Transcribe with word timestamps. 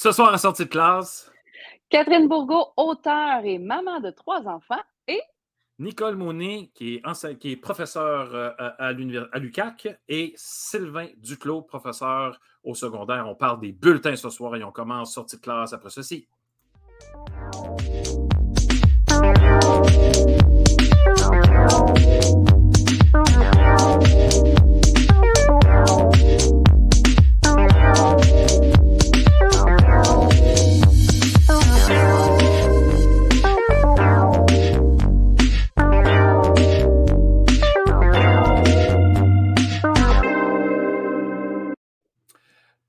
Ce 0.00 0.12
soir, 0.12 0.32
à 0.32 0.38
sortie 0.38 0.64
de 0.64 0.68
classe, 0.68 1.28
Catherine 1.90 2.28
Bourgault, 2.28 2.68
auteure 2.76 3.40
et 3.42 3.58
maman 3.58 3.98
de 3.98 4.10
trois 4.12 4.46
enfants, 4.46 4.78
et 5.08 5.20
Nicole 5.80 6.14
Monet, 6.14 6.70
qui 6.72 6.94
est, 6.94 7.00
ense- 7.04 7.26
qui 7.40 7.50
est 7.50 7.56
professeur 7.56 8.32
euh, 8.32 8.50
à, 8.58 8.86
à 8.86 8.92
l'UQAC, 8.92 9.98
et 10.08 10.34
Sylvain 10.36 11.08
Duclos, 11.16 11.62
professeur 11.62 12.38
au 12.62 12.76
secondaire. 12.76 13.26
On 13.26 13.34
parle 13.34 13.58
des 13.58 13.72
bulletins 13.72 14.14
ce 14.14 14.30
soir 14.30 14.54
et 14.54 14.62
on 14.62 14.70
commence 14.70 15.14
sortie 15.14 15.34
de 15.34 15.40
classe 15.42 15.72
après 15.72 15.90
ceci. 15.90 16.28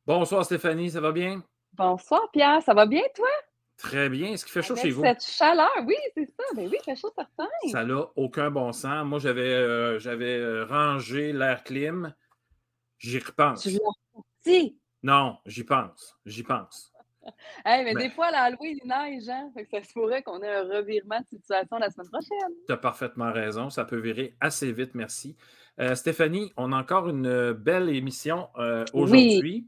Bonsoir 0.09 0.43
Stéphanie, 0.43 0.89
ça 0.89 1.01
va 1.01 1.11
bien? 1.11 1.43
bonsoir 1.73 2.31
Pierre, 2.33 2.63
ça 2.63 2.73
va 2.73 2.87
bien 2.87 3.03
toi? 3.13 3.29
Très 3.77 4.09
bien. 4.09 4.29
Est-ce 4.31 4.43
qu'il 4.43 4.51
fait 4.51 4.63
chaud 4.63 4.73
Avec 4.73 4.85
chez 4.85 4.89
vous? 4.89 5.03
Cette 5.03 5.23
chaleur, 5.23 5.69
oui, 5.85 5.93
c'est 6.15 6.25
ça. 6.25 6.43
Ben 6.55 6.67
oui, 6.67 6.77
il 6.79 6.83
fait 6.83 6.99
chaud 6.99 7.11
certain. 7.15 7.47
Ça 7.71 7.85
n'a 7.85 8.07
aucun 8.15 8.49
bon 8.49 8.71
sens. 8.71 9.05
Moi, 9.05 9.19
j'avais 9.19 9.53
euh, 9.53 9.99
j'avais 9.99 10.35
euh, 10.35 10.65
rangé 10.65 11.31
l'air 11.31 11.63
clim. 11.63 12.11
J'y 12.97 13.19
repense. 13.19 13.61
Tu 13.61 13.69
l'as 13.69 13.77
sorti? 14.11 14.79
Non, 15.03 15.37
j'y 15.45 15.63
pense. 15.63 16.17
J'y 16.25 16.41
pense. 16.41 16.91
Hey, 17.63 17.83
mais 17.83 17.93
Ben- 17.93 18.07
des 18.07 18.09
fois, 18.09 18.31
l'Halloween, 18.31 18.79
il 18.83 18.87
neige, 18.87 19.29
hein? 19.29 19.51
Fait 19.53 19.65
que 19.65 19.69
ça 19.69 19.83
se 19.83 19.93
pourrait 19.93 20.23
qu'on 20.23 20.41
ait 20.41 20.55
un 20.55 20.63
revirement 20.63 21.19
de 21.19 21.27
situation 21.27 21.77
la 21.77 21.91
semaine 21.91 22.09
prochaine. 22.09 22.55
Tu 22.65 22.73
as 22.73 22.77
parfaitement 22.77 23.31
raison. 23.31 23.69
Ça 23.69 23.85
peut 23.85 23.99
virer 23.99 24.35
assez 24.41 24.71
vite, 24.71 24.95
merci. 24.95 25.35
Euh, 25.79 25.93
Stéphanie, 25.93 26.51
on 26.57 26.71
a 26.71 26.77
encore 26.77 27.09
une 27.09 27.53
belle 27.53 27.89
émission 27.89 28.49
euh, 28.57 28.83
aujourd'hui. 28.93 29.67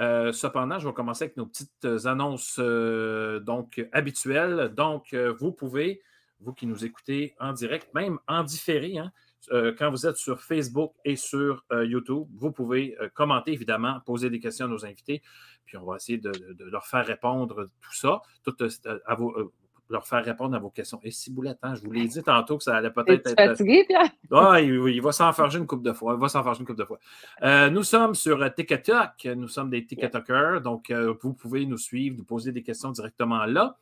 Euh, 0.00 0.32
cependant, 0.32 0.78
je 0.78 0.88
vais 0.88 0.94
commencer 0.94 1.24
avec 1.24 1.36
nos 1.36 1.46
petites 1.46 1.86
annonces 2.06 2.56
euh, 2.58 3.40
donc 3.40 3.86
habituelles. 3.92 4.72
Donc, 4.74 5.12
euh, 5.12 5.34
vous 5.38 5.52
pouvez, 5.52 6.02
vous 6.40 6.52
qui 6.52 6.66
nous 6.66 6.84
écoutez 6.84 7.34
en 7.38 7.52
direct, 7.52 7.92
même 7.94 8.18
en 8.26 8.42
différé, 8.42 8.98
hein, 8.98 9.12
euh, 9.50 9.74
quand 9.76 9.90
vous 9.90 10.06
êtes 10.06 10.16
sur 10.16 10.40
Facebook 10.40 10.92
et 11.04 11.16
sur 11.16 11.64
euh, 11.72 11.84
YouTube, 11.84 12.28
vous 12.36 12.52
pouvez 12.52 12.96
euh, 13.00 13.08
commenter, 13.12 13.52
évidemment, 13.52 14.00
poser 14.06 14.30
des 14.30 14.38
questions 14.38 14.66
à 14.66 14.68
nos 14.68 14.84
invités, 14.84 15.22
puis 15.64 15.76
on 15.76 15.84
va 15.84 15.96
essayer 15.96 16.18
de, 16.18 16.32
leur 16.58 16.86
faire 16.86 17.04
répondre 17.04 17.68
tout 17.80 17.92
ça, 17.92 18.22
euh, 18.46 18.98
à 19.04 19.14
vos, 19.14 19.36
euh, 19.36 19.52
leur 19.90 20.06
faire 20.06 20.24
répondre 20.24 20.56
à 20.56 20.58
vos 20.58 20.70
questions. 20.70 21.00
Et 21.02 21.10
si 21.10 21.30
boulette, 21.30 21.58
hein, 21.62 21.74
je 21.74 21.82
vous 21.82 21.92
l'ai 21.92 22.06
dit 22.06 22.22
tantôt 22.22 22.56
que 22.56 22.64
ça 22.64 22.76
allait 22.76 22.90
peut-être 22.90 23.26
être. 23.26 23.36
fatigué, 23.36 23.84
Pierre? 23.86 24.10
Ah, 24.30 24.60
il, 24.60 24.72
il 24.88 25.02
va 25.02 25.12
s'enfarger 25.12 25.58
une 25.58 25.66
coupe 25.66 25.82
de 25.82 25.92
fois. 25.92 26.14
Il 26.14 26.20
va 26.20 26.28
s'enfarger 26.28 26.60
une 26.60 26.66
coupe 26.66 26.78
de 26.78 26.84
fois. 26.84 26.98
Euh, 27.42 27.68
nous 27.68 27.82
sommes 27.82 28.14
sur 28.14 28.40
euh, 28.42 28.48
TikTok. 28.48 29.26
Nous 29.36 29.48
sommes 29.48 29.70
des 29.70 29.84
TikTokers. 29.84 30.60
Donc, 30.62 30.90
euh, 30.90 31.14
vous 31.20 31.34
pouvez 31.34 31.66
nous 31.66 31.78
suivre, 31.78 32.16
nous 32.16 32.24
poser 32.24 32.52
des 32.52 32.62
questions 32.62 32.90
directement 32.90 33.44
là. 33.44 33.76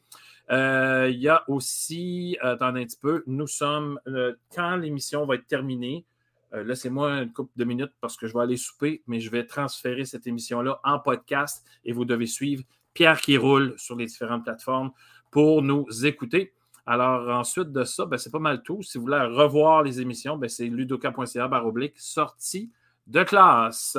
Euh, 0.51 1.09
Il 1.13 1.21
y 1.21 1.29
a 1.29 1.45
aussi, 1.49 2.37
euh, 2.43 2.55
attendez 2.55 2.83
un 2.83 2.87
petit 2.87 2.99
peu, 3.01 3.23
nous 3.29 3.47
sommes, 3.47 4.01
euh, 4.09 4.35
quand 4.53 4.75
l'émission 4.77 5.25
va 5.25 5.37
être 5.37 5.47
terminée, 5.47 6.05
euh, 6.53 6.65
laissez-moi 6.65 7.23
une 7.23 7.33
couple 7.33 7.53
de 7.55 7.65
minutes 7.65 7.93
parce 8.01 8.17
que 8.17 8.27
je 8.27 8.35
vais 8.35 8.41
aller 8.41 8.57
souper, 8.57 9.05
mais 9.07 9.21
je 9.21 9.31
vais 9.31 9.47
transférer 9.47 10.05
cette 10.05 10.27
émission-là 10.27 10.81
en 10.83 10.99
podcast 10.99 11.65
et 11.85 11.93
vous 11.93 12.05
devez 12.05 12.27
suivre 12.27 12.65
Pierre 12.93 13.21
qui 13.21 13.37
roule 13.37 13.75
sur 13.77 13.95
les 13.95 14.07
différentes 14.07 14.43
plateformes 14.43 14.91
pour 15.31 15.63
nous 15.63 15.87
écouter. 16.05 16.55
Alors, 16.87 17.29
ensuite 17.29 17.73
de 17.73 17.85
ça, 17.85 18.07
ben, 18.07 18.17
c'est 18.17 18.31
pas 18.31 18.39
mal 18.39 18.63
tout. 18.63 18.83
Si 18.83 18.99
vous 18.99 19.05
voulez 19.05 19.21
revoir 19.21 19.83
les 19.83 20.01
émissions, 20.01 20.37
ben, 20.37 20.49
c'est 20.49 20.67
ludoka.ca 20.67 21.49
baroblique 21.49 21.99
sortie 21.99 22.71
de 23.07 23.23
classe. 23.23 23.97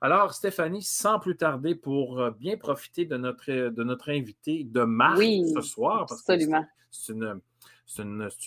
Alors, 0.00 0.34
Stéphanie, 0.34 0.82
sans 0.82 1.18
plus 1.18 1.36
tarder, 1.36 1.74
pour 1.74 2.20
euh, 2.20 2.30
bien 2.30 2.56
profiter 2.56 3.04
de 3.04 3.16
notre, 3.16 3.50
de 3.50 3.84
notre 3.84 4.10
invité 4.10 4.64
de 4.64 4.82
Marc 4.82 5.18
Oui, 5.18 5.44
ce 5.54 5.60
soir, 5.60 6.06
parce 6.06 6.22
que 6.22 6.32
absolument. 6.32 6.66
c'est 6.90 7.12
une, 7.12 7.40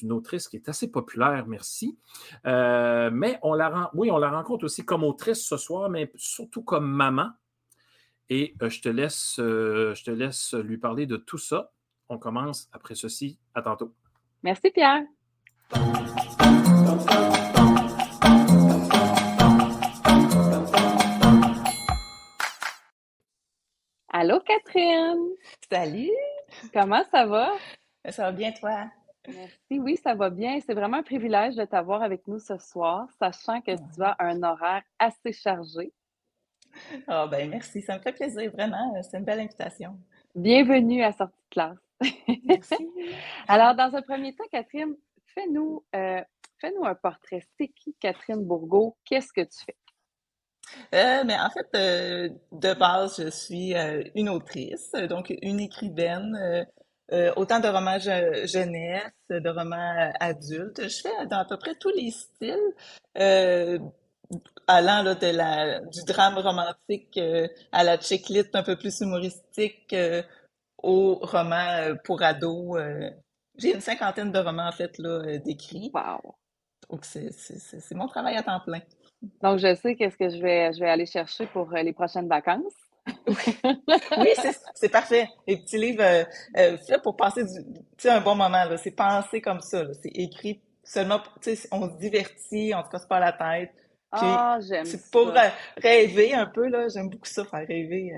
une, 0.02 0.12
autrice 0.12 0.48
qui 0.48 0.58
est 0.58 0.70
assez 0.70 0.92
populaire, 0.92 1.48
merci. 1.48 1.98
Euh, 2.46 3.10
mais 3.12 3.40
on 3.44 3.54
la, 3.54 3.90
oui, 3.94 4.12
on 4.12 4.18
la 4.18 4.30
rencontre 4.30 4.66
aussi 4.66 4.86
comme 4.86 5.04
autrice 5.04 5.42
ce 5.44 5.58
soir, 5.58 5.90
mais 5.90 6.12
surtout 6.16 6.64
comme 6.64 6.90
maman. 6.90 7.30
Et 8.30 8.56
euh, 8.62 8.70
je, 8.70 8.82
te 8.82 8.90
laisse, 8.90 9.38
euh, 9.40 9.96
je 9.96 10.04
te 10.04 10.12
laisse 10.12 10.54
lui 10.54 10.78
parler 10.78 11.06
de 11.06 11.18
tout 11.18 11.38
ça. 11.38 11.72
On 12.10 12.18
commence 12.18 12.68
après 12.74 12.96
ceci. 12.96 13.38
À 13.54 13.62
tantôt. 13.62 13.94
Merci, 14.42 14.72
Pierre. 14.72 15.04
Allô, 24.12 24.40
Catherine. 24.42 25.30
Salut, 25.70 26.10
Comment 26.74 27.04
ça 27.12 27.26
va? 27.26 27.52
ça 28.10 28.24
va 28.24 28.32
bien 28.32 28.52
toi? 28.52 28.88
Merci, 29.28 29.80
oui, 29.80 29.98
ça 29.98 30.16
va 30.16 30.30
bien. 30.30 30.60
C'est 30.66 30.74
vraiment 30.74 30.98
un 30.98 31.04
privilège 31.04 31.56
de 31.56 31.66
t'avoir 31.66 32.02
avec 32.02 32.28
nous 32.28 32.40
ce 32.40 32.58
soir, 32.58 33.08
sachant 33.20 33.62
que 33.62 33.76
tu 33.76 34.02
as 34.02 34.16
un 34.20 34.42
horaire 34.42 34.82
assez 34.98 35.32
chargé. 35.32 35.94
Ah 37.08 37.28
ben 37.28 37.50
merci, 37.50 37.82
ça 37.82 37.98
me 37.98 38.02
fait 38.02 38.14
plaisir, 38.14 38.52
vraiment, 38.52 38.94
c'est 39.04 39.18
une 39.18 39.26
belle 39.26 39.40
invitation. 39.42 40.00
Bienvenue 40.36 41.04
à 41.04 41.12
Sortie 41.12 41.34
de 41.36 41.50
classe. 41.50 41.78
Merci. 42.46 42.76
Alors, 43.48 43.76
dans 43.76 43.96
un 43.96 44.02
premier 44.02 44.36
temps, 44.36 44.46
Catherine, 44.52 44.96
fais-nous 45.28 45.84
euh, 45.96 46.22
fais-nous 46.60 46.86
un 46.86 46.96
portrait. 46.96 47.42
C'est 47.58 47.70
qui 47.70 47.96
Catherine 48.00 48.44
Bourgault? 48.46 48.98
Qu'est-ce 49.06 49.34
que 49.34 49.42
tu 49.42 49.66
fais? 49.66 49.76
Euh, 50.94 51.24
mais 51.26 51.38
en 51.40 51.50
fait, 51.50 51.68
euh, 51.76 52.30
de 52.52 52.74
base, 52.74 53.22
je 53.24 53.30
suis 53.30 53.76
euh, 53.76 54.04
une 54.16 54.30
autrice, 54.30 54.92
donc 55.10 55.34
une 55.42 55.60
écrivaine, 55.60 56.36
euh, 56.36 56.64
euh, 57.12 57.34
autant 57.38 57.60
de 57.60 57.68
romans 57.68 57.98
je- 58.00 58.46
jeunesse, 58.48 59.12
de 59.30 59.50
romans 59.50 59.96
euh, 60.00 60.12
adultes. 60.20 60.82
Je 60.88 61.02
fais 61.02 61.26
dans 61.28 61.40
à 61.40 61.46
peu 61.46 61.58
près 61.58 61.76
tous 61.76 61.90
les 61.90 62.12
styles, 62.12 62.74
euh, 63.18 63.80
allant 64.68 65.02
là, 65.04 65.16
de 65.16 65.28
la, 65.28 65.80
du 65.82 66.04
drame 66.06 66.38
romantique 66.38 67.18
euh, 67.18 67.48
à 67.72 67.84
la 67.84 67.98
checklist 67.98 68.56
un 68.56 68.64
peu 68.64 68.76
plus 68.76 69.02
humoristique, 69.02 69.92
euh, 69.94 70.22
au 70.84 71.16
roman 71.22 71.70
euh, 71.82 71.96
pour 72.06 72.22
ados. 72.24 72.78
euh. 72.80 73.10
J'ai 73.58 73.74
une 73.74 73.82
cinquantaine 73.82 74.32
de 74.32 74.40
romans 74.40 74.68
en 74.68 74.72
fait 74.74 74.98
là 75.00 75.10
euh, 75.26 75.40
d'écrits, 75.40 75.94
Wow! 75.94 76.36
donc 76.90 77.06
c'est 77.06 77.32
c'est- 77.34 77.60
c'est- 77.60 77.80
c'est 77.82 77.96
mon 77.96 78.08
travail 78.08 78.38
à 78.38 78.44
temps 78.44 78.62
plein. 78.62 78.82
Donc, 79.42 79.60
je 79.60 79.76
sais 79.76 79.96
qu'est-ce 79.96 80.18
que 80.18 80.30
je 80.30 80.42
vais, 80.42 80.74
je 80.74 80.80
vais 80.82 80.90
aller 80.90 81.06
chercher 81.06 81.48
pour 81.48 81.70
les 81.72 81.94
prochaines 81.94 82.28
vacances. 82.30 82.74
Oui, 84.18 84.30
c'est 84.36 84.56
c'est 84.76 84.90
parfait. 84.90 85.30
Les 85.48 85.58
petits 85.58 85.78
livres 85.78 86.04
euh, 86.04 86.24
euh, 86.58 86.78
faits 86.78 87.02
pour 87.04 87.16
passer 87.18 87.44
du, 87.46 88.10
un 88.10 88.22
bon 88.22 88.36
moment. 88.36 88.66
là. 88.66 88.78
C'est 88.78 88.92
pensé 88.92 89.42
comme 89.42 89.62
ça. 89.62 89.84
là. 89.84 89.94
C'est 90.02 90.10
écrit 90.16 90.62
seulement, 90.84 91.22
on 91.72 91.90
se 91.90 91.98
divertit, 92.00 92.74
on 92.76 92.84
se 92.84 92.90
casse 92.90 93.06
pas 93.08 93.20
la 93.20 93.34
tête. 93.34 93.72
Ah, 94.12 94.60
j'aime 94.62 94.86
c'est 94.86 95.12
pour 95.12 95.30
euh, 95.30 95.50
rêver 95.78 96.34
un 96.34 96.48
peu 96.48 96.68
là. 96.68 96.88
J'aime 96.90 97.10
beaucoup 97.10 97.28
ça, 97.28 97.46
faire 97.46 97.68
rêver 97.68 98.14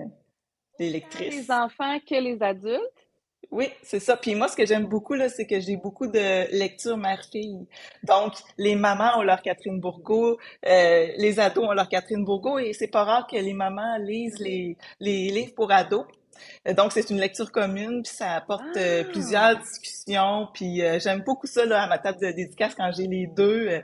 les 0.90 1.52
enfants 1.52 2.00
que 2.00 2.16
les 2.16 2.42
adultes. 2.42 3.08
Oui, 3.52 3.68
c'est 3.84 4.00
ça. 4.00 4.16
Puis 4.16 4.34
moi, 4.36 4.47
ce 4.47 4.56
que 4.56 4.66
j'aime 4.66 4.86
beaucoup, 4.86 5.14
là, 5.14 5.28
c'est 5.28 5.46
que 5.46 5.59
j'ai 5.59 5.75
beaucoup 5.75 6.08
de 6.08 6.50
lectures 6.58 6.96
mère-fille. 6.97 7.68
Donc, 8.03 8.34
les 8.58 8.75
mamans 8.75 9.19
ont 9.19 9.24
leur 9.24 9.42
Catherine 9.42 9.80
Bourgault, 9.80 10.38
euh, 10.66 11.08
les 11.18 11.40
ados 11.40 11.66
ont 11.68 11.74
leur 11.74 11.90
Catherine 11.90 12.24
Bourgault, 12.24 12.59
et 12.59 12.72
c'est 12.74 12.88
pas 12.88 13.03
rare 13.03 13.28
que 13.28 13.36
les 13.36 13.53
mamans 13.53 13.97
lisent 13.97 14.40
les, 14.40 14.78
les 15.02 15.30
livres 15.31 15.53
pour 15.53 15.72
ados. 15.72 16.06
Euh, 16.68 16.74
Donc, 16.74 16.94
c'est 16.94 17.09
une 17.09 17.19
lecture 17.19 17.51
commune, 17.51 18.04
puis 18.04 18.13
ça 18.13 18.31
apporte 18.36 18.77
euh, 18.77 19.04
Ah! 19.06 19.12
plusieurs 19.12 19.57
discussions. 19.60 20.48
Puis 20.54 20.81
euh, 20.81 21.00
j'aime 21.00 21.22
beaucoup 21.22 21.48
ça, 21.48 21.66
là, 21.66 21.84
à 21.84 21.88
ma 21.88 21.98
table 21.98 22.19
de 22.22 22.31
dédicace, 22.31 22.74
quand 22.75 22.92
j'ai 22.94 23.07
les 23.07 23.27
deux. 23.27 23.81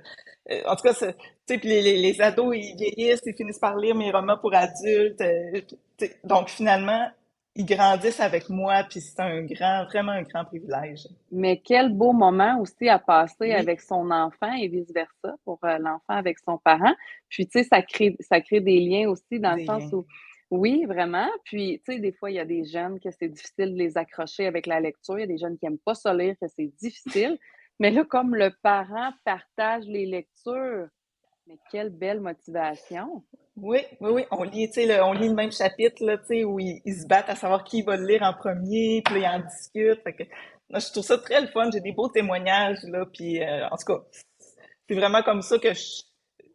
Euh, 0.52 0.62
en 0.68 0.76
tout 0.76 0.84
cas, 0.84 0.94
tu 0.94 1.06
sais, 1.48 1.58
les, 1.64 1.82
les, 1.82 1.98
les 1.98 2.22
ados, 2.22 2.56
ils 2.56 2.76
vieillissent, 2.78 3.22
ils 3.26 3.36
finissent 3.36 3.60
par 3.60 3.76
lire 3.78 3.96
mes 3.96 4.12
romans 4.12 4.38
pour 4.38 4.54
adultes. 4.56 5.22
euh, 5.22 5.62
donc, 6.24 6.50
finalement, 6.50 7.08
ils 7.56 7.66
grandissent 7.66 8.20
avec 8.20 8.50
moi, 8.50 8.84
puis 8.90 9.02
c'est 9.02 9.20
un 9.20 9.42
grand, 9.44 9.86
vraiment 9.86 10.12
un 10.12 10.22
grand 10.22 10.46
privilège. 10.46 11.08
Mais 11.32 11.60
quel 11.66 11.92
beau 11.92 12.14
moment 12.14 12.60
aussi 12.62 12.88
à 12.88 13.00
passer 13.00 13.54
Oui. 13.54 13.54
avec 13.54 13.82
son 13.82 14.12
enfant 14.12 14.54
et 14.54 14.68
vice-versa 14.68 15.36
pour 15.44 15.60
euh, 15.64 15.78
l'enfant 15.80 16.14
avec 16.14 16.38
son 16.40 16.58
parent. 16.60 16.94
Puis, 17.30 17.48
tu 17.48 17.60
sais, 17.60 17.64
ça 17.66 17.82
crée, 17.82 18.16
ça 18.20 18.42
crée 18.42 18.62
des 18.62 18.80
liens 18.80 19.10
aussi 19.10 19.40
dans 19.40 19.56
le 19.56 19.60
sens 19.66 19.92
liens. 19.92 19.92
où, 19.92 20.06
oui, 20.52 20.86
vraiment. 20.86 21.28
Puis, 21.46 21.82
tu 21.86 21.94
sais, 21.94 22.00
des 22.00 22.12
fois, 22.14 22.30
il 22.32 22.36
y 22.36 22.40
a 22.40 22.46
des 22.46 22.64
jeunes 22.64 23.00
que 23.00 23.10
c'est 23.12 23.28
difficile 23.28 23.74
de 23.74 23.80
les 23.80 23.98
accrocher 23.98 24.46
avec 24.46 24.68
la 24.68 24.80
lecture. 24.80 25.18
Il 25.18 25.22
y 25.22 25.24
a 25.24 25.28
des 25.28 25.38
jeunes 25.40 25.58
qui 25.58 25.66
n'aiment 25.66 25.80
pas 25.80 25.96
ça 25.96 26.14
lire, 26.14 26.36
que 26.40 26.48
c'est 26.48 26.72
difficile. 26.80 27.40
Mais 27.80 27.92
là, 27.92 28.04
comme 28.06 28.36
le 28.36 28.52
parent 28.62 29.12
partage 29.24 29.86
les 29.86 30.06
lectures, 30.06 30.88
Mais 31.48 31.58
quelle 31.72 31.92
belle 31.92 32.20
motivation! 32.20 33.24
Oui, 33.56 33.80
oui, 34.02 34.12
oui. 34.12 34.26
On 34.32 34.44
lit, 34.44 34.70
le, 34.76 35.02
on 35.02 35.14
lit 35.14 35.30
le 35.30 35.34
même 35.34 35.52
chapitre 35.52 36.04
là, 36.06 36.18
où 36.46 36.60
ils, 36.60 36.82
se 36.86 37.08
battent 37.08 37.30
à 37.30 37.36
savoir 37.36 37.64
qui 37.64 37.82
va 37.82 37.96
le 37.98 38.06
lire 38.06 38.22
en 38.22 38.34
premier, 38.34 39.02
puis 39.04 39.22
ils 39.22 39.26
en 39.26 39.40
discutent. 39.40 40.02
je 40.70 40.92
trouve 40.92 41.04
ça 41.04 41.18
très 41.18 41.42
le 41.42 41.48
fun. 41.48 41.70
J'ai 41.72 41.80
des 41.80 41.92
beaux 41.92 42.10
témoignages, 42.10 42.84
là, 42.84 43.06
puis 43.12 43.42
euh, 43.42 43.68
en 43.70 43.78
tout 43.78 43.94
cas, 43.94 44.04
c'est 44.88 44.96
vraiment 44.96 45.24
comme 45.24 45.42
ça 45.42 45.58
que 45.58 45.74
je, 45.74 46.04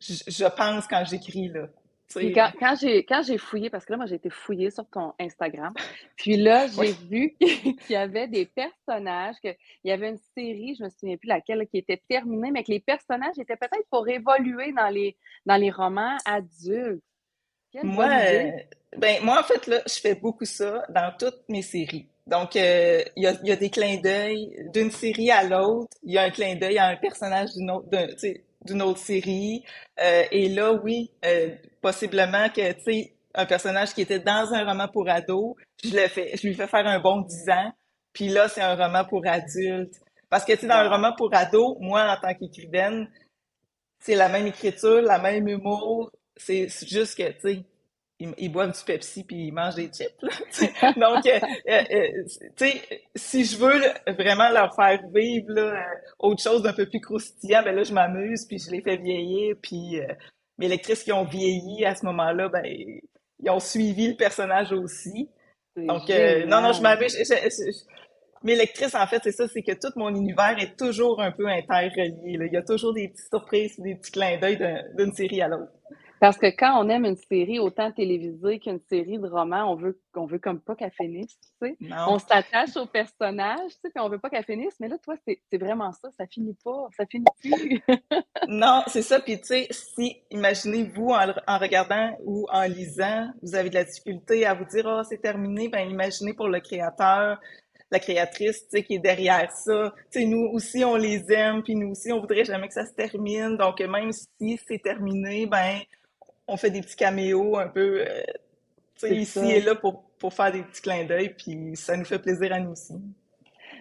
je, 0.01 0.57
pense 0.57 0.87
quand 0.87 1.05
j'écris, 1.05 1.49
là. 1.49 1.69
Quand, 2.14 2.50
quand 2.59 2.75
j'ai 2.81 3.05
quand 3.05 3.23
j'ai 3.23 3.38
fouillé, 3.38 3.70
parce 3.70 3.85
que 3.85 3.93
là, 3.93 3.97
moi, 3.97 4.06
j'ai 4.06 4.17
été 4.17 4.31
fouillée 4.31 4.70
sur 4.70 4.87
ton 4.88 5.12
Instagram, 5.19 5.73
puis 6.17 6.37
là, 6.37 6.67
j'ai 6.69 6.93
vu 6.93 7.35
qu'il 7.41 7.76
y 7.91 7.97
avait 7.97 8.29
des 8.29 8.47
personnages, 8.47 9.37
qu'il 9.41 9.56
y 9.85 9.91
avait 9.91 10.11
une 10.11 10.20
série, 10.37 10.75
je 10.79 10.85
me 10.85 10.88
souviens 10.88 11.17
plus 11.17 11.29
laquelle, 11.29 11.67
qui 11.69 11.79
était 11.79 12.03
terminée, 12.09 12.50
mais 12.50 12.64
que 12.64 12.70
les 12.70 12.81
personnages 12.81 13.38
étaient 13.38 13.56
peut-être 13.56 13.87
pour 13.91 14.09
évoluer 14.09 14.73
dans 14.73 14.88
les, 14.88 15.17
dans 15.47 15.56
les 15.56 15.70
romans 15.70 16.17
adultes. 16.25 17.03
moi, 17.82 18.06
euh, 18.06 18.50
ben, 18.97 19.23
moi, 19.23 19.41
en 19.41 19.44
fait, 19.44 19.67
là, 19.67 19.81
je 19.87 20.00
fais 20.00 20.14
beaucoup 20.14 20.44
ça 20.44 20.85
dans 20.88 21.12
toutes 21.19 21.49
mes 21.49 21.62
séries. 21.62 22.09
Donc, 22.26 22.55
euh, 22.56 23.03
il 23.17 23.25
y, 23.25 23.26
a, 23.26 23.32
y, 23.43 23.50
a, 23.50 23.56
des 23.56 23.70
clins 23.70 23.97
d'œil 23.97 24.69
d'une 24.73 24.91
série 24.91 25.31
à 25.31 25.43
l'autre. 25.43 25.97
Il 26.05 26.12
y 26.12 26.19
a 26.19 26.23
un 26.23 26.31
clin 26.31 26.55
d'œil 26.55 26.79
à 26.79 26.87
un 26.87 26.97
personnage 26.97 27.53
d'une 27.55 27.70
autre, 27.70 27.88
d'une 28.64 28.82
autre 28.82 28.99
série. 28.99 29.64
Euh, 30.00 30.25
et 30.31 30.49
là, 30.49 30.73
oui, 30.73 31.11
euh, 31.25 31.50
possiblement 31.82 32.49
que, 32.49 32.73
tu 32.73 32.82
sais, 32.84 33.14
un 33.34 33.44
personnage 33.44 33.93
qui 33.93 34.02
était 34.02 34.20
dans 34.20 34.55
un 34.55 34.64
roman 34.64 34.88
pour 34.88 35.08
ado, 35.08 35.56
je 35.84 35.94
le 35.94 36.08
fais, 36.08 36.37
je 36.37 36.46
lui 36.46 36.55
fais 36.55 36.67
faire 36.67 36.87
un 36.87 37.00
bon 37.00 37.20
10 37.20 37.50
ans. 37.50 37.73
Puis 38.12 38.29
là, 38.29 38.49
c'est 38.49 38.61
un 38.61 38.75
roman 38.75 39.05
pour 39.05 39.26
adulte. 39.26 39.94
Parce 40.31 40.44
que, 40.44 40.52
tu 40.52 40.61
sais, 40.61 40.67
dans 40.67 40.76
un 40.76 40.88
roman 40.88 41.12
pour 41.17 41.34
ado, 41.34 41.76
moi, 41.81 42.11
en 42.11 42.20
tant 42.20 42.34
qu'écrivaine, 42.34 43.08
c'est 43.99 44.14
la 44.14 44.29
même 44.29 44.46
écriture, 44.46 45.02
la 45.02 45.19
même 45.19 45.49
humour. 45.49 46.11
C'est 46.37 46.69
juste 46.87 47.17
que, 47.17 47.31
tu 47.32 47.40
sais, 47.40 47.64
ils, 48.38 48.49
boivent 48.50 48.73
du 48.73 48.85
Pepsi 48.85 49.25
puis 49.25 49.49
ils 49.49 49.52
mangent 49.52 49.75
des 49.75 49.88
chips. 49.88 50.14
Donc, 50.96 51.26
euh, 51.26 51.40
euh, 51.69 51.82
euh, 51.90 52.25
tu 52.56 52.69
sais, 52.69 52.82
si 53.14 53.44
je 53.44 53.56
veux 53.56 53.81
vraiment 54.14 54.50
leur 54.50 54.75
faire 54.75 55.00
vivre 55.12 55.52
là, 55.52 55.87
autre 56.19 56.43
chose 56.43 56.62
d'un 56.62 56.73
peu 56.73 56.87
plus 56.87 57.00
croustillant, 57.00 57.62
ben 57.62 57.75
là, 57.75 57.82
je 57.82 57.93
m'amuse 57.93 58.46
puis 58.46 58.58
je 58.58 58.70
les 58.70 58.82
fais 58.82 58.96
vieillir. 58.96 59.56
Puis 59.61 60.00
mes 60.58 60.69
lectrices 60.69 61.02
qui 61.02 61.12
ont 61.12 61.25
vieilli 61.25 61.84
à 61.84 61.94
ce 61.94 62.04
moment-là, 62.06 62.49
ben 62.49 62.62
ils 62.64 63.50
ont 63.50 63.60
suivi 63.60 64.08
le 64.08 64.16
personnage 64.16 64.72
aussi. 64.72 65.28
Donc, 65.76 66.08
non, 66.46 66.60
non, 66.60 66.72
je 66.72 66.82
m'amuse. 66.82 67.16
Mes 68.44 68.56
lectrices, 68.56 68.94
en 68.96 69.06
fait, 69.06 69.20
c'est 69.22 69.32
ça, 69.32 69.46
c'est 69.49 69.62
que 69.62 69.72
tout 69.72 69.93
mon 69.96 70.12
univers 70.14 70.56
est 70.58 70.76
toujours 70.76 71.20
un 71.20 71.31
peu 71.31 71.46
interrelié. 71.46 72.14
Il 72.25 72.50
y 72.52 72.56
a 72.56 72.62
toujours 72.62 72.93
des 72.93 73.08
petites 73.08 73.28
surprises, 73.28 73.78
des 73.78 73.94
petits 73.94 74.10
clins 74.10 74.38
d'œil 74.38 74.58
d'une 74.99 75.12
série 75.12 75.40
à 75.43 75.49
l'autre. 75.49 75.72
Parce 76.23 76.39
que 76.39 76.47
quand 76.47 76.81
on 76.81 76.89
aime 76.89 77.05
une 77.05 77.17
série 77.17 77.59
autant 77.59 77.91
télévisée 77.91 78.61
qu'une 78.61 78.79
série 78.89 79.19
de 79.19 79.27
romans, 79.27 79.73
on 79.73 79.75
veut, 79.75 80.01
on 80.15 80.25
veut 80.25 80.39
comme 80.39 80.61
pas 80.61 80.77
qu'elle 80.77 80.93
finisse, 80.93 81.37
tu 81.61 81.67
sais. 81.67 81.77
On 82.07 82.21
s'attache 82.21 82.77
au 82.77 82.87
personnage, 82.87 83.71
tu 83.71 83.81
sais, 83.83 83.91
puis 83.93 84.01
on 84.01 84.09
veut 84.09 84.21
pas 84.21 84.31
qu'elle 84.31 84.45
finisse. 84.45 84.79
Mais 84.79 84.87
là, 84.87 84.99
toi, 84.99 85.17
c'est 85.27 85.59
vraiment 85.59 85.91
ça, 85.91 86.11
ça 86.17 86.25
finit 86.29 86.57
pas, 86.65 86.87
ça 86.97 87.07
finit 87.07 87.25
plus. 87.41 87.83
non, 88.49 88.85
c'est 88.87 89.03
ça. 89.03 89.19
Puis 89.19 89.41
tu 89.41 89.47
sais, 89.49 89.67
si, 89.73 90.17
imaginez-vous, 90.31 91.09
en, 91.09 91.59
regardant 91.59 92.17
ou 92.25 92.47
en 92.53 92.63
lisant, 92.69 93.29
vous 93.43 93.57
avez 93.57 93.71
de 93.71 93.75
la 93.75 93.85
difficulté 93.85 94.47
à 94.47 94.55
vous 94.55 94.67
dire, 94.67 94.85
oh, 94.87 95.03
c'est 95.03 95.21
terminé, 95.21 95.69
ben 95.71 95.91
imaginez 95.91 96.35
pour 96.35 96.47
le 96.47 96.61
créateur, 96.61 97.41
la 97.91 97.99
créatrice, 97.99 98.63
tu 98.63 98.79
sais, 98.79 98.85
qui 98.85 98.95
est 98.95 99.01
derrière 99.01 99.51
ça. 99.51 99.93
Tu 100.13 100.21
sais, 100.21 100.25
nous 100.25 100.49
aussi, 100.53 100.85
on 100.85 100.95
les 100.95 101.33
aime, 101.33 101.65
puis 101.65 101.75
nous 101.75 101.91
aussi, 101.91 102.13
on 102.13 102.21
voudrait 102.21 102.45
jamais 102.45 102.69
que 102.69 102.75
ça 102.75 102.87
se 102.87 102.95
termine. 102.95 103.57
Donc, 103.57 103.81
même 103.81 104.13
si 104.13 104.61
c'est 104.69 104.81
terminé, 104.81 105.47
ben 105.47 105.81
on 106.47 106.56
fait 106.56 106.71
des 106.71 106.81
petits 106.81 106.97
caméos 106.97 107.56
un 107.56 107.69
peu 107.69 108.05
euh, 108.06 108.23
ici 109.11 109.41
et 109.41 109.61
là 109.61 109.75
pour, 109.75 110.05
pour 110.19 110.33
faire 110.33 110.53
des 110.53 110.62
petits 110.62 110.83
clins 110.83 111.05
d'œil, 111.05 111.35
puis 111.35 111.77
ça 111.77 111.97
nous 111.97 112.05
fait 112.05 112.19
plaisir 112.19 112.53
à 112.53 112.61
nous 112.61 112.73
aussi. 112.73 112.94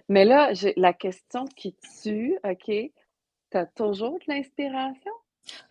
Mais 0.10 0.25
là, 0.25 0.54
j'ai 0.54 0.74
la 0.75 0.94
question 0.94 1.46
qui 1.56 1.75
tue, 2.02 2.38
OK, 2.44 2.66
tu 2.66 3.58
as 3.58 3.66
toujours 3.66 4.19
de 4.19 4.34
l'inspiration? 4.34 5.12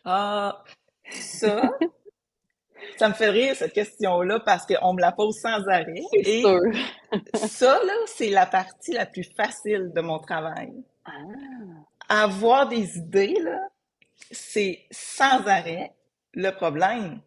Ah, 0.05 0.65
ça, 1.11 1.63
ça 2.99 3.09
me 3.09 3.15
fait 3.15 3.31
rire 3.31 3.57
cette 3.57 3.73
question-là 3.73 4.41
parce 4.41 4.67
qu'on 4.67 4.95
me 4.95 5.01
la 5.01 5.13
pose 5.13 5.37
sans 5.41 5.67
arrêt. 5.69 6.03
Et 6.13 6.43
sûr. 6.43 6.61
ça, 7.35 7.81
là, 7.85 7.93
c'est 8.07 8.31
la 8.31 8.47
partie 8.47 8.93
la 8.93 9.07
plus 9.07 9.29
facile 9.37 9.93
de 9.95 10.01
mon 10.01 10.19
travail. 10.19 10.73
Ah. 11.05 11.11
Avoir 12.09 12.69
des 12.69 12.99
idées, 12.99 13.39
là, 13.41 13.69
c'est 14.31 14.87
sans 14.91 15.47
arrêt. 15.47 15.93
Le 16.35 16.51
problème, 16.51 17.21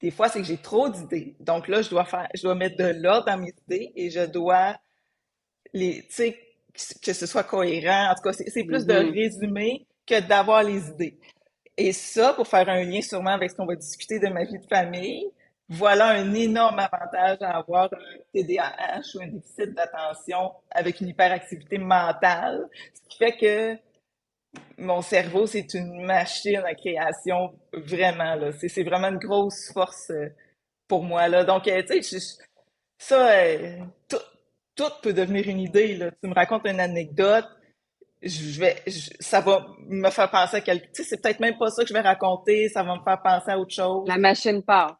des 0.00 0.10
fois, 0.10 0.28
c'est 0.28 0.40
que 0.40 0.46
j'ai 0.46 0.58
trop 0.58 0.88
d'idées. 0.88 1.36
Donc 1.40 1.68
là, 1.68 1.82
je 1.82 1.90
dois 1.90 2.04
faire, 2.04 2.28
je 2.34 2.42
dois 2.42 2.54
mettre 2.54 2.76
de 2.76 3.00
l'ordre 3.00 3.26
dans 3.26 3.38
mes 3.38 3.54
idées 3.66 3.92
et 3.94 4.10
je 4.10 4.26
dois 4.26 4.76
les, 5.72 6.02
tu 6.02 6.12
sais, 6.12 6.40
que 7.02 7.12
ce 7.12 7.26
soit 7.26 7.44
cohérent. 7.44 8.10
En 8.10 8.14
tout 8.14 8.22
cas, 8.22 8.32
c'est 8.32 8.64
plus 8.64 8.86
de 8.86 8.92
mm-hmm. 8.92 9.12
résumer 9.12 9.86
que 10.06 10.20
d'avoir 10.20 10.62
les 10.62 10.88
idées. 10.88 11.18
Et 11.76 11.92
ça, 11.92 12.34
pour 12.34 12.46
faire 12.46 12.68
un 12.68 12.82
lien 12.84 13.00
sûrement 13.00 13.30
avec 13.30 13.50
ce 13.50 13.56
qu'on 13.56 13.66
va 13.66 13.76
discuter 13.76 14.18
de 14.18 14.28
ma 14.28 14.44
vie 14.44 14.58
de 14.58 14.66
famille, 14.66 15.26
voilà 15.68 16.08
un 16.08 16.34
énorme 16.34 16.80
avantage 16.80 17.38
à 17.40 17.56
avoir 17.56 17.84
un 17.84 18.18
TDAH 18.34 19.00
ou 19.14 19.22
un 19.22 19.28
déficit 19.28 19.72
d'attention 19.72 20.52
avec 20.70 21.00
une 21.00 21.08
hyperactivité 21.08 21.78
mentale, 21.78 22.68
ce 22.92 23.08
qui 23.08 23.18
fait 23.18 23.36
que 23.36 23.78
mon 24.78 25.00
cerveau, 25.00 25.46
c'est 25.46 25.74
une 25.74 26.04
machine 26.04 26.62
à 26.64 26.74
création, 26.74 27.58
vraiment. 27.72 28.34
Là. 28.34 28.50
C'est, 28.52 28.82
vraiment 28.82 29.08
une 29.08 29.18
grosse 29.18 29.70
force 29.72 30.10
euh, 30.10 30.28
pour 30.88 31.02
moi. 31.04 31.28
Là. 31.28 31.44
Donc, 31.44 31.68
euh, 31.68 31.82
tu 31.88 32.02
sais, 32.02 32.20
ça, 32.98 33.30
euh, 33.30 33.78
tout, 34.08 34.16
tout, 34.74 34.90
peut 35.02 35.12
devenir 35.12 35.48
une 35.48 35.60
idée. 35.60 35.96
Là. 35.96 36.10
Tu 36.22 36.28
me 36.28 36.34
racontes 36.34 36.66
une 36.66 36.80
anecdote, 36.80 37.46
je 38.22 38.60
vais, 38.60 38.76
ça 39.20 39.40
va 39.40 39.66
me 39.88 40.10
faire 40.10 40.30
penser 40.30 40.58
à 40.58 40.60
quelque 40.60 40.86
Tu 40.86 41.02
sais, 41.02 41.04
c'est 41.04 41.22
peut-être 41.22 41.40
même 41.40 41.58
pas 41.58 41.70
ça 41.70 41.82
que 41.82 41.88
je 41.88 41.94
vais 41.94 42.00
raconter, 42.00 42.68
ça 42.68 42.82
va 42.82 42.96
me 42.96 43.02
faire 43.02 43.20
penser 43.22 43.50
à 43.50 43.58
autre 43.58 43.74
chose. 43.74 44.06
La 44.06 44.18
machine 44.18 44.62
part. 44.62 44.98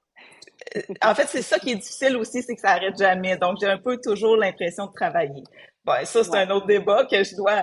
En 1.03 1.15
fait, 1.15 1.27
c'est 1.27 1.43
ça 1.43 1.59
qui 1.59 1.71
est 1.71 1.77
difficile 1.77 2.17
aussi, 2.17 2.43
c'est 2.43 2.55
que 2.55 2.61
ça 2.61 2.71
arrête 2.71 2.97
jamais. 2.97 3.37
Donc, 3.37 3.59
j'ai 3.61 3.67
un 3.67 3.79
peu 3.79 3.99
toujours 4.03 4.37
l'impression 4.37 4.87
de 4.87 4.93
travailler. 4.93 5.43
Bon, 5.85 5.93
ça, 6.05 6.25
c'est 6.25 6.37
un 6.37 6.51
autre 6.51 6.67
débat 6.67 7.05
que 7.07 7.23
je 7.25 7.35
dois... 7.37 7.57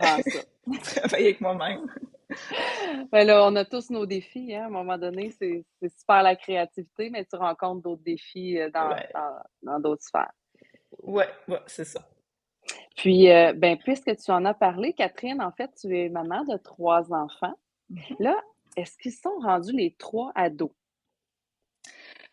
ça. 0.00 0.20
travailler 1.00 1.26
avec 1.26 1.40
moi-même. 1.40 1.86
Ben 3.12 3.26
là, 3.26 3.44
on 3.46 3.54
a 3.56 3.64
tous 3.64 3.90
nos 3.90 4.06
défis. 4.06 4.54
Hein? 4.54 4.64
À 4.64 4.66
un 4.66 4.70
moment 4.70 4.98
donné, 4.98 5.30
c'est 5.38 5.64
super 5.98 6.22
la 6.22 6.36
créativité, 6.36 7.10
mais 7.10 7.24
tu 7.24 7.36
rencontres 7.36 7.82
d'autres 7.82 8.02
défis 8.02 8.58
euh, 8.58 8.70
dans 9.62 9.80
d'autres 9.80 10.02
sphères. 10.02 10.32
Oui, 11.02 11.24
ouais, 11.48 11.60
c'est 11.66 11.84
ça. 11.84 12.00
Puis, 12.96 13.30
euh, 13.30 13.52
ben, 13.52 13.76
puisque 13.76 14.16
tu 14.16 14.30
en 14.30 14.44
as 14.44 14.54
parlé, 14.54 14.92
Catherine, 14.92 15.42
en 15.42 15.52
fait, 15.52 15.70
tu 15.80 15.96
es 15.98 16.08
maman 16.08 16.44
de 16.44 16.56
trois 16.56 17.12
enfants. 17.12 17.54
Mm-hmm. 17.90 18.16
Là, 18.20 18.40
est-ce 18.76 18.96
qu'ils 18.98 19.12
sont 19.12 19.38
rendus 19.40 19.72
les 19.72 19.94
trois 19.98 20.32
ados? 20.34 20.70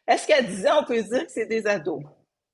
Est-ce 0.08 0.28
qu'à 0.28 0.42
10 0.42 0.68
ans, 0.68 0.82
on 0.82 0.86
peut 0.86 1.02
dire 1.02 1.26
que 1.26 1.32
c'est 1.32 1.46
des 1.46 1.68
ados? 1.68 2.04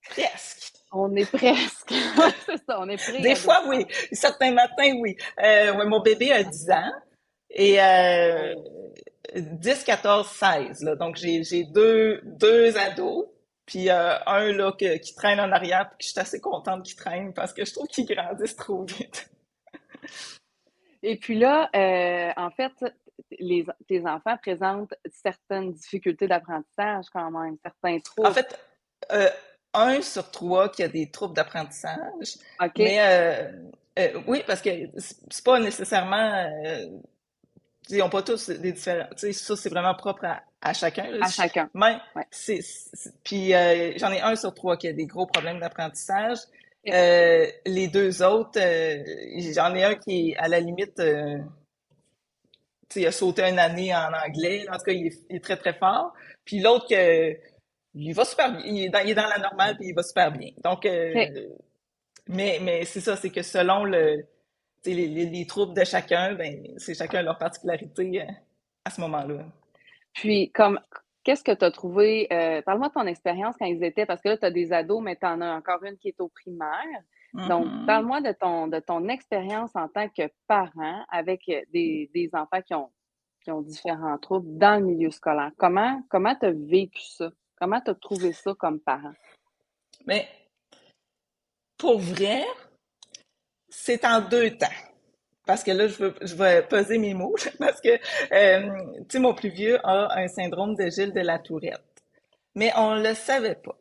Presque. 0.02 0.67
On 0.92 1.16
est 1.16 1.30
presque. 1.30 1.94
c'est 2.46 2.58
ça, 2.66 2.80
on 2.80 2.90
est 2.90 2.98
presque. 2.98 3.22
Des 3.22 3.36
fois, 3.36 3.62
oui. 3.68 3.86
Certains 4.12 4.52
matins, 4.52 4.94
oui. 5.00 5.18
Euh, 5.44 5.86
mon 5.86 6.02
bébé 6.02 6.32
a 6.32 6.44
10 6.44 6.72
ans 6.72 6.92
et 7.50 7.82
euh, 7.82 8.56
10, 9.36 9.84
14, 9.84 10.28
16. 10.28 10.84
Là. 10.84 10.96
Donc, 10.96 11.18
j'ai 11.18 11.64
deux, 11.66 12.22
deux 12.24 12.78
ados. 12.78 13.28
Puis 13.68 13.90
euh, 13.90 14.16
un 14.26 14.54
là 14.54 14.72
qui 14.72 15.14
traîne 15.16 15.42
en 15.42 15.52
arrière, 15.52 15.90
puis 15.90 15.98
que 15.98 16.04
je 16.06 16.12
suis 16.12 16.20
assez 16.20 16.40
contente 16.40 16.84
qu'il 16.84 16.96
traîne 16.96 17.34
parce 17.34 17.54
que 17.54 17.66
je 17.66 17.74
trouve 17.74 17.88
qu'ils 17.88 18.06
grandissent 18.06 18.56
trop 18.56 18.86
vite. 18.86 19.30
Et 21.04 21.18
puis 21.18 21.38
là, 21.38 21.70
euh, 21.76 22.32
en 22.38 22.50
fait, 22.50 22.74
les, 23.40 23.66
tes 23.88 24.06
enfants 24.06 24.38
présentent 24.38 24.94
certaines 25.10 25.74
difficultés 25.74 26.28
d'apprentissage 26.28 27.06
quand 27.12 27.30
même, 27.30 27.58
certains 27.62 28.00
troubles. 28.00 28.30
En 28.30 28.34
fait, 28.34 28.58
euh, 29.12 29.30
un 29.74 30.02
sur 30.02 30.30
trois 30.32 30.70
qui 30.70 30.84
a 30.84 30.88
des 30.88 31.10
troubles 31.10 31.36
d'apprentissage. 31.36 32.38
Mais 32.78 32.98
euh, 33.00 33.52
euh, 34.00 34.22
oui, 34.28 34.44
parce 34.46 34.62
que 34.62 34.70
c'est 34.98 35.44
pas 35.44 35.60
nécessairement. 35.60 36.32
Euh, 36.34 36.88
ils 37.90 38.00
n'ont 38.00 38.10
pas 38.10 38.22
tous 38.22 38.50
des 38.50 38.74
différents. 38.74 39.08
Ça, 39.16 39.56
c'est 39.56 39.70
vraiment 39.70 39.96
propre 39.96 40.26
à, 40.62 40.74
chacun. 40.74 41.06
à 41.22 41.30
chacun. 41.30 41.70
Mais, 41.74 41.98
c'est, 42.32 42.60
puis 43.24 43.52
j'en 43.98 44.12
ai 44.12 44.20
un 44.20 44.36
sur 44.36 44.54
trois 44.54 44.76
qui 44.76 44.90
a 44.90 44.94
des 44.94 45.06
gros 45.06 45.26
problèmes 45.26 45.60
d'apprentissage. 45.60 46.40
les 46.84 47.88
deux 47.88 48.22
autres, 48.24 48.60
j'en 48.60 49.74
ai 49.74 49.84
un 49.86 49.96
qui 49.96 50.32
est 50.32 50.38
à 50.38 50.50
la 50.50 50.60
limite. 50.60 51.02
il 52.96 53.08
a 53.08 53.12
sauté 53.14 53.44
une 53.44 53.60
année 53.60 53.96
en 53.96 54.12
anglais. 54.12 54.66
En 54.70 54.78
tout 54.78 54.84
cas, 54.84 54.92
il 54.92 55.08
est, 55.08 55.20
il 55.30 55.38
est 55.38 55.44
très, 55.44 55.56
très 55.56 55.74
fort. 55.74 56.14
Puis 56.44 56.60
l'autre 56.60 56.90
que 56.90 57.38
il 58.06 58.14
va 58.14 58.26
super 58.26 58.52
bien. 58.52 58.62
Il 58.66 58.86
est 58.86 58.90
dans, 58.90 59.00
il 59.00 59.10
est 59.12 59.16
dans 59.16 59.28
la 59.28 59.40
normale 59.40 59.76
puis 59.78 59.88
il 59.90 59.96
va 59.96 60.04
super 60.04 60.32
bien. 60.32 60.52
Donc, 60.64 60.86
euh, 60.86 61.14
mais, 62.28 62.60
mais 62.62 62.86
c'est 62.86 63.02
ça, 63.02 63.16
c'est 63.16 63.30
que 63.30 63.42
selon 63.42 63.84
le, 63.86 64.24
les, 64.86 65.08
les, 65.08 65.48
troubles 65.48 65.74
de 65.74 65.84
chacun, 65.84 66.34
ben, 66.36 66.74
c'est 66.78 66.94
chacun 66.94 67.22
leur 67.22 67.38
particularité 67.38 68.22
euh, 68.22 68.26
à 68.86 68.90
ce 68.90 69.02
moment-là. 69.02 69.46
Puis, 70.14 70.52
comme, 70.52 70.80
qu'est-ce 71.24 71.44
que 71.44 71.52
tu 71.54 71.66
as 71.66 71.72
trouvé? 71.72 72.28
Euh, 72.32 72.62
parle-moi 72.62 72.90
de 72.90 72.94
ton 72.94 73.06
expérience 73.08 73.56
quand 73.60 73.66
ils 73.66 73.84
étaient, 73.84 74.06
parce 74.06 74.22
que 74.22 74.30
là, 74.30 74.38
tu 74.38 74.46
as 74.46 74.52
des 74.52 74.74
ados, 74.74 75.02
mais 75.02 75.16
tu 75.16 75.26
en 75.26 75.42
as 75.42 75.54
encore 75.56 75.84
une 75.84 75.98
qui 75.98 76.10
est 76.10 76.20
au 76.22 76.30
primaire. 76.30 77.02
Donc, 77.48 77.66
Mhm. 77.68 77.86
parle-moi 77.86 78.22
de 78.22 78.32
ton, 78.32 78.68
de 78.68 78.80
ton 78.80 79.08
expérience 79.10 79.76
en 79.76 79.88
tant 79.90 80.08
que 80.10 80.24
parent 80.48 81.06
avec 81.10 81.42
des, 81.72 82.10
des 82.14 82.30
enfants 82.34 82.62
qui 82.62 82.74
ont, 82.74 82.90
qui 83.44 83.52
ont 83.52 83.62
différents 83.62 84.18
troubles 84.18 84.58
dans 84.58 84.80
le 84.80 84.86
milieu 84.86 85.12
scolaire. 85.12 85.52
Comment 85.58 86.02
comment 86.10 86.36
tu 86.36 86.46
as 86.48 86.52
vécu 86.52 87.02
ça? 87.02 87.30
Comment 87.60 87.82
tu 87.82 87.92
as 87.92 87.96
trouvé 87.96 88.34
ça 88.34 88.54
comme 88.58 88.80
parent? 88.80 89.14
Mais 90.06 90.28
pour 91.78 92.00
vrai, 92.00 92.44
c'est 93.70 94.06
en 94.06 94.22
deux 94.22 94.52
temps. 94.58 94.68
Parce 95.46 95.64
que 95.64 95.72
là, 95.72 95.88
je, 95.88 95.96
veux, 95.98 96.16
je 96.22 96.36
vais 96.36 96.62
peser 96.62 96.98
mes 96.98 97.14
mots. 97.14 97.36
Parce 97.60 97.80
que, 97.80 97.98
euh, 98.34 98.70
tu 99.00 99.06
sais, 99.10 99.20
mon 99.20 99.34
plus 99.34 99.50
vieux 99.50 99.80
a 99.84 100.20
un 100.20 100.28
syndrome 100.28 100.76
de 100.76 100.90
Gilles 100.90 101.14
de 101.14 101.22
la 101.22 101.40
Tourette. 101.40 101.82
Mais 102.54 102.72
on 102.76 102.96
le 102.96 103.14
savait 103.14 103.56
pas. 103.56 103.78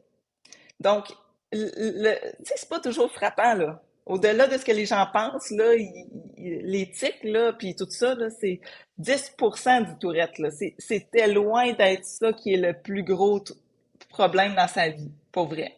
Donc, 0.78 1.08
tu 1.52 1.58
sais, 1.58 2.54
c'est 2.54 2.68
pas 2.68 2.80
toujours 2.80 3.10
frappant, 3.10 3.54
là. 3.54 3.82
Au-delà 4.04 4.46
de 4.46 4.56
ce 4.56 4.64
que 4.64 4.70
les 4.70 4.86
gens 4.86 5.04
pensent, 5.12 5.50
là, 5.50 5.74
tics, 5.76 7.24
là, 7.24 7.52
puis 7.52 7.74
tout 7.74 7.90
ça, 7.90 8.14
là, 8.14 8.30
c'est 8.30 8.60
10% 9.00 9.86
du 9.88 9.98
Tourette, 9.98 10.38
là. 10.38 10.50
C'était 10.78 11.26
loin 11.26 11.72
d'être 11.72 12.04
ça 12.04 12.32
qui 12.32 12.54
est 12.54 12.58
le 12.58 12.80
plus 12.80 13.02
gros 13.02 13.40
problème 14.16 14.54
dans 14.54 14.68
sa 14.68 14.88
vie, 14.88 15.10
pour 15.30 15.46
vrai. 15.48 15.76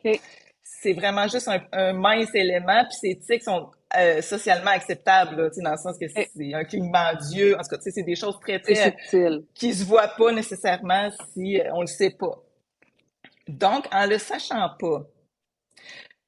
C'est 0.62 0.92
vraiment 0.92 1.26
juste 1.26 1.48
un, 1.48 1.60
un 1.72 1.92
mince 1.92 2.34
élément, 2.34 2.84
puis 2.84 2.98
ces 3.00 3.18
tics 3.18 3.42
sont 3.42 3.70
euh, 3.96 4.20
socialement 4.22 4.70
acceptables, 4.70 5.36
là, 5.36 5.48
dans 5.62 5.70
le 5.70 5.76
sens 5.76 5.96
que 5.98 6.06
c'est 6.08 6.30
c'est 6.36 6.54
un 6.54 6.64
clignement 6.64 7.14
d'yeux. 7.14 7.54
En 7.56 7.62
tout 7.62 7.70
cas, 7.70 7.78
c'est 7.80 8.02
des 8.02 8.16
choses 8.16 8.38
très, 8.40 8.60
très 8.60 8.74
subtil. 8.74 9.44
qui 9.54 9.72
se 9.74 9.84
voient 9.84 10.12
pas 10.16 10.30
nécessairement 10.30 11.10
si 11.32 11.58
euh, 11.58 11.70
on 11.72 11.80
le 11.80 11.86
sait 11.86 12.10
pas. 12.10 12.42
Donc, 13.48 13.86
en 13.92 14.06
le 14.06 14.18
sachant 14.18 14.68
pas, 14.78 15.06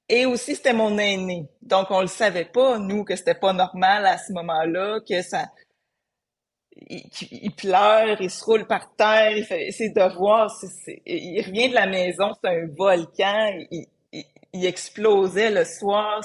et 0.08 0.26
aussi 0.26 0.56
c'était 0.56 0.72
mon 0.72 0.96
aîné, 0.98 1.48
donc 1.62 1.90
on 1.90 2.00
le 2.00 2.06
savait 2.06 2.46
pas 2.46 2.78
nous 2.78 3.04
que 3.04 3.14
c'était 3.14 3.34
pas 3.34 3.52
normal 3.52 4.06
à 4.06 4.16
ce 4.16 4.32
moment-là, 4.32 4.98
que 5.06 5.20
ça, 5.22 5.50
il, 6.76 7.02
il 7.30 7.54
pleure, 7.54 8.20
il 8.20 8.30
se 8.30 8.44
roule 8.44 8.66
par 8.66 8.94
terre, 8.96 9.36
il 9.36 9.44
fait 9.44 9.70
ses 9.72 9.90
devoirs, 9.90 10.50
c'est- 10.50 11.02
il 11.06 11.42
revient 11.46 11.68
de 11.70 11.74
la 11.74 11.86
maison, 11.86 12.30
c'est 12.42 12.50
un 12.50 12.66
volcan, 12.76 13.50
il, 13.70 13.86
il, 14.12 14.24
il 14.52 14.66
explosait 14.66 15.50
le 15.50 15.64
soir, 15.64 16.22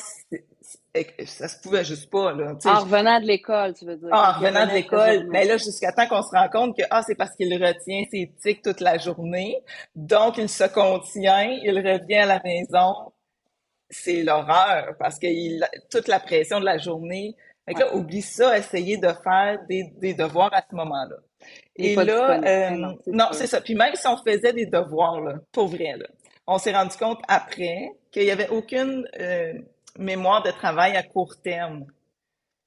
ça 1.25 1.47
se 1.47 1.61
pouvait 1.61 1.83
juste 1.83 2.09
pas 2.09 2.31
là. 2.33 2.53
En 2.65 2.79
revenant 2.81 3.19
de 3.19 3.25
l'école, 3.25 3.73
tu 3.75 3.85
veux 3.85 3.97
dire. 3.97 4.09
Ah, 4.11 4.31
en 4.31 4.39
revenant 4.39 4.65
de 4.65 4.71
l'école, 4.71 5.27
mais 5.29 5.45
là, 5.45 5.57
jusqu'à 5.57 5.91
temps 5.91 6.07
qu'on 6.07 6.21
se 6.23 6.31
rend 6.31 6.49
compte 6.49 6.77
que 6.77 6.83
ah, 6.89 7.03
c'est 7.05 7.15
parce 7.15 7.35
qu'il 7.35 7.53
retient 7.53 8.03
ses 8.11 8.31
tics 8.41 8.61
toute 8.61 8.79
la 8.81 8.97
journée, 8.97 9.57
donc 9.95 10.37
il 10.37 10.49
se 10.49 10.63
contient, 10.63 11.43
il 11.63 11.77
revient 11.77 12.15
à 12.17 12.25
la 12.25 12.41
maison. 12.43 12.93
C'est 13.89 14.23
l'horreur 14.23 14.95
parce 14.99 15.19
que 15.19 15.27
il, 15.27 15.65
toute 15.91 16.07
la 16.07 16.19
pression 16.19 16.59
de 16.59 16.65
la 16.65 16.77
journée. 16.77 17.35
Fait 17.67 17.73
que 17.75 17.79
là, 17.79 17.95
oublie 17.95 18.21
ça, 18.21 18.57
essayer 18.57 18.97
de 18.97 19.09
faire 19.23 19.59
des, 19.67 19.83
des 19.97 20.13
devoirs 20.13 20.53
à 20.53 20.61
ce 20.69 20.75
moment-là. 20.75 21.15
Et 21.75 22.03
là, 22.03 22.37
disponible. 22.37 22.45
euh, 22.45 22.69
non, 22.71 22.97
c'est 23.03 23.11
non, 23.11 23.25
sûr. 23.25 23.35
c'est 23.35 23.47
ça. 23.47 23.61
Puis 23.61 23.75
même 23.75 23.95
si 23.95 24.07
on 24.07 24.17
faisait 24.17 24.53
des 24.53 24.65
devoirs, 24.65 25.21
là, 25.21 25.35
pour 25.51 25.67
vrai, 25.67 25.97
là, 25.97 26.05
on 26.47 26.57
s'est 26.57 26.73
rendu 26.73 26.95
compte 26.97 27.21
après 27.27 27.91
qu'il 28.11 28.23
n'y 28.23 28.31
avait 28.31 28.49
aucune 28.49 29.07
euh, 29.19 29.53
mémoire 29.97 30.43
de 30.43 30.51
travail 30.51 30.95
à 30.95 31.03
court 31.03 31.35
terme. 31.41 31.85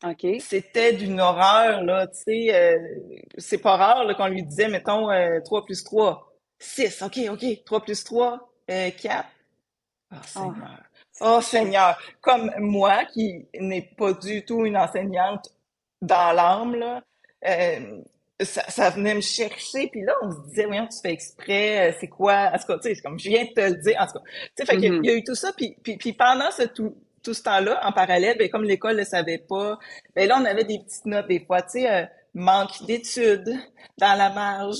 OK. 0.04 0.26
C'était 0.40 0.92
d'une 0.92 1.20
horreur, 1.20 1.82
là, 1.82 2.06
tu 2.06 2.18
sais, 2.22 2.54
euh, 2.54 2.78
c'est 3.36 3.58
pas 3.58 3.76
rare 3.76 4.04
là, 4.04 4.14
qu'on 4.14 4.28
lui 4.28 4.42
disait, 4.44 4.68
mettons, 4.68 5.10
euh, 5.10 5.40
3 5.44 5.64
plus 5.64 5.82
3, 5.84 6.32
6, 6.58 7.02
OK, 7.02 7.18
OK, 7.30 7.64
3 7.64 7.80
plus 7.82 8.04
3, 8.04 8.52
euh, 8.70 8.90
4. 8.90 9.28
Oh, 10.12 10.16
Seigneur. 10.24 10.54
Oh, 10.82 10.87
Seigneur. 11.42 11.98
Comme 12.20 12.52
moi, 12.58 13.04
qui 13.06 13.46
n'est 13.58 13.90
pas 13.96 14.12
du 14.14 14.44
tout 14.44 14.64
une 14.66 14.76
enseignante 14.76 15.48
dans 16.02 16.32
l'âme, 16.32 16.76
là, 16.76 17.02
euh, 17.48 18.02
ça, 18.40 18.62
ça 18.70 18.90
venait 18.90 19.14
me 19.14 19.20
chercher, 19.20 19.88
puis 19.88 20.02
là, 20.02 20.14
on 20.22 20.30
se 20.32 20.38
disait, 20.48 20.66
voyons, 20.66 20.86
tu 20.88 20.98
fais 21.02 21.12
exprès, 21.12 21.90
euh, 21.90 21.96
c'est 22.00 22.08
quoi, 22.08 22.52
en 22.54 22.58
tout 22.58 22.66
cas, 22.68 22.78
tu 22.78 22.88
sais, 22.88 22.94
c'est 22.96 23.02
comme 23.02 23.18
je 23.18 23.28
viens 23.30 23.44
de 23.44 23.50
te 23.50 23.60
le 23.60 23.76
dire, 23.82 23.96
en 24.00 24.06
tout 24.06 24.14
cas. 24.14 24.24
Tu 24.24 24.50
sais, 24.56 24.66
fait 24.66 24.76
qu'il 24.76 24.84
y 24.88 24.88
a- 24.88 24.94
Mhm. 24.94 25.00
il 25.04 25.10
y 25.10 25.12
a 25.12 25.16
eu 25.16 25.24
tout 25.24 25.34
ça, 25.34 25.52
puis, 25.56 25.76
puis, 25.82 25.96
puis 25.96 26.12
pendant 26.12 26.50
ce 26.52 26.62
tout, 26.64 26.96
tout 27.24 27.34
ce 27.34 27.42
temps-là, 27.42 27.80
en 27.86 27.92
parallèle, 27.92 28.38
ben, 28.38 28.48
comme 28.50 28.64
l'école 28.64 28.94
ne 28.94 28.98
le 29.00 29.04
savait 29.04 29.38
pas, 29.38 29.78
ben 30.14 30.28
là, 30.28 30.38
on 30.40 30.44
avait 30.44 30.64
des 30.64 30.78
petites 30.80 31.06
notes 31.06 31.28
des 31.28 31.40
fois, 31.44 31.62
tu 31.62 31.80
sais, 31.80 31.90
euh, 31.92 32.04
manque 32.34 32.84
d'études 32.86 33.56
dans 33.98 34.16
la 34.18 34.30
marge, 34.30 34.78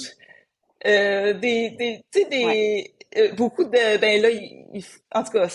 euh, 0.86 1.34
des, 1.34 1.70
des, 1.70 2.04
tu 2.12 2.22
sais, 2.22 2.28
des, 2.28 2.94
euh, 3.18 3.32
beaucoup 3.34 3.64
de, 3.64 3.98
ben 3.98 4.22
là, 4.22 4.30
il- 4.30 4.66
il- 4.74 4.84
en 5.14 5.24
tout 5.24 5.32
cas, 5.32 5.48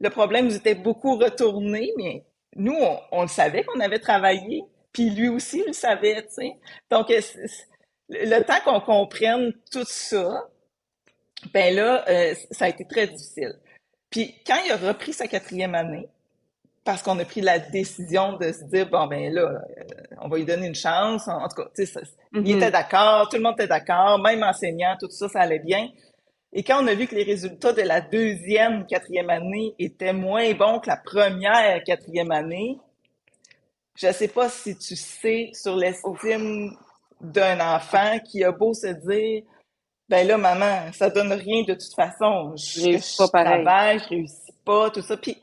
le 0.00 0.10
problème 0.10 0.46
nous 0.46 0.56
était 0.56 0.74
beaucoup 0.74 1.16
retourné, 1.16 1.92
mais 1.96 2.24
nous, 2.56 2.74
on, 2.78 2.98
on 3.12 3.22
le 3.22 3.28
savait 3.28 3.64
qu'on 3.64 3.80
avait 3.80 3.98
travaillé, 3.98 4.64
puis 4.92 5.10
lui 5.10 5.28
aussi 5.28 5.62
le 5.66 5.72
savait, 5.72 6.22
tu 6.22 6.34
sais. 6.34 6.56
Donc, 6.90 7.10
euh, 7.10 7.20
le 8.08 8.40
temps 8.42 8.60
qu'on 8.64 8.80
comprenne 8.80 9.52
tout 9.70 9.84
ça, 9.86 10.48
ben 11.52 11.74
là, 11.74 12.04
euh, 12.08 12.34
ça 12.50 12.66
a 12.66 12.68
été 12.68 12.84
très 12.84 13.06
difficile. 13.06 13.54
Puis 14.10 14.34
quand 14.46 14.56
il 14.64 14.72
a 14.72 14.76
repris 14.76 15.12
sa 15.12 15.26
quatrième 15.28 15.74
année, 15.74 16.08
parce 16.84 17.02
qu'on 17.02 17.18
a 17.18 17.24
pris 17.24 17.42
la 17.42 17.58
décision 17.58 18.38
de 18.38 18.50
se 18.50 18.64
dire, 18.64 18.88
bon, 18.88 19.06
ben 19.06 19.30
là, 19.32 19.42
euh, 19.42 19.84
on 20.22 20.28
va 20.28 20.38
lui 20.38 20.46
donner 20.46 20.66
une 20.68 20.74
chance. 20.74 21.28
En, 21.28 21.44
en 21.44 21.48
tout 21.48 21.62
cas, 21.62 21.68
il 21.76 22.40
Mhm. 22.40 22.46
était 22.46 22.70
d'accord, 22.70 23.28
tout 23.28 23.36
le 23.36 23.42
monde 23.42 23.54
était 23.58 23.66
d'accord, 23.68 24.18
même 24.18 24.42
enseignant, 24.42 24.96
tout 24.98 25.10
ça, 25.10 25.28
ça 25.28 25.40
allait 25.40 25.58
bien. 25.58 25.88
Et 26.52 26.62
quand 26.62 26.82
on 26.82 26.86
a 26.86 26.94
vu 26.94 27.06
que 27.06 27.14
les 27.14 27.24
résultats 27.24 27.72
de 27.72 27.82
la 27.82 28.00
deuxième, 28.00 28.86
quatrième 28.86 29.30
année 29.30 29.74
étaient 29.78 30.14
moins 30.14 30.52
bons 30.54 30.80
que 30.80 30.88
la 30.88 30.96
première, 30.96 31.82
quatrième 31.84 32.30
année, 32.30 32.78
je 33.96 34.10
sais 34.12 34.28
pas 34.28 34.48
si 34.48 34.76
tu 34.78 34.96
sais 34.96 35.50
sur 35.52 35.76
l'estime 35.76 36.76
d'un 37.20 37.76
enfant 37.76 38.18
qui 38.20 38.44
a 38.44 38.52
beau 38.52 38.72
se 38.72 38.86
dire, 38.86 39.42
ben 40.08 40.26
là, 40.26 40.38
maman, 40.38 40.92
ça 40.92 41.10
donne 41.10 41.32
rien 41.32 41.64
de 41.64 41.74
toute 41.74 41.94
façon. 41.94 42.54
Je, 42.56 42.80
Je 42.80 42.84
réussis 42.84 43.16
pas 43.18 43.28
pareil. 43.28 43.64
travaille, 43.64 43.98
je 43.98 44.08
réussis 44.08 44.52
pas, 44.64 44.90
tout 44.90 45.02
ça. 45.02 45.16
Puis, 45.16 45.36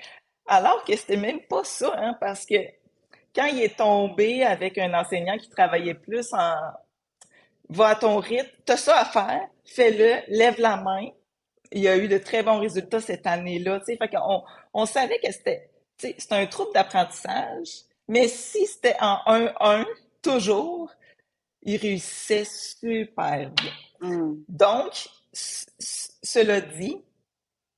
alors 0.47 0.83
que 0.83 0.95
c'était 0.95 1.17
même 1.17 1.41
pas 1.41 1.63
ça, 1.63 1.93
hein, 1.97 2.15
parce 2.19 2.45
que 2.45 2.55
quand 3.35 3.45
il 3.45 3.61
est 3.61 3.77
tombé 3.77 4.43
avec 4.43 4.77
un 4.77 4.93
enseignant 4.93 5.37
qui 5.37 5.49
travaillait 5.49 5.93
plus 5.93 6.33
en 6.33 6.55
va 7.69 7.89
à 7.89 7.95
ton 7.95 8.17
rythme, 8.19 8.49
t'as 8.65 8.77
ça 8.77 8.97
à 8.99 9.05
faire, 9.05 9.47
fais-le, 9.65 10.21
lève 10.35 10.59
la 10.59 10.77
main. 10.77 11.09
Il 11.71 11.81
y 11.81 11.87
a 11.87 11.97
eu 11.97 12.07
de 12.07 12.17
très 12.17 12.43
bons 12.43 12.59
résultats 12.59 13.01
cette 13.01 13.25
année-là, 13.27 13.81
fait 13.85 13.97
qu'on 13.97 14.43
on 14.73 14.85
savait 14.85 15.19
que 15.19 15.31
c'était, 15.31 15.69
c'était 15.97 16.35
un 16.35 16.45
trouble 16.45 16.71
d'apprentissage, 16.73 17.69
mais 18.07 18.27
si 18.27 18.65
c'était 18.67 18.95
en 19.01 19.17
1-1, 19.25 19.85
toujours, 20.21 20.91
il 21.63 21.77
réussissait 21.77 22.45
super 22.45 23.49
bien. 23.51 23.71
Mm. 24.01 24.35
Donc, 24.47 25.09
cela 25.33 26.61
dit, 26.61 27.01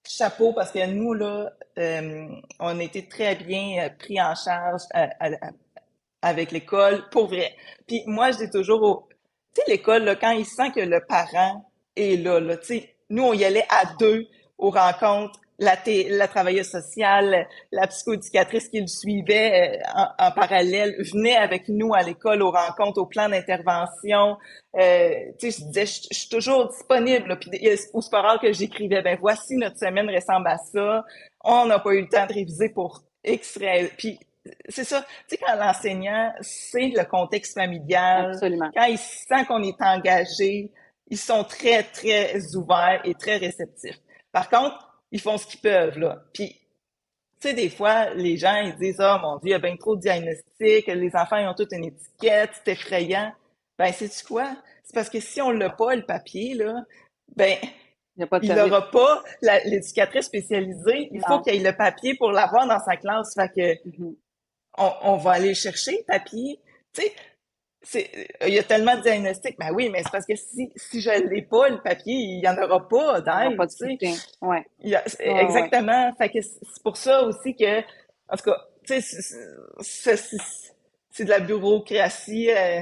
chapeau 0.06 0.54
parce 0.54 0.72
que 0.72 0.86
nous, 0.86 1.14
là, 1.14 1.52
euh, 1.78 2.28
on 2.60 2.80
a 2.80 2.84
été 2.84 3.08
très 3.08 3.36
bien 3.36 3.86
euh, 3.86 3.90
pris 3.90 4.22
en 4.22 4.36
charge 4.36 4.82
à- 4.94 5.10
à- 5.20 5.48
à- 5.48 5.52
avec 6.22 6.52
l'école, 6.52 7.08
pour 7.10 7.28
vrai. 7.28 7.56
Puis 7.88 8.04
moi, 8.08 8.32
je 8.32 8.38
dis 8.40 8.50
toujours, 8.50 8.82
au- 8.84 9.10
l'école, 9.68 10.18
quand 10.20 10.32
il 10.32 10.46
sent 10.46 10.72
que 10.76 10.82
le 10.82 11.02
parent 11.08 11.70
est 11.96 12.22
là, 12.24 12.40
nous, 13.10 13.24
on 13.24 13.34
y 13.34 13.46
allait 13.46 13.66
à 13.70 13.86
deux 14.00 14.28
aux 14.58 14.72
rencontres, 14.72 15.40
la, 15.60 16.28
travailleuse 16.28 16.70
sociale, 16.70 17.48
la 17.72 17.88
psychoéducatrice 17.88 18.70
qui 18.70 18.80
le 18.80 18.88
suivait 18.88 19.80
euh, 19.80 20.04
en, 20.20 20.32
parallèle, 20.32 20.96
venait 21.14 21.36
avec 21.36 21.68
nous 21.68 21.94
à 21.94 22.04
l'école 22.04 22.44
aux 22.44 22.52
rencontres, 22.52 23.02
au 23.02 23.06
plan 23.06 23.30
d'intervention. 23.30 24.38
Euh, 24.76 25.10
je 25.42 25.48
disais, 25.48 25.86
je, 25.86 26.08
suis 26.12 26.30
toujours 26.30 26.70
disponible. 26.70 27.30
là. 27.30 27.36
Puis 27.38 27.50
il 27.54 27.64
y 27.64 27.70
a- 27.70 27.76
ou 27.94 28.02
c'est 28.02 28.12
pas 28.12 28.22
rare 28.22 28.40
que 28.40 28.54
j'écrivais, 28.54 29.02
ben 29.02 29.18
voici 29.20 29.56
notre 29.56 29.78
semaine 29.80 30.10
ressemble 30.10 30.48
à 30.48 30.58
ça. 30.58 31.04
On 31.44 31.66
n'a 31.66 31.80
pas 31.80 31.92
eu 31.94 32.02
le 32.02 32.10
temps 32.10 32.28
de 32.28 32.34
réviser 32.34 32.70
pour 32.70 33.04
X. 33.24 33.58
Puis 33.98 34.20
c'est 34.70 34.84
ça, 34.84 35.02
tu 35.02 35.36
sais, 35.36 35.38
quand 35.38 35.56
l'enseignant 35.56 36.34
sait 36.42 36.92
le 36.96 37.04
contexte 37.06 37.54
familial, 37.54 38.32
Absolument. 38.32 38.70
quand 38.76 38.86
il 38.86 38.98
sent 38.98 39.46
qu'on 39.48 39.64
est 39.64 39.82
engagé, 39.82 40.72
ils 41.10 41.18
sont 41.18 41.44
très, 41.44 41.84
très 41.84 42.56
ouverts 42.56 43.02
et 43.06 43.14
très 43.14 43.38
réceptifs. 43.38 44.00
Par 44.32 44.50
contre, 44.50 44.78
ils 45.12 45.22
font 45.22 45.38
ce 45.38 45.48
qu'ils 45.48 45.62
peuvent, 45.62 45.98
là. 45.98 46.22
Puis, 46.34 46.50
tu 47.40 47.50
sais, 47.50 47.54
des 47.54 47.70
fois, 47.70 48.10
les 48.16 48.36
gens, 48.38 48.56
ils 48.58 48.76
disent, 48.76 49.00
oh 49.00 49.18
mon 49.22 49.38
Dieu, 49.38 49.50
il 49.50 49.52
y 49.52 49.54
a 49.54 49.60
bien 49.60 49.78
trop 49.78 49.96
de 49.96 50.02
diagnostics, 50.02 50.88
les 50.88 51.16
enfants, 51.16 51.38
ils 51.38 51.48
ont 51.48 51.54
toute 51.54 51.72
une 51.72 51.86
étiquette, 51.86 52.52
c'est 52.56 52.72
effrayant. 52.74 53.32
Ben, 53.78 53.94
sais-tu 53.94 54.26
quoi? 54.26 54.56
C'est 54.84 54.94
parce 54.96 55.10
que 55.10 55.20
si 55.20 55.42
on 55.42 55.52
l'a 55.52 55.70
pas, 55.70 55.96
le 55.96 56.06
papier, 56.06 56.56
là, 56.56 56.84
ben, 57.36 57.58
Il 58.42 58.56
n'aura 58.56 58.90
pas 58.90 59.24
l'éducatrice 59.66 60.26
spécialisée. 60.26 61.10
Il 61.12 61.22
faut 61.28 61.40
qu'il 61.42 61.54
ait 61.56 61.72
le 61.72 61.78
papier 61.78 62.16
pour 62.16 62.32
l'avoir 62.32 62.66
dans 62.68 62.80
sa 62.80 62.98
classe. 62.98 63.36
Fait 63.36 63.50
que, 63.56 63.90
Mhm. 64.00 64.16
On, 64.78 64.92
on 65.02 65.18
va 65.18 65.32
aller 65.32 65.54
chercher 65.54 65.92
le 65.92 66.04
papier. 66.06 66.60
Tu 66.94 67.02
sais, 67.02 67.14
il 68.46 68.54
y 68.54 68.60
a 68.60 68.64
tellement 68.64 68.96
de 68.96 69.02
diagnostics. 69.02 69.58
Ben 69.58 69.72
oui, 69.74 69.90
mais 69.90 70.04
c'est 70.04 70.12
parce 70.12 70.26
que 70.26 70.36
si, 70.36 70.72
si 70.76 71.02
je 71.02 71.10
ne 71.10 71.30
l'ai 71.30 71.42
pas, 71.42 71.70
le 71.70 71.82
papier, 71.82 72.14
il 72.14 72.40
n'y 72.40 72.48
en 72.48 72.58
aura 72.58 72.88
pas 72.88 73.22
d'aide. 73.22 73.56
Pas 73.56 73.66
de 73.66 74.46
ouais. 74.46 74.66
exactement. 75.20 76.12
C'est 76.20 76.84
pour 76.84 76.98
ça 76.98 77.24
aussi 77.24 77.56
que, 77.56 77.80
en 77.80 78.36
tout 78.38 78.52
cas, 78.52 78.58
tu 78.86 79.02
sais, 79.02 80.16
c'est 81.10 81.26
de 81.26 81.30
la 81.30 81.40
bureaucratie. 81.40 82.52
Euh, 82.52 82.82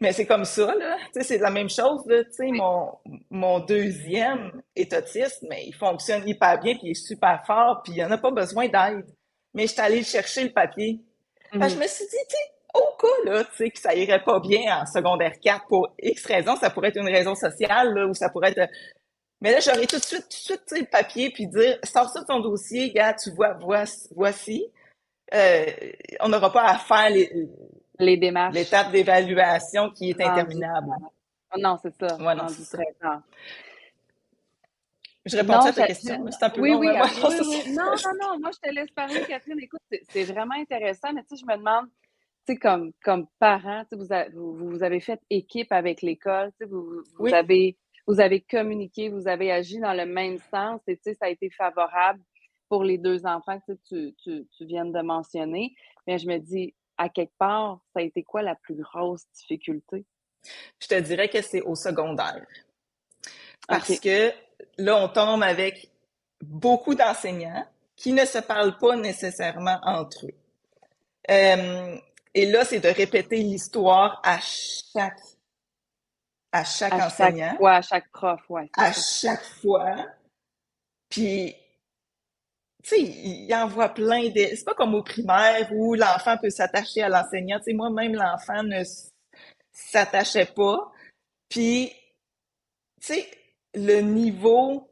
mais 0.00 0.12
c'est 0.12 0.26
comme 0.26 0.44
ça, 0.44 0.74
là. 0.74 0.96
Tu 1.06 1.12
sais, 1.14 1.22
c'est 1.22 1.38
la 1.38 1.50
même 1.50 1.70
chose, 1.70 2.04
là. 2.06 2.22
Tu 2.24 2.32
sais, 2.32 2.48
mon, 2.48 2.92
mon 3.30 3.60
deuxième 3.60 4.62
est 4.74 4.92
autiste, 4.92 5.42
mais 5.48 5.64
il 5.66 5.74
fonctionne 5.74 6.28
hyper 6.28 6.60
bien, 6.60 6.74
puis 6.74 6.88
il 6.88 6.90
est 6.90 6.94
super 7.06 7.42
fort, 7.46 7.80
puis 7.82 7.94
il 7.96 8.04
en 8.04 8.10
a 8.10 8.18
pas 8.18 8.30
besoin 8.30 8.68
d'aide. 8.68 9.06
Mais 9.56 9.66
je 9.66 9.72
suis 9.72 9.80
allée 9.80 10.04
chercher 10.04 10.44
le 10.44 10.50
papier. 10.50 11.00
je 11.52 11.58
mm-hmm. 11.58 11.78
me 11.78 11.86
suis 11.86 12.04
dit, 12.04 12.16
tu 12.28 12.36
au 12.74 12.96
cas, 13.00 13.30
là, 13.30 13.44
tu 13.44 13.56
sais, 13.56 13.70
que 13.70 13.78
ça 13.78 13.94
irait 13.94 14.22
pas 14.22 14.38
bien 14.38 14.82
en 14.82 14.84
secondaire 14.84 15.40
4 15.40 15.66
pour 15.66 15.88
X 15.98 16.26
raisons, 16.26 16.56
ça 16.56 16.68
pourrait 16.68 16.88
être 16.88 16.98
une 17.00 17.08
raison 17.08 17.34
sociale, 17.34 17.94
là, 17.94 18.06
ou 18.06 18.12
ça 18.12 18.28
pourrait 18.28 18.52
être... 18.54 18.70
Mais 19.40 19.50
là, 19.50 19.60
j'aurais 19.60 19.86
tout 19.86 19.98
de 19.98 20.04
suite, 20.04 20.28
tout 20.28 20.54
de 20.54 20.60
suite, 20.68 20.80
le 20.80 20.90
papier, 20.90 21.30
puis 21.30 21.46
dire, 21.46 21.78
sors 21.84 22.10
ça 22.10 22.20
de 22.20 22.26
ton 22.26 22.40
dossier, 22.40 22.90
gars, 22.90 23.14
tu 23.14 23.30
vois, 23.30 23.56
voici. 24.14 24.66
Euh, 25.34 25.64
on 26.20 26.28
n'aura 26.28 26.52
pas 26.52 26.64
à 26.64 26.78
faire 26.78 27.10
les, 27.10 27.48
les 27.98 28.16
démarches. 28.18 28.54
L'étape 28.54 28.92
d'évaluation 28.92 29.90
qui 29.90 30.10
est 30.10 30.20
interminable. 30.20 30.88
Oh 31.54 31.58
non, 31.58 31.76
c'est 31.82 31.94
ça. 31.98 32.16
Ouais, 32.16 32.34
non, 32.34 32.48
c'est 32.48 32.64
Je 35.26 35.36
réponds 35.36 35.54
à 35.54 35.72
ta 35.72 35.86
question. 35.86 36.24
C'est 36.30 36.44
un 36.44 36.50
peu 36.50 36.60
oui, 36.60 36.74
oui, 36.74 36.88
oui, 36.88 37.74
Non, 37.74 37.84
non, 38.04 38.12
non. 38.20 38.40
Moi, 38.40 38.50
je 38.52 38.68
te 38.68 38.74
laisse 38.74 38.90
parler, 38.92 39.22
Catherine. 39.26 39.58
Écoute, 39.60 39.80
c'est 40.08 40.24
vraiment 40.24 40.54
intéressant, 40.54 41.12
mais 41.12 41.22
tu 41.22 41.36
sais, 41.36 41.42
je 41.42 41.46
me 41.46 41.58
demande, 41.58 41.86
tu 42.46 42.54
sais, 42.54 42.56
comme, 42.56 42.92
comme 43.02 43.26
parent, 43.38 43.84
vous, 43.92 44.06
vous, 44.32 44.70
vous, 44.70 44.82
avez 44.82 45.00
fait 45.00 45.20
équipe 45.28 45.72
avec 45.72 46.00
l'école, 46.00 46.52
tu 46.52 46.64
sais, 46.64 46.70
vous, 46.70 47.02
vous 47.18 47.34
avez 47.34 47.76
vous 48.06 48.20
avez 48.20 48.40
communiqué, 48.40 49.08
vous 49.08 49.26
avez 49.26 49.50
agi 49.50 49.80
dans 49.80 49.92
le 49.92 50.06
même 50.06 50.38
sens 50.50 50.80
et 50.86 50.96
tu 50.96 51.02
sais, 51.04 51.14
ça 51.14 51.26
a 51.26 51.28
été 51.28 51.50
favorable 51.50 52.22
pour 52.68 52.84
les 52.84 52.98
deux 52.98 53.26
enfants 53.26 53.58
que 53.66 53.72
tu, 53.88 54.14
tu, 54.22 54.46
tu 54.56 54.64
viens 54.64 54.84
de 54.84 55.00
mentionner. 55.00 55.74
Mais 56.06 56.18
je 56.18 56.26
me 56.28 56.38
dis, 56.38 56.74
à 56.98 57.08
quelque 57.08 57.34
part, 57.38 57.80
ça 57.92 58.00
a 58.00 58.02
été 58.02 58.22
quoi 58.22 58.42
la 58.42 58.54
plus 58.54 58.76
grosse 58.76 59.24
difficulté? 59.32 60.04
Je 60.78 60.86
te 60.86 61.00
dirais 61.00 61.28
que 61.28 61.42
c'est 61.42 61.62
au 61.62 61.74
secondaire. 61.74 62.46
Parce 63.66 63.98
que 63.98 64.32
là, 64.78 64.96
on 64.96 65.08
tombe 65.08 65.42
avec 65.42 65.90
beaucoup 66.40 66.94
d'enseignants 66.94 67.66
qui 67.96 68.12
ne 68.12 68.24
se 68.24 68.38
parlent 68.38 68.78
pas 68.78 68.96
nécessairement 68.96 69.78
entre 69.82 70.26
eux. 70.26 70.34
Euh, 71.30 71.96
et 72.34 72.46
là, 72.46 72.64
c'est 72.64 72.80
de 72.80 72.88
répéter 72.88 73.38
l'histoire 73.38 74.20
à 74.22 74.38
chaque 74.40 75.20
à 76.52 76.64
chaque 76.64 76.92
enseignant. 76.92 77.50
Chaque 77.50 77.58
fois, 77.58 77.72
à 77.72 77.82
chaque 77.82 78.10
prof, 78.10 78.40
ouais. 78.48 78.70
À 78.76 78.92
chaque 78.92 79.44
fois. 79.44 80.06
Puis 81.08 81.54
tu 82.86 82.90
sais, 82.90 83.00
il 83.00 83.52
en 83.52 83.66
voit 83.66 83.88
plein 83.88 84.28
de... 84.28 84.46
C'est 84.54 84.64
pas 84.64 84.74
comme 84.74 84.94
au 84.94 85.02
primaire 85.02 85.68
où 85.72 85.94
l'enfant 85.94 86.36
peut 86.38 86.50
s'attacher 86.50 87.02
à 87.02 87.08
l'enseignant. 87.08 87.58
Tu 87.58 87.64
sais, 87.64 87.72
moi-même, 87.72 88.14
l'enfant 88.14 88.62
ne 88.62 88.84
s'attachait 89.72 90.46
pas. 90.46 90.92
Puis, 91.48 91.92
tu 93.00 93.14
sais, 93.14 93.28
le 93.76 94.00
niveau... 94.00 94.88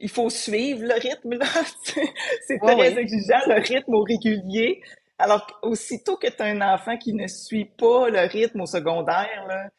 Il 0.00 0.10
faut 0.10 0.28
suivre 0.28 0.82
le 0.82 0.94
rythme, 0.94 1.34
là. 1.34 1.46
C'est 2.46 2.58
très 2.58 2.98
exigeant, 2.98 3.40
le 3.46 3.60
rythme 3.60 3.94
au 3.94 4.02
régulier. 4.02 4.82
Alors, 5.18 5.46
aussitôt 5.62 6.16
que 6.16 6.26
tu 6.26 6.42
as 6.42 6.46
un 6.46 6.60
enfant 6.60 6.98
qui 6.98 7.14
ne 7.14 7.26
suit 7.26 7.64
pas 7.64 8.10
le 8.10 8.28
rythme 8.28 8.60
au 8.60 8.66
secondaire, 8.66 9.46
là, 9.48 9.70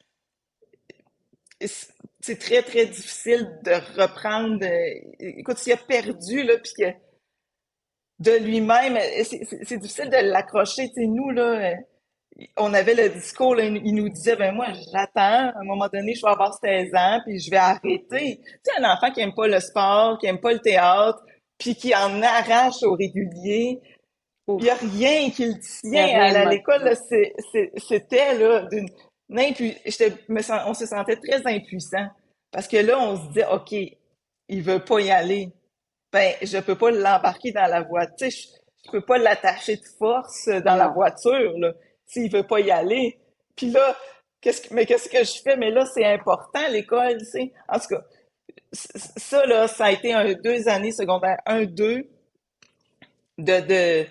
c'est 2.22 2.40
très, 2.40 2.64
très 2.64 2.86
difficile 2.86 3.60
de 3.64 3.72
reprendre. 4.02 4.66
Euh, 4.66 5.16
écoute, 5.20 5.58
s'il 5.58 5.74
a 5.74 5.78
perdu, 5.78 6.44
là, 6.44 6.58
puis 6.58 6.74
que 6.78 6.92
de 8.20 8.32
lui-même, 8.44 8.98
euh, 8.98 9.24
c'est 9.64 9.78
difficile 9.78 10.10
de 10.10 10.32
l'accrocher. 10.32 10.88
Tu 10.90 10.96
sais, 10.96 11.08
nous, 11.08 11.30
là, 11.32 11.72
euh, 11.72 11.76
on 12.58 12.74
avait 12.74 12.96
le 12.96 13.10
discours, 13.10 13.60
il 13.60 13.96
nous 13.96 14.10
disait, 14.10 14.36
ben 14.36 14.54
moi, 14.54 14.68
j'attends, 14.92 15.50
à 15.50 15.60
un 15.60 15.64
moment 15.64 15.88
donné, 15.88 16.16
je 16.16 16.22
vais 16.22 16.32
avoir 16.32 16.54
16 16.54 16.94
ans, 16.94 17.20
puis 17.26 17.40
je 17.40 17.50
vais 17.50 17.58
arrêter. 17.58 18.40
Tu 18.42 18.60
sais, 18.64 18.82
un 18.82 18.92
enfant 18.92 19.12
qui 19.12 19.22
aime 19.22 19.34
pas 19.34 19.48
le 19.48 19.60
sport, 19.60 20.18
qui 20.20 20.28
aime 20.28 20.40
pas 20.40 20.52
le 20.52 20.60
théâtre, 20.60 21.24
puis 21.58 21.76
qui 21.76 21.96
en 21.96 22.22
arrache 22.22 22.84
au 22.84 22.94
régulier, 22.94 23.82
il 24.48 24.56
n'y 24.56 24.70
a 24.70 24.76
rien 24.76 25.30
qui 25.32 25.46
le 25.46 25.60
tient 25.60 26.20
à 26.20 26.50
l'école. 26.50 26.94
C'était 27.78 28.38
là 28.38 28.68
d'une 28.70 28.90
on 29.30 30.74
se 30.74 30.86
sentait 30.86 31.16
très 31.16 31.48
impuissant 31.48 32.08
parce 32.52 32.68
que 32.68 32.78
là, 32.78 33.00
on 33.00 33.18
se 33.18 33.32
dit, 33.32 33.42
OK, 33.52 33.72
il 34.48 34.62
veut 34.62 34.84
pas 34.84 35.00
y 35.00 35.10
aller. 35.10 35.52
Ben, 36.12 36.34
je 36.42 36.60
peux 36.60 36.78
pas 36.78 36.92
l'embarquer 36.92 37.52
dans 37.52 37.68
la 37.68 37.82
voiture. 37.82 38.30
Je, 38.30 38.48
je 38.86 38.92
peux 38.92 39.02
pas 39.02 39.18
l'attacher 39.18 39.78
de 39.78 39.86
force 39.98 40.48
dans 40.48 40.76
la 40.76 40.88
voiture, 40.88 41.58
là, 41.58 41.74
s'il 42.06 42.32
veut 42.32 42.46
pas 42.46 42.60
y 42.60 42.72
aller. 42.72 43.20
Puis 43.56 43.72
là, 43.72 43.96
qu'est-ce 44.42 44.62
que, 44.62 44.74
mais 44.74 44.86
qu'est-ce 44.86 45.10
que 45.10 45.24
je 45.24 45.42
fais? 45.42 45.58
Mais 45.58 45.72
là, 45.72 45.86
c'est 45.86 46.06
important, 46.06 46.68
l'école, 46.70 47.18
tu 47.20 47.26
sais. 47.26 47.54
En 47.68 47.80
tout 47.80 47.88
cas, 47.90 48.04
ça, 48.72 49.46
là, 49.46 49.68
ça 49.68 49.86
a 49.86 49.92
été 49.92 50.14
un 50.14 50.34
deux 50.34 50.68
années 50.68 50.92
secondaires, 50.92 51.40
un, 51.46 51.66
deux, 51.66 52.10
de, 53.38 53.60
de, 53.62 54.06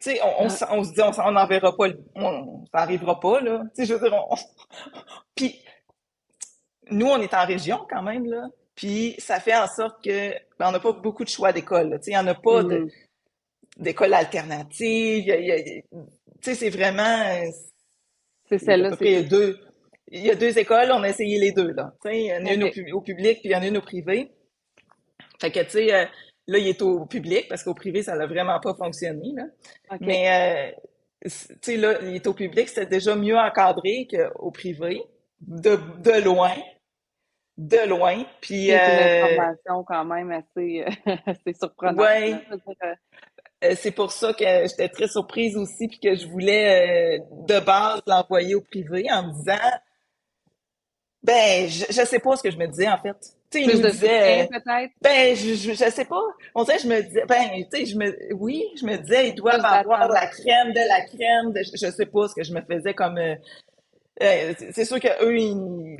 tu 0.00 0.10
sais, 0.12 0.20
on, 0.22 0.44
on, 0.44 0.84
se 0.84 0.92
dit, 0.92 1.00
on 1.02 1.32
n'en 1.32 1.46
verra 1.46 1.74
pas, 1.76 1.86
on, 2.14 2.64
ça 2.72 2.80
arrivera 2.80 3.18
pas, 3.20 3.40
là. 3.40 3.62
Tu 3.74 3.82
sais, 3.82 3.86
je 3.86 3.94
veux 3.94 4.00
dire, 4.00 4.14
on... 4.14 4.36
Puis, 5.34 5.60
nous, 6.90 7.06
on 7.06 7.20
est 7.20 7.34
en 7.34 7.46
région 7.46 7.86
quand 7.88 8.02
même, 8.02 8.26
là. 8.26 8.48
Puis, 8.74 9.14
ça 9.18 9.40
fait 9.40 9.56
en 9.56 9.66
sorte 9.66 10.04
que, 10.04 10.32
ben, 10.58 10.68
on 10.68 10.72
n'a 10.72 10.80
pas 10.80 10.92
beaucoup 10.92 11.24
de 11.24 11.28
choix 11.30 11.52
d'école, 11.52 11.98
Tu 11.98 12.04
sais, 12.04 12.10
il 12.10 12.14
n'y 12.14 12.18
en 12.18 12.26
a 12.26 12.34
pas 12.34 12.62
mm-hmm. 12.62 12.90
D'école 13.76 14.14
alternative. 14.14 15.24
Tu 15.24 15.82
sais, 16.42 16.54
c'est 16.54 16.70
vraiment... 16.70 17.24
C'est 18.48 18.58
celle-là. 18.58 18.96
Il 19.00 19.10
y 19.10 19.16
a 19.16 19.22
deux... 19.22 19.58
Il 20.08 20.24
y 20.24 20.30
a 20.30 20.36
deux 20.36 20.56
écoles, 20.56 20.92
on 20.92 21.02
a 21.02 21.08
essayé 21.08 21.36
les 21.40 21.50
deux, 21.50 21.72
là. 21.72 21.92
Tu 22.00 22.08
sais, 22.08 22.20
il 22.20 22.26
y 22.26 22.32
en 22.32 22.46
a 22.46 22.52
une 22.52 22.92
au, 22.92 23.00
public, 23.00 23.40
puis 23.40 23.48
il 23.48 23.50
y 23.50 23.56
en 23.56 23.62
a 23.62 23.66
une 23.66 23.78
au 23.78 23.80
privé. 23.80 24.30
Fait 25.40 25.50
que, 25.50 25.58
tu 25.64 25.70
sais, 25.70 25.92
euh, 25.92 26.04
Là, 26.48 26.58
il 26.58 26.68
est 26.68 26.82
au 26.82 27.06
public 27.06 27.46
parce 27.48 27.64
qu'au 27.64 27.74
privé, 27.74 28.02
ça 28.02 28.14
n'a 28.14 28.26
vraiment 28.26 28.60
pas 28.60 28.74
fonctionné. 28.74 29.32
Là. 29.34 29.44
Mais, 30.00 30.72
euh, 30.72 31.28
tu 31.28 31.58
sais, 31.60 31.76
là, 31.76 31.98
il 32.02 32.14
est 32.14 32.26
au 32.26 32.34
public, 32.34 32.68
c'était 32.68 32.86
déjà 32.86 33.16
mieux 33.16 33.36
encadré 33.36 34.06
qu'au 34.08 34.52
privé, 34.52 35.02
de, 35.40 35.76
de 36.02 36.22
loin. 36.22 36.54
De 37.56 37.88
loin. 37.88 38.24
Puis. 38.40 38.66
C'est 38.66 38.74
une 38.74 38.78
euh, 38.78 39.24
information 39.24 39.84
quand 39.84 40.04
même 40.04 40.30
assez, 40.30 40.84
assez 41.26 41.52
surprenante. 41.52 41.98
Oui. 41.98 42.34
Euh, 42.84 42.94
c'est 43.76 43.90
pour 43.90 44.12
ça 44.12 44.32
que 44.32 44.44
j'étais 44.44 44.88
très 44.88 45.08
surprise 45.08 45.56
aussi, 45.56 45.88
puis 45.88 45.98
que 45.98 46.14
je 46.14 46.26
voulais 46.26 47.20
de 47.48 47.58
base 47.60 48.02
l'envoyer 48.06 48.54
au 48.54 48.60
privé 48.60 49.06
en 49.10 49.28
me 49.28 49.32
disant 49.32 49.58
ben, 51.26 51.68
je, 51.68 51.86
je 51.88 52.04
sais 52.04 52.20
pas 52.20 52.36
ce 52.36 52.42
que 52.42 52.50
je 52.52 52.56
me 52.56 52.68
disais 52.68 52.88
en 52.88 52.98
fait. 52.98 53.16
Tu 53.50 53.58
sais, 53.58 53.62
il 53.64 53.82
disait. 53.82 54.48
Ben, 55.00 55.34
je, 55.34 55.54
je, 55.54 55.72
je, 55.72 55.90
sais 55.90 56.04
pas. 56.04 56.22
On 56.54 56.62
dirait, 56.62 56.78
je 56.78 56.86
me 56.86 57.02
disais, 57.02 57.24
ben, 57.26 57.64
tu 57.70 57.78
sais, 57.78 57.86
je 57.86 57.96
me, 57.96 58.34
oui, 58.34 58.64
je 58.80 58.86
me 58.86 58.96
disais, 58.96 59.30
ils 59.30 59.34
doivent 59.34 59.64
avoir 59.64 60.08
la 60.08 60.26
crème 60.26 60.72
de 60.72 60.88
la 60.88 61.00
crème 61.04 61.52
de, 61.52 61.62
je, 61.62 61.90
sais 61.90 62.06
pas 62.06 62.28
ce 62.28 62.34
que 62.34 62.44
je 62.44 62.52
me 62.52 62.60
faisais 62.60 62.94
comme, 62.94 63.18
euh, 63.18 63.34
euh 64.22 64.54
c'est 64.72 64.84
sûr 64.84 65.00
que 65.00 65.24
eux, 65.24 65.36
ils, 65.36 65.98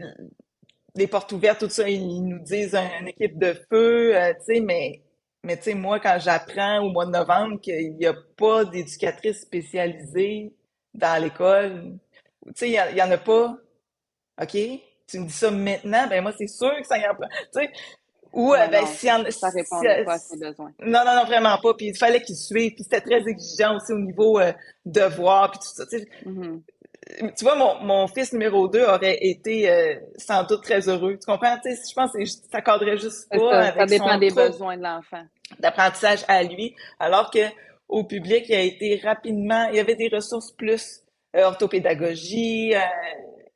les 0.94 1.08
portes 1.08 1.32
ouvertes, 1.32 1.60
tout 1.60 1.68
ça, 1.68 1.88
ils 1.88 2.24
nous 2.24 2.38
disent 2.38 2.76
une 3.00 3.08
équipe 3.08 3.38
de 3.38 3.52
feu, 3.68 4.16
euh, 4.16 4.32
tu 4.34 4.54
sais, 4.54 4.60
mais, 4.60 5.02
mais 5.46 5.56
tu 5.56 5.64
sais, 5.64 5.74
moi, 5.74 6.00
quand 6.00 6.18
j'apprends 6.20 6.80
au 6.80 6.90
mois 6.90 7.06
de 7.06 7.12
novembre 7.12 7.60
qu'il 7.60 7.96
n'y 7.96 8.06
a 8.06 8.14
pas 8.36 8.64
d'éducatrice 8.64 9.40
spécialisée 9.40 10.52
dans 10.92 11.22
l'école, 11.22 11.98
tu 12.48 12.52
sais, 12.54 12.68
il 12.68 12.72
y, 12.72 12.98
y, 12.98 13.02
en 13.02 13.10
a 13.10 13.18
pas, 13.18 13.56
OK? 14.42 14.56
tu 15.08 15.20
me 15.20 15.26
dis 15.26 15.32
ça 15.32 15.50
maintenant, 15.50 16.06
ben 16.08 16.22
moi, 16.22 16.32
c'est 16.36 16.48
sûr 16.48 16.72
que 16.78 16.86
ça 16.86 16.98
y 16.98 17.04
a 17.04 17.14
pas. 17.14 17.28
Tu 17.28 17.60
sais, 17.60 17.70
ou, 18.32 18.52
euh, 18.52 18.66
ben, 18.68 18.84
si 18.86 19.10
en, 19.10 19.24
ça 19.30 19.48
répondait 19.48 20.04
pas 20.04 20.14
à 20.14 20.18
ses 20.18 20.36
besoins. 20.36 20.72
Non, 20.80 21.04
non, 21.06 21.14
non, 21.16 21.24
vraiment 21.24 21.56
pas. 21.58 21.72
Puis 21.74 21.86
il 21.86 21.96
fallait 21.96 22.20
qu'il 22.20 22.36
suive. 22.36 22.74
Puis 22.74 22.84
c'était 22.84 23.00
très 23.00 23.26
exigeant 23.26 23.76
aussi 23.76 23.92
au 23.92 23.98
niveau 23.98 24.38
euh, 24.38 24.52
devoir, 24.84 25.52
puis 25.52 25.60
tout 25.60 25.74
ça. 25.74 25.86
Tu, 25.86 26.00
sais. 26.00 26.08
Mm-hmm. 26.26 27.34
tu 27.34 27.44
vois, 27.44 27.54
mon, 27.54 27.82
mon 27.82 28.06
fils 28.08 28.32
numéro 28.34 28.68
2 28.68 28.82
aurait 28.82 29.16
été 29.22 29.70
euh, 29.70 29.94
sans 30.18 30.44
doute 30.44 30.62
très 30.62 30.86
heureux. 30.86 31.16
Tu 31.16 31.24
comprends? 31.24 31.56
Tu 31.64 31.74
sais, 31.74 31.80
je 31.88 31.94
pense 31.94 32.12
que 32.12 32.24
ça 32.26 32.60
cadrait 32.60 32.98
juste 32.98 33.26
pas 33.30 33.38
ça, 33.38 33.58
avec 33.60 33.80
Ça 33.80 33.86
dépend 33.86 34.18
des 34.18 34.30
besoins 34.30 34.76
de 34.76 34.82
l'enfant. 34.82 35.22
D'apprentissage 35.60 36.24
à 36.28 36.42
lui. 36.42 36.74
Alors 36.98 37.30
que 37.30 37.48
au 37.88 38.04
public, 38.04 38.46
il 38.48 38.54
a 38.54 38.62
été 38.62 39.00
rapidement... 39.02 39.68
Il 39.68 39.76
y 39.76 39.80
avait 39.80 39.94
des 39.94 40.08
ressources 40.08 40.52
plus 40.52 41.02
euh, 41.36 41.44
orthopédagogie, 41.44 42.74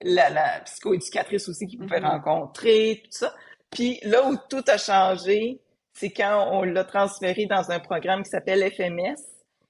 la, 0.02 0.30
la 0.30 0.60
psychoéducatrice 0.60 1.48
aussi 1.48 1.66
qu'il 1.66 1.78
pouvait 1.78 2.00
mm-hmm. 2.00 2.22
rencontrer, 2.22 3.02
tout 3.04 3.10
ça. 3.12 3.34
Puis 3.70 3.98
là 4.02 4.26
où 4.28 4.36
tout 4.48 4.64
a 4.68 4.78
changé, 4.78 5.60
c'est 5.92 6.10
quand 6.10 6.48
on 6.52 6.62
l'a 6.62 6.84
transféré 6.84 7.46
dans 7.46 7.70
un 7.70 7.80
programme 7.80 8.22
qui 8.22 8.30
s'appelle 8.30 8.68
FMS, 8.72 9.20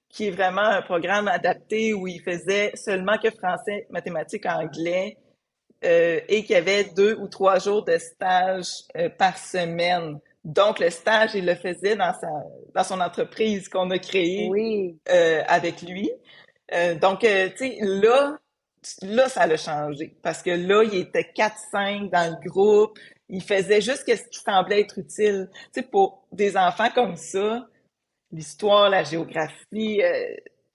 qui 0.09 0.27
est 0.29 0.31
vraiment 0.31 0.63
un 0.63 0.83
programme 0.83 1.29
adapté 1.29 1.95
où 1.95 2.07
il 2.07 2.21
faisait 2.23 2.73
seulement 2.75 3.17
que 3.19 3.31
français, 3.31 3.87
mathématiques, 3.91 4.47
anglais, 4.47 5.17
euh, 5.85 6.21
et 6.29 6.45
qu'il 6.45 6.55
y 6.55 6.59
avait 6.59 6.85
deux 6.85 7.17
ou 7.17 7.29
trois 7.29 7.59
jours 7.59 7.85
de 7.85 7.97
stage 7.97 8.67
euh, 8.97 9.09
par 9.09 9.39
semaine. 9.39 10.19
Donc, 10.45 10.79
le 10.79 10.91
stage, 10.91 11.35
il 11.35 11.45
le 11.45 11.55
faisait 11.55 11.97
dans, 11.97 12.13
sa, 12.15 12.29
dans 12.75 12.85
son 12.85 13.01
entreprise 13.01 13.69
qu'on 13.69 13.91
a 13.91 13.99
créée 13.99 14.49
Oui. 14.51 14.99
euh, 15.11 15.43
avec 15.47 15.83
lui. 15.83 16.11
Euh, 16.73 16.95
donc, 16.95 17.25
euh, 17.25 17.49
tu 17.51 17.69
sais, 17.69 17.79
là, 17.83 18.39
là, 19.03 19.29
ça 19.29 19.47
l'a 19.47 19.57
changé. 19.59 20.17
Parce 20.23 20.43
que 20.43 20.51
là, 20.51 20.83
il 20.85 20.95
était 20.97 21.31
4-5 21.37 22.11
dans 22.11 22.31
le 22.41 22.49
groupe. 22.49 22.99
Il 23.29 23.43
faisait 23.43 23.81
juste 23.81 24.05
ce 24.09 24.29
qui 24.29 24.39
semblait 24.39 24.81
être 24.81 24.99
utile. 24.99 25.51
Tu 25.75 25.81
sais, 25.81 25.83
pour 25.83 26.27
des 26.33 26.57
enfants 26.57 26.91
comme 26.95 27.17
ça, 27.17 27.67
l'histoire, 28.33 28.89
la 28.89 29.05
géographie, 29.05 30.01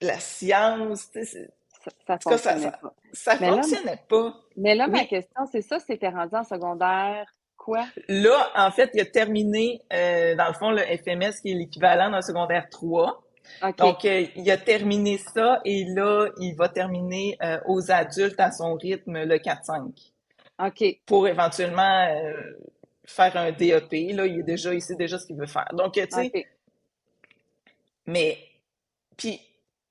la 0.00 0.18
science, 0.20 1.10
tu 1.10 1.24
sais, 1.24 1.48
Ça, 1.84 1.90
ça 2.06 2.18
fonctionnait 2.18 2.60
ça, 2.70 2.78
pas. 2.80 2.94
ça 3.12 3.36
Mais 3.40 3.46
là, 3.50 3.62
fonctionnait 3.62 4.02
pas. 4.08 4.34
Mais 4.56 4.74
là, 4.74 4.86
ma 4.88 5.04
question, 5.04 5.44
c'est 5.50 5.62
ça, 5.62 5.78
c'était 5.80 6.08
rendu 6.08 6.34
en 6.36 6.44
secondaire 6.44 7.26
quoi? 7.66 7.84
Là, 8.08 8.50
en 8.54 8.70
fait, 8.70 8.90
il 8.94 9.00
a 9.00 9.04
terminé, 9.04 9.82
euh, 9.92 10.36
dans 10.36 10.46
le 10.46 10.54
fond, 10.54 10.70
le 10.70 10.78
FMS, 10.78 11.40
qui 11.42 11.50
est 11.50 11.54
l'équivalent 11.54 12.10
d'un 12.10 12.22
secondaire 12.22 12.68
3. 12.70 13.22
OK. 13.62 13.76
Donc, 13.76 14.04
euh, 14.04 14.26
il 14.36 14.50
a 14.50 14.56
terminé 14.56 15.18
ça 15.18 15.60
et 15.64 15.84
là, 15.84 16.28
il 16.38 16.54
va 16.54 16.68
terminer 16.68 17.36
euh, 17.42 17.58
aux 17.66 17.90
adultes 17.90 18.38
à 18.38 18.52
son 18.52 18.74
rythme 18.74 19.24
le 19.24 19.36
4-5 19.36 19.92
OK. 20.64 21.00
pour 21.04 21.28
éventuellement 21.28 22.08
faire 23.04 23.36
un 23.36 23.50
DEP. 23.50 24.14
Là, 24.14 24.26
il 24.26 24.40
est 24.40 24.44
déjà, 24.44 24.72
il 24.72 24.80
sait 24.80 24.96
déjà 24.96 25.18
ce 25.18 25.26
qu'il 25.26 25.36
veut 25.36 25.46
faire. 25.46 25.68
Donc, 25.74 25.94
tu 25.94 26.06
sais, 26.08 26.46
mais, 28.06 28.38
puis, 29.16 29.40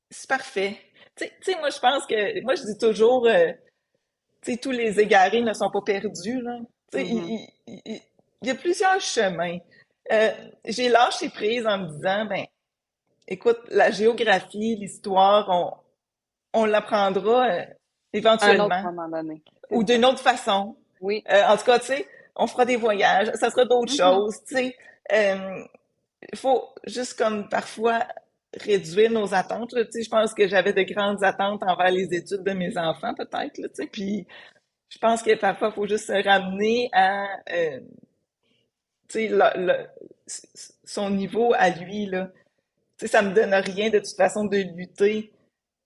c'est 0.09 0.29
parfait. 0.29 0.77
Tu 1.17 1.25
sais, 1.41 1.55
moi, 1.59 1.69
je 1.69 1.79
pense 1.79 2.05
que, 2.05 2.41
moi, 2.41 2.55
je 2.55 2.63
dis 2.63 2.77
toujours, 2.77 3.27
tu 4.41 4.53
sais, 4.53 4.57
tous 4.57 4.71
les 4.71 4.99
égarés 4.99 5.41
ne 5.41 5.53
sont 5.53 5.69
pas 5.69 5.81
perdus, 5.81 6.41
là. 6.41 6.59
Tu 6.91 6.99
sais, 6.99 7.03
Mhm. 7.05 7.09
il, 7.29 7.47
il- 7.67 7.81
il- 7.85 8.01
il 8.41 8.47
y 8.47 8.51
a 8.51 8.55
plusieurs 8.55 8.99
chemins. 9.01 9.57
Euh, 10.11 10.31
j'ai 10.65 10.89
lâché 10.89 11.29
prise 11.29 11.65
en 11.65 11.79
me 11.79 11.87
disant, 11.87 12.25
ben, 12.25 12.45
écoute, 13.27 13.59
la 13.69 13.91
géographie, 13.91 14.75
l'histoire, 14.75 15.47
on, 15.49 16.61
on 16.61 16.65
l'apprendra 16.65 17.47
euh, 17.47 17.49
À 17.49 17.57
un 17.57 17.59
autre 17.65 17.75
éventuellement 18.13 18.83
moment 18.83 19.09
donné. 19.09 19.41
Ou 19.71 19.83
d'une 19.83 20.05
autre 20.05 20.19
façon. 20.21 20.75
Oui. 21.01 21.23
Euh, 21.29 21.43
en 21.47 21.57
tout 21.57 21.65
cas, 21.65 21.79
tu 21.79 21.87
sais, 21.87 22.07
on 22.35 22.47
fera 22.47 22.65
des 22.65 22.75
voyages, 22.75 23.31
ça 23.35 23.49
sera 23.49 23.65
d'autres 23.65 23.91
Mhm. 23.93 23.97
choses, 23.97 24.43
tu 24.47 24.55
sais. 24.55 24.75
Euh, 25.11 25.63
Il 26.31 26.37
faut 26.39 26.69
juste 26.87 27.17
comme 27.19 27.49
parfois 27.49 27.99
réduire 28.59 29.11
nos 29.11 29.33
attentes, 29.35 29.73
là, 29.73 29.85
tu 29.85 29.91
sais. 29.91 30.03
Je 30.03 30.09
pense 30.09 30.33
que 30.33 30.47
j'avais 30.47 30.73
de 30.73 30.81
grandes 30.83 31.23
attentes 31.23 31.61
envers 31.63 31.91
les 31.91 32.13
études 32.15 32.41
de 32.43 32.51
mes 32.53 32.77
enfants, 32.77 33.13
peut-être, 33.13 33.57
là, 33.59 33.67
tu 33.69 33.75
sais. 33.75 33.87
Puis 33.87 34.25
je 34.89 34.97
pense 34.99 35.21
que 35.23 35.35
parfois, 35.35 35.69
il 35.69 35.73
faut 35.75 35.87
juste 35.87 36.07
se 36.07 36.23
ramener 36.27 36.89
à, 36.93 37.27
euh, 37.51 37.79
le- 39.15 39.87
son 40.83 41.09
niveau 41.09 41.53
à 41.55 41.69
lui, 41.69 42.05
là. 42.07 42.31
Tu 42.97 43.07
sais, 43.07 43.07
ça 43.07 43.21
me 43.21 43.33
donne 43.33 43.53
rien 43.53 43.89
de 43.89 43.99
toute 43.99 44.15
façon 44.15 44.45
de 44.45 44.57
lutter. 44.75 45.33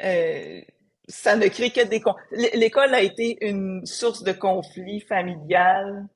Euh, 0.04 0.62
ça 1.08 1.36
ne 1.36 1.48
crée 1.48 1.72
que 1.72 1.86
des... 1.86 2.02
L'école 2.56 2.94
a 2.96 3.02
été 3.02 3.38
une 3.48 3.86
source 3.86 4.24
de 4.24 4.34
conflit 4.34 5.02
familial 5.02 6.08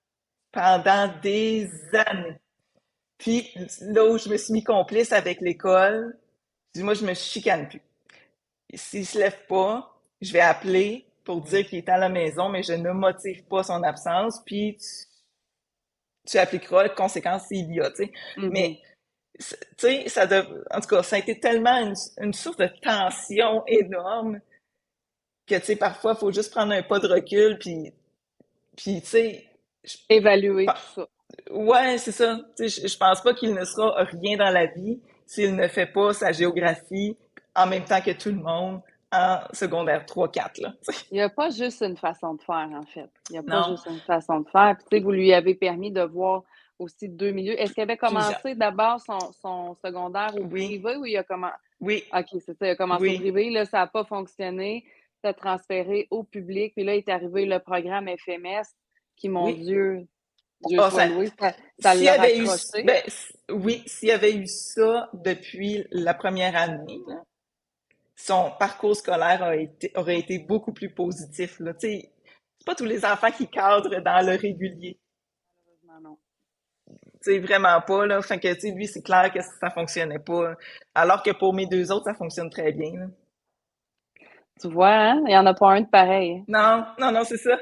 pendant 0.51 1.11
des 1.23 1.69
années. 1.95 2.39
Puis 3.17 3.53
là 3.81 4.05
où 4.05 4.17
je 4.17 4.29
me 4.29 4.37
suis 4.37 4.53
mis 4.53 4.63
complice 4.63 5.13
avec 5.13 5.41
l'école, 5.41 6.17
dis 6.75 6.83
moi 6.83 6.93
je 6.95 7.05
me 7.05 7.13
chicane 7.15 7.67
plus. 7.69 7.81
S'il 8.73 9.05
se 9.05 9.17
lève 9.19 9.37
pas, 9.47 9.95
je 10.21 10.33
vais 10.33 10.41
appeler 10.41 11.05
pour 11.23 11.41
dire 11.41 11.65
qu'il 11.67 11.79
est 11.79 11.89
à 11.89 11.97
la 11.97 12.09
maison, 12.09 12.49
mais 12.49 12.63
je 12.63 12.73
ne 12.73 12.91
motive 12.91 13.43
pas 13.45 13.63
son 13.63 13.83
absence, 13.83 14.41
puis 14.45 14.77
tu, 14.77 16.31
tu 16.31 16.37
appliqueras 16.37 16.83
les 16.83 16.93
conséquences 16.93 17.47
s'il 17.47 17.73
y 17.73 17.81
a, 17.81 17.89
tu 17.91 18.05
sais. 18.05 18.11
Mhm. 18.37 18.49
Mais 18.51 18.79
tu 19.39 19.55
sais, 19.77 20.09
ça 20.09 20.27
en 20.71 20.79
tout 20.81 20.87
cas, 20.87 21.03
ça 21.03 21.15
a 21.15 21.19
été 21.19 21.39
tellement 21.39 21.77
une, 21.79 21.95
une 22.21 22.33
source 22.33 22.57
de 22.57 22.69
tension 22.81 23.63
énorme 23.67 24.39
que, 25.47 25.55
tu 25.55 25.65
sais, 25.65 25.75
parfois, 25.75 26.13
il 26.13 26.19
faut 26.19 26.31
juste 26.31 26.51
prendre 26.51 26.73
un 26.73 26.83
pas 26.83 26.99
de 26.99 27.07
recul, 27.07 27.57
puis, 27.59 27.93
puis 28.77 29.01
tu 29.01 29.07
sais, 29.07 29.49
Évaluer 30.09 30.71
tout 30.73 30.81
ça. 30.95 31.07
ouais, 31.51 31.97
c'est 31.97 32.11
ça. 32.11 32.39
Tu 32.57 32.69
sais, 32.69 32.81
je, 32.83 32.87
je 32.87 32.97
pense 32.97 33.21
pas 33.21 33.33
qu'il 33.33 33.53
ne 33.53 33.65
sera 33.65 34.03
rien 34.03 34.37
dans 34.37 34.49
la 34.51 34.67
vie 34.67 35.01
s'il 35.25 35.55
ne 35.55 35.67
fait 35.67 35.87
pas 35.87 36.13
sa 36.13 36.31
géographie 36.31 37.17
en 37.55 37.67
même 37.67 37.85
temps 37.85 38.01
que 38.01 38.11
tout 38.11 38.29
le 38.29 38.35
monde 38.41 38.81
en 39.13 39.39
secondaire 39.53 40.05
3-4, 40.05 40.61
là. 40.61 40.73
tu 40.85 40.93
sais. 40.93 41.05
Il 41.11 41.15
n'y 41.15 41.21
a 41.21 41.29
pas 41.29 41.49
juste 41.49 41.81
une 41.81 41.95
façon 41.97 42.33
de 42.33 42.41
faire, 42.41 42.69
en 42.73 42.83
fait. 42.83 43.09
Il 43.29 43.33
n'y 43.33 43.37
a 43.39 43.43
pas 43.43 43.61
Non. 43.61 43.71
juste 43.75 43.85
une 43.89 43.99
façon 43.99 44.39
de 44.41 44.49
faire. 44.49 44.75
Puis, 44.89 44.99
vous 44.99 45.11
lui 45.11 45.33
avez 45.33 45.55
permis 45.55 45.91
de 45.91 46.01
voir 46.01 46.43
aussi 46.79 47.07
deux 47.07 47.31
milieux. 47.31 47.59
Est-ce 47.61 47.73
qu'il 47.73 47.83
avait 47.83 47.97
commencé 47.97 48.55
d'abord 48.55 48.99
son, 48.99 49.19
son 49.41 49.75
secondaire 49.85 50.31
au 50.35 50.43
Oui. 50.45 50.65
privé 50.79 50.95
ou 50.97 51.05
il 51.05 51.15
a 51.17 51.23
commencé. 51.23 51.53
Oui, 51.79 52.03
OK, 52.13 52.27
c'est 52.45 52.57
ça. 52.57 52.65
Il 52.67 52.71
a 52.71 52.75
commencé 52.75 53.03
Oui. 53.03 53.15
au 53.15 53.19
privé. 53.19 53.49
Là, 53.51 53.65
ça 53.65 53.79
n'a 53.79 53.87
pas 53.87 54.03
fonctionné. 54.03 54.83
Ça 55.21 55.29
a 55.29 55.33
transféré 55.33 56.07
au 56.11 56.23
public. 56.23 56.73
Puis 56.75 56.83
là, 56.83 56.95
il 56.95 56.99
est 56.99 57.09
arrivé 57.09 57.45
le 57.45 57.59
programme 57.59 58.07
FMS 58.09 58.63
qui, 59.15 59.29
mon 59.29 59.45
Oui. 59.45 59.55
Dieu, 59.55 60.07
Dieu 60.65 60.77
soit 60.79 60.91
ça- 60.91 61.07
ça, 61.39 61.53
ça 61.79 61.95
l'a 61.95 62.13
avait 62.13 62.37
eu, 62.39 62.47
ben, 62.85 63.01
oui, 63.51 63.83
s'il 63.85 64.09
y 64.09 64.11
avait 64.11 64.33
eu 64.33 64.47
ça 64.47 65.09
depuis 65.13 65.85
la 65.91 66.13
première 66.13 66.55
année, 66.55 66.99
là, 67.07 67.21
son 68.15 68.51
parcours 68.59 68.95
scolaire 68.95 69.43
a 69.43 69.55
été, 69.55 69.91
aurait 69.95 70.19
été 70.19 70.39
beaucoup 70.39 70.73
plus 70.73 70.93
positif, 70.93 71.59
là. 71.59 71.73
C'est 71.77 72.11
pas 72.65 72.75
tous 72.75 72.85
les 72.85 73.03
enfants 73.03 73.31
qui 73.31 73.47
cadrent 73.47 74.01
dans 74.01 74.25
le 74.25 74.37
régulier. 74.37 74.97
Malheureusement, 75.65 76.09
non. 76.09 76.17
Tu 76.87 77.31
sais, 77.33 77.39
vraiment 77.39 77.81
pas, 77.81 78.05
là. 78.05 78.21
Fait 78.21 78.39
que, 78.39 78.75
lui, 78.75 78.87
c'est 78.87 79.01
clair 79.01 79.31
que 79.33 79.41
ça 79.41 79.69
fonctionnait 79.69 80.19
pas. 80.19 80.55
Alors 80.93 81.23
que 81.23 81.31
pour 81.31 81.53
mes 81.53 81.65
deux 81.65 81.91
autres, 81.91 82.05
ça 82.05 82.13
fonctionne 82.13 82.49
très 82.49 82.71
bien, 82.71 82.91
là. 82.93 83.05
Tu 84.61 84.69
vois, 84.69 84.93
hein? 84.93 85.21
Il 85.25 85.29
n'y 85.29 85.37
en 85.37 85.45
a 85.45 85.53
pas 85.53 85.71
un 85.71 85.81
de 85.81 85.87
pareil. 85.87 86.43
Non, 86.47 86.85
non, 86.99 87.11
non, 87.11 87.23
c'est 87.23 87.37
ça. 87.37 87.57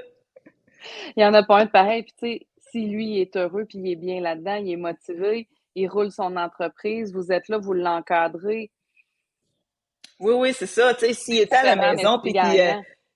Il 1.16 1.20
n'y 1.20 1.26
en 1.26 1.34
a 1.34 1.44
pas 1.44 1.60
un 1.60 1.66
de 1.66 1.72
pareil. 1.72 2.04
Puis, 2.04 2.14
tu 2.14 2.28
sais, 2.28 2.48
si 2.72 2.88
lui 2.88 3.16
il 3.16 3.22
est 3.22 3.36
heureux 3.36 3.66
puis 3.66 3.80
il 3.80 3.92
est 3.92 3.96
bien 3.96 4.22
là-dedans, 4.22 4.56
il 4.56 4.72
est 4.72 4.78
motivé, 4.78 5.48
il 5.76 5.88
roule 5.88 6.12
son 6.12 6.36
entreprise, 6.36 7.14
vous 7.14 7.32
êtes 7.32 7.48
là, 7.48 7.58
vous 7.58 7.74
l'encadrez. 7.74 8.72
Oui, 10.22 10.36
oui, 10.36 10.54
c'est 10.56 10.68
ça. 10.68 10.96
Tu 10.96 11.08
sais, 11.08 11.16
s'il 11.16 11.40
était 11.42 11.58
à 11.58 11.64
la 11.66 11.78
maison 11.78 12.20
mais 12.24 12.32
puis 12.32 12.36
qu'il 12.36 12.62
euh, 12.62 12.74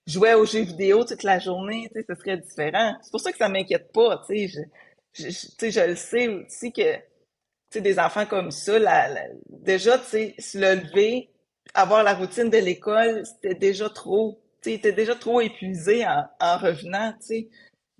jouait 0.08 0.34
aux 0.34 0.46
jeux 0.46 0.62
vidéo 0.62 1.04
toute 1.04 1.24
la 1.24 1.40
journée, 1.40 1.90
tu 1.94 2.00
sais, 2.02 2.06
ce 2.08 2.16
serait 2.16 2.38
différent. 2.38 2.96
C'est 3.02 3.12
pour 3.12 3.20
ça 3.22 3.32
que 3.32 3.38
ça 3.38 3.50
m'inquiète 3.50 3.92
pas, 3.92 4.24
tu 4.28 4.48
sais. 4.48 4.68
Je, 5.14 5.24
je, 5.24 5.30
tu 5.30 5.32
sais, 5.58 5.72
je 5.72 5.80
le 5.82 5.96
sais 5.96 6.28
aussi 6.28 6.72
que, 6.72 6.96
tu 6.96 7.02
sais, 7.72 7.82
des 7.82 7.98
enfants 8.00 8.26
comme 8.26 8.52
ça, 8.52 8.78
la, 8.78 9.08
la- 9.08 9.28
déjà, 9.50 9.98
tu 9.98 10.06
sais, 10.06 10.36
se 10.40 10.58
lever, 10.58 11.30
avoir 11.74 12.04
la 12.04 12.14
routine 12.14 12.50
de 12.50 12.58
l'école, 12.58 13.26
c'était 13.26 13.56
déjà 13.56 13.90
trop, 13.90 14.40
tu 14.62 14.70
sais, 14.70 14.72
il 14.72 14.78
était 14.78 14.92
déjà 14.92 15.16
trop 15.16 15.40
épuisé 15.42 16.06
en, 16.06 16.24
en 16.40 16.58
revenant, 16.58 17.12
tu 17.20 17.26
sais. 17.28 17.48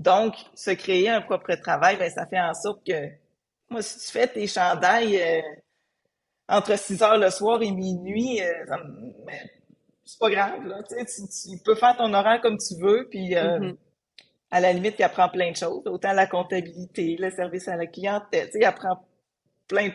Donc, 0.01 0.37
se 0.57 0.73
créer 0.73 1.11
un 1.11 1.23
propre 1.23 1.55
travail, 1.57 1.99
ben, 1.99 2.11
ça 2.11 2.27
fait 2.27 2.41
en 2.41 2.55
sorte 2.55 2.87
que, 2.87 3.11
moi, 3.71 3.83
si 3.83 4.01
tu 4.01 4.13
fais 4.13 4.29
tes 4.29 4.47
chandails, 4.49 5.19
euh, 5.23 5.43
entre 6.49 6.79
6 6.79 7.03
heures 7.03 7.19
le 7.19 7.31
soir 7.31 7.63
et 7.63 7.71
minuit, 7.71 8.41
euh, 8.43 8.53
c'est 10.05 10.19
pas 10.19 10.31
grave, 10.31 10.67
là. 10.67 10.83
Tu, 10.89 10.95
tu, 11.05 11.23
tu 11.57 11.63
peux 11.65 11.75
faire 11.75 11.97
ton 11.97 12.13
horaire 12.15 12.41
comme 12.41 12.59
tu 12.59 12.75
veux, 12.81 13.09
puis 13.11 13.37
euh, 13.37 13.59
Mhm. 13.59 13.77
à 14.51 14.61
la 14.61 14.73
limite, 14.73 14.95
il 14.99 15.03
apprend 15.03 15.29
plein 15.29 15.51
de 15.51 15.57
choses, 15.57 15.83
autant 15.87 16.13
la 16.13 16.27
comptabilité, 16.27 17.17
le 17.19 17.31
service 17.31 17.67
à 17.69 17.77
la 17.77 17.87
clientèle, 17.87 18.47
tu 18.47 18.53
sais, 18.53 18.59
il 18.61 18.65
apprend 18.65 19.05
plein, 19.67 19.89
de 19.89 19.93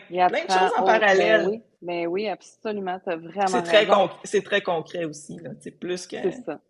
choses 0.50 0.72
en 0.76 0.84
parallèle. 0.84 1.44
Ben 1.44 1.48
oui, 1.50 1.62
ben 1.80 2.06
oui, 2.06 2.28
absolument. 2.28 2.98
Tu 3.00 3.14
vraiment 3.16 3.46
C'est 3.46 3.62
très, 3.62 4.42
très 4.42 4.60
concret 4.60 5.04
aussi, 5.06 5.38
là. 5.38 5.50
C'est 5.60 5.70
plus 5.70 6.06
que... 6.06 6.16
C'est 6.22 6.42
ça. 6.44 6.60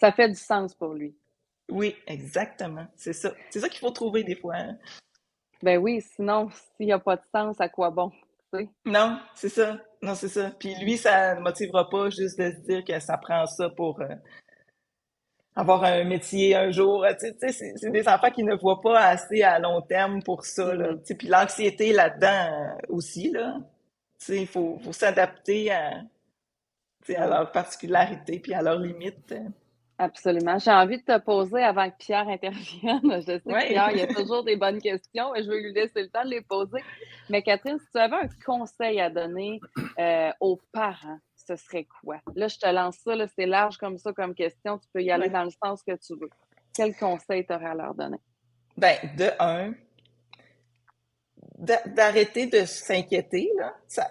Ça 0.00 0.12
fait 0.12 0.28
du 0.28 0.34
sens 0.34 0.74
pour 0.74 0.94
lui. 0.94 1.14
Oui, 1.70 1.94
exactement. 2.06 2.86
C'est 2.96 3.12
ça. 3.12 3.32
C'est 3.50 3.60
ça 3.60 3.68
qu'il 3.68 3.80
faut 3.80 3.90
trouver 3.90 4.24
des 4.24 4.36
fois. 4.36 4.54
hein. 4.56 4.78
Ben 5.62 5.78
oui, 5.78 6.00
sinon, 6.00 6.48
s'il 6.76 6.86
n'y 6.86 6.92
a 6.92 6.98
pas 6.98 7.16
de 7.16 7.22
sens, 7.32 7.60
à 7.60 7.68
quoi 7.68 7.90
bon? 7.90 8.10
Sais? 8.58 8.68
Non, 8.84 9.18
c'est 9.34 9.48
ça. 9.48 9.78
Non, 10.02 10.14
c'est 10.14 10.28
ça. 10.28 10.50
Puis 10.58 10.74
lui, 10.76 10.96
ça 10.96 11.34
ne 11.34 11.40
motivera 11.40 11.88
pas 11.88 12.10
juste 12.10 12.38
de 12.38 12.50
se 12.50 12.60
dire 12.66 12.84
que 12.84 12.98
ça 13.00 13.16
prend 13.18 13.46
ça 13.46 13.70
pour 13.70 14.00
euh, 14.00 14.14
avoir 15.54 15.84
un 15.84 16.04
métier 16.04 16.54
un 16.54 16.70
jour. 16.70 17.04
Tu 17.18 17.26
sais, 17.26 17.34
tu 17.34 17.52
sais, 17.52 17.74
c'est 17.76 17.90
des 17.90 18.08
enfants 18.08 18.30
qui 18.30 18.44
ne 18.44 18.54
voient 18.54 18.80
pas 18.80 19.00
assez 19.00 19.42
à 19.42 19.58
long 19.58 19.80
terme 19.80 20.22
pour 20.22 20.44
ça, 20.44 20.74
là. 20.74 20.92
Mhm. 20.92 20.98
Tu 20.98 21.06
sais, 21.06 21.14
puis 21.14 21.28
l'anxiété 21.28 21.92
là-dedans 21.92 22.28
euh, 22.28 22.94
aussi, 22.94 23.30
là. 23.30 23.56
Tu 24.18 24.26
sais, 24.26 24.40
il 24.42 24.46
faut, 24.46 24.78
faut 24.82 24.92
s'adapter 24.92 25.70
à, 25.70 26.02
tu 27.04 27.12
sais, 27.12 27.16
à 27.16 27.26
leurs 27.26 27.52
particularités 27.52 28.38
puis 28.38 28.54
à 28.54 28.62
leurs 28.62 28.78
limites. 28.78 29.34
Absolument. 29.98 30.58
J'ai 30.58 30.70
envie 30.70 30.98
de 30.98 31.02
te 31.04 31.18
poser 31.18 31.62
avant 31.62 31.88
que 31.90 31.96
Pierre 31.98 32.28
intervienne. 32.28 33.00
Je 33.02 33.20
sais 33.22 33.40
que 33.40 33.48
Ouais. 33.48 33.68
Pierre, 33.68 33.90
il 33.92 33.98
y 33.98 34.02
a 34.02 34.06
toujours 34.12 34.44
des 34.44 34.56
bonnes 34.56 34.80
questions 34.80 35.34
et 35.34 35.42
je 35.42 35.48
vais 35.50 35.60
lui 35.60 35.72
laisser 35.72 36.02
le 36.02 36.08
temps 36.08 36.24
de 36.24 36.30
les 36.30 36.42
poser. 36.42 36.82
Mais 37.30 37.42
Catherine, 37.42 37.78
si 37.78 37.86
tu 37.90 37.98
avais 37.98 38.16
un 38.16 38.28
conseil 38.44 39.00
à 39.00 39.08
donner 39.08 39.60
euh, 39.98 40.30
aux 40.40 40.60
parents, 40.72 41.18
ce 41.34 41.56
serait 41.56 41.86
quoi? 42.02 42.20
Là, 42.34 42.48
je 42.48 42.58
te 42.58 42.66
lance 42.66 42.96
ça, 43.04 43.12
c'est 43.34 43.46
large 43.46 43.78
comme 43.78 43.96
ça 43.98 44.12
comme 44.12 44.34
question. 44.34 44.78
Tu 44.78 44.88
peux 44.92 45.02
y 45.02 45.10
aller 45.10 45.30
dans 45.30 45.44
le 45.44 45.50
sens 45.64 45.82
que 45.82 45.92
tu 45.96 46.14
veux. 46.20 46.30
Quel 46.74 46.94
conseil 46.94 47.46
tu 47.46 47.54
aurais 47.54 47.66
à 47.70 47.74
leur 47.74 47.94
donner? 47.94 48.18
Ben, 48.76 48.96
de 49.16 49.30
un, 49.38 49.72
d'arrêter 51.58 52.46
de 52.46 52.64
s'inquiéter. 52.66 53.50
Ça, 53.86 54.10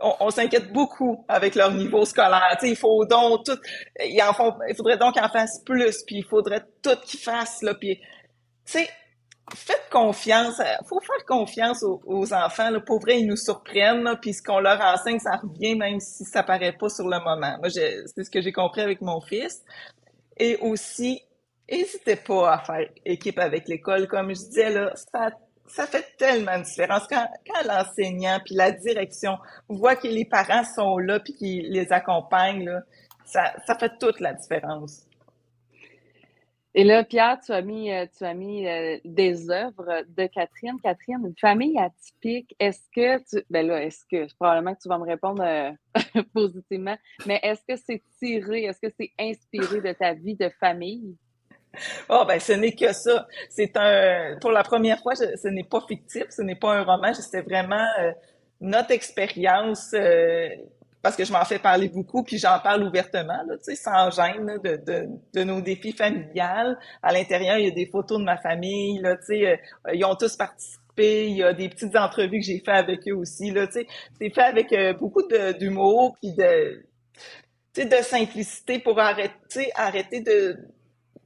on, 0.00 0.30
s'inquiète 0.30 0.72
beaucoup 0.72 1.24
avec 1.28 1.54
leur 1.54 1.72
niveau 1.72 2.04
scolaire. 2.04 2.56
il 2.62 2.76
faut 2.76 3.04
donc 3.04 3.44
tout, 3.44 3.58
il 4.00 4.74
faudrait 4.76 4.98
donc 4.98 5.14
qu'ils 5.14 5.22
en 5.22 5.28
fassent 5.28 5.62
plus, 5.64 6.02
puis 6.04 6.16
il 6.16 6.24
faudrait 6.24 6.64
tout 6.82 6.96
qu'ils 7.04 7.20
fassent, 7.20 7.62
là, 7.62 7.74
puis, 7.74 8.00
faites 8.66 9.88
confiance, 9.90 10.60
faut 10.88 11.00
faire 11.00 11.24
confiance 11.26 11.82
aux, 11.82 12.32
enfants, 12.32 12.70
là, 12.70 12.80
pour 12.80 13.00
vrai, 13.00 13.20
ils 13.20 13.26
nous 13.26 13.36
surprennent, 13.36 14.08
puis 14.20 14.32
ce 14.32 14.42
qu'on 14.42 14.60
leur 14.60 14.80
enseigne, 14.80 15.18
ça 15.18 15.36
revient 15.36 15.76
même 15.76 16.00
si 16.00 16.24
ça 16.24 16.42
paraît 16.42 16.72
pas 16.72 16.88
sur 16.88 17.08
le 17.08 17.18
moment. 17.18 17.56
C'est 17.68 18.24
ce 18.24 18.30
que 18.30 18.40
j'ai 18.40 18.52
compris 18.52 18.80
avec 18.80 19.00
mon 19.00 19.20
fils. 19.20 19.62
Et 20.36 20.56
aussi, 20.56 21.22
n'hésitez 21.70 22.16
pas 22.16 22.54
à 22.54 22.58
faire 22.58 22.88
équipe 23.04 23.38
avec 23.38 23.68
l'école. 23.68 24.08
Comme 24.08 24.30
je 24.30 24.40
disais, 24.40 24.70
là, 24.70 24.92
ça 24.96 25.30
ça 25.66 25.86
fait 25.86 26.16
tellement 26.18 26.58
de 26.58 26.64
différence. 26.64 27.06
Quand, 27.08 27.26
l'enseignant 27.66 28.38
puis 28.44 28.54
la 28.54 28.70
direction 28.70 29.38
voit 29.68 29.96
que 29.96 30.08
les 30.08 30.24
parents 30.24 30.64
sont 30.64 30.98
là 30.98 31.20
puis 31.20 31.34
qu'ils 31.34 31.70
les 31.70 31.92
accompagnent, 31.92 32.64
là, 32.64 32.82
ça, 33.24 33.52
ça 33.66 33.76
fait 33.78 33.92
toute 33.98 34.20
la 34.20 34.34
différence. 34.34 35.06
Et 36.76 36.82
là, 36.82 37.04
Pierre, 37.04 37.38
tu 37.40 37.52
as 37.52 37.62
mis, 37.62 37.92
euh, 37.92 38.04
tu 38.18 38.24
as 38.24 38.34
mis 38.34 38.66
euh, 38.66 38.98
des 39.04 39.48
œuvres 39.48 40.04
de 40.08 40.26
Catherine. 40.26 40.76
Catherine, 40.82 41.24
une 41.24 41.38
famille 41.40 41.78
atypique, 41.78 42.54
est-ce 42.58 42.82
que 42.94 43.18
tu. 43.22 43.44
Ben 43.48 43.64
là, 43.64 43.84
est-ce 43.84 44.04
que. 44.10 44.26
Probablement 44.34 44.74
que 44.74 44.80
tu 44.82 44.88
vas 44.88 44.98
me 44.98 45.04
répondre 45.04 45.44
euh, 45.44 45.70
positivement, 46.34 46.96
mais 47.26 47.38
est-ce 47.44 47.62
que 47.68 47.80
c'est 47.86 48.02
tiré, 48.18 48.64
est-ce 48.64 48.80
que 48.80 48.92
c'est 48.98 49.12
inspiré 49.20 49.80
de 49.82 49.92
ta 49.92 50.14
vie 50.14 50.34
de 50.34 50.48
famille? 50.58 51.16
Oh, 52.08 52.24
ben, 52.26 52.38
ce 52.40 52.52
n'est 52.52 52.72
que 52.72 52.92
ça. 52.92 53.26
C'est 53.48 53.76
un, 53.76 54.36
pour 54.40 54.50
la 54.50 54.62
première 54.62 55.00
fois, 55.00 55.14
ce 55.14 55.48
n'est 55.48 55.64
pas 55.64 55.80
fictif, 55.86 56.24
ce 56.30 56.42
n'est 56.42 56.56
pas 56.56 56.74
un 56.74 56.84
roman, 56.84 57.12
c'était 57.14 57.42
vraiment 57.42 57.86
euh, 58.00 58.12
notre 58.60 58.92
expérience, 58.92 59.92
euh, 59.94 60.48
parce 61.02 61.16
que 61.16 61.24
je 61.24 61.32
m'en 61.32 61.44
fais 61.44 61.58
parler 61.58 61.88
beaucoup, 61.88 62.22
puis 62.22 62.38
j'en 62.38 62.58
parle 62.60 62.82
ouvertement, 62.84 63.42
là, 63.46 63.56
tu 63.58 63.64
sais, 63.64 63.76
sans 63.76 64.10
gêne, 64.10 64.58
de, 64.64 64.76
de, 64.76 65.08
de, 65.34 65.44
nos 65.44 65.60
défis 65.60 65.92
familiales. 65.92 66.78
À 67.02 67.12
l'intérieur, 67.12 67.58
il 67.58 67.66
y 67.66 67.70
a 67.70 67.74
des 67.74 67.86
photos 67.86 68.18
de 68.18 68.24
ma 68.24 68.38
famille, 68.38 69.00
là, 69.00 69.16
tu 69.16 69.26
sais, 69.26 69.46
euh, 69.46 69.94
ils 69.94 70.04
ont 70.04 70.14
tous 70.14 70.36
participé, 70.36 71.26
il 71.26 71.36
y 71.36 71.42
a 71.42 71.52
des 71.52 71.68
petites 71.68 71.96
entrevues 71.96 72.38
que 72.38 72.46
j'ai 72.46 72.60
fait 72.64 72.72
avec 72.72 73.00
eux 73.08 73.16
aussi, 73.16 73.50
là, 73.50 73.66
c'est 73.70 73.86
fait 74.30 74.40
avec 74.40 74.98
beaucoup 74.98 75.22
d'humour, 75.58 76.16
puis 76.20 76.32
de, 76.34 76.84
de 77.76 78.02
simplicité 78.02 78.78
pour 78.78 78.98
arrêter, 79.00 79.70
arrêter 79.74 80.20
de, 80.20 80.56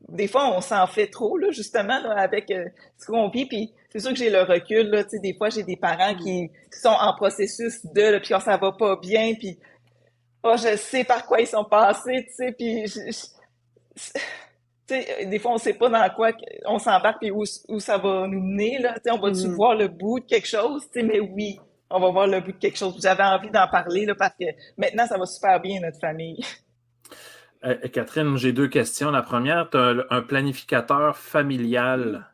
des 0.08 0.28
fois, 0.28 0.56
on 0.56 0.60
s'en 0.60 0.86
fait 0.86 1.08
trop, 1.08 1.36
là, 1.36 1.50
justement, 1.50 2.00
avec 2.16 2.50
euh, 2.50 2.64
ce 2.96 3.06
qu'on 3.06 3.28
vit. 3.28 3.46
Puis 3.46 3.72
c'est 3.90 4.00
sûr 4.00 4.10
que 4.10 4.16
j'ai 4.16 4.30
le 4.30 4.42
recul, 4.42 4.88
là, 4.88 5.04
tu 5.04 5.10
sais, 5.10 5.18
des 5.18 5.34
fois, 5.34 5.50
j'ai 5.50 5.62
des 5.62 5.76
parents 5.76 6.14
qui, 6.14 6.50
sont 6.72 6.88
en 6.88 7.14
processus 7.14 7.84
de, 7.86 8.02
là, 8.02 8.20
puis 8.20 8.28
quand 8.28 8.40
ça 8.40 8.56
va 8.56 8.72
pas 8.72 8.96
bien, 8.96 9.34
puis 9.34 9.58
oh, 10.44 10.54
je 10.56 10.76
sais 10.76 11.04
par 11.04 11.26
quoi 11.26 11.40
ils 11.40 11.46
sont 11.46 11.64
passés, 11.64 12.26
tu 12.28 12.34
sais, 12.34 12.52
puis 12.52 12.84
sais, 14.88 15.26
des 15.26 15.38
fois, 15.38 15.52
on 15.52 15.58
sait 15.58 15.74
pas 15.74 15.88
dans 15.88 16.08
quoi 16.14 16.32
on 16.64 16.78
s'embarque 16.78 17.22
et 17.22 17.30
où, 17.30 17.44
où 17.68 17.80
ça 17.80 17.98
va 17.98 18.26
nous 18.26 18.40
mener, 18.40 18.78
là, 18.78 18.94
on 19.10 19.18
va-tu 19.18 19.40
mm-hmm. 19.40 19.54
voir 19.54 19.74
le 19.74 19.88
bout 19.88 20.20
de 20.20 20.24
quelque 20.24 20.48
chose, 20.48 20.86
mais 20.94 21.20
oui, 21.20 21.58
on 21.90 22.00
va 22.00 22.10
voir 22.10 22.26
le 22.26 22.40
bout 22.40 22.52
de 22.52 22.58
quelque 22.58 22.78
chose. 22.78 22.98
J'avais 23.02 23.22
envie 23.22 23.50
d'en 23.50 23.68
parler, 23.68 24.06
là, 24.06 24.14
parce 24.14 24.34
que 24.38 24.46
maintenant, 24.76 25.06
ça 25.06 25.18
va 25.18 25.26
super 25.26 25.60
bien, 25.60 25.80
notre 25.80 26.00
famille. 26.00 26.40
Euh, 27.64 27.74
Catherine, 27.92 28.36
j'ai 28.36 28.52
deux 28.52 28.68
questions. 28.68 29.10
La 29.10 29.22
première, 29.22 29.68
tu 29.70 29.76
as 29.76 29.94
un 30.10 30.22
planificateur 30.22 31.16
familial. 31.16 32.26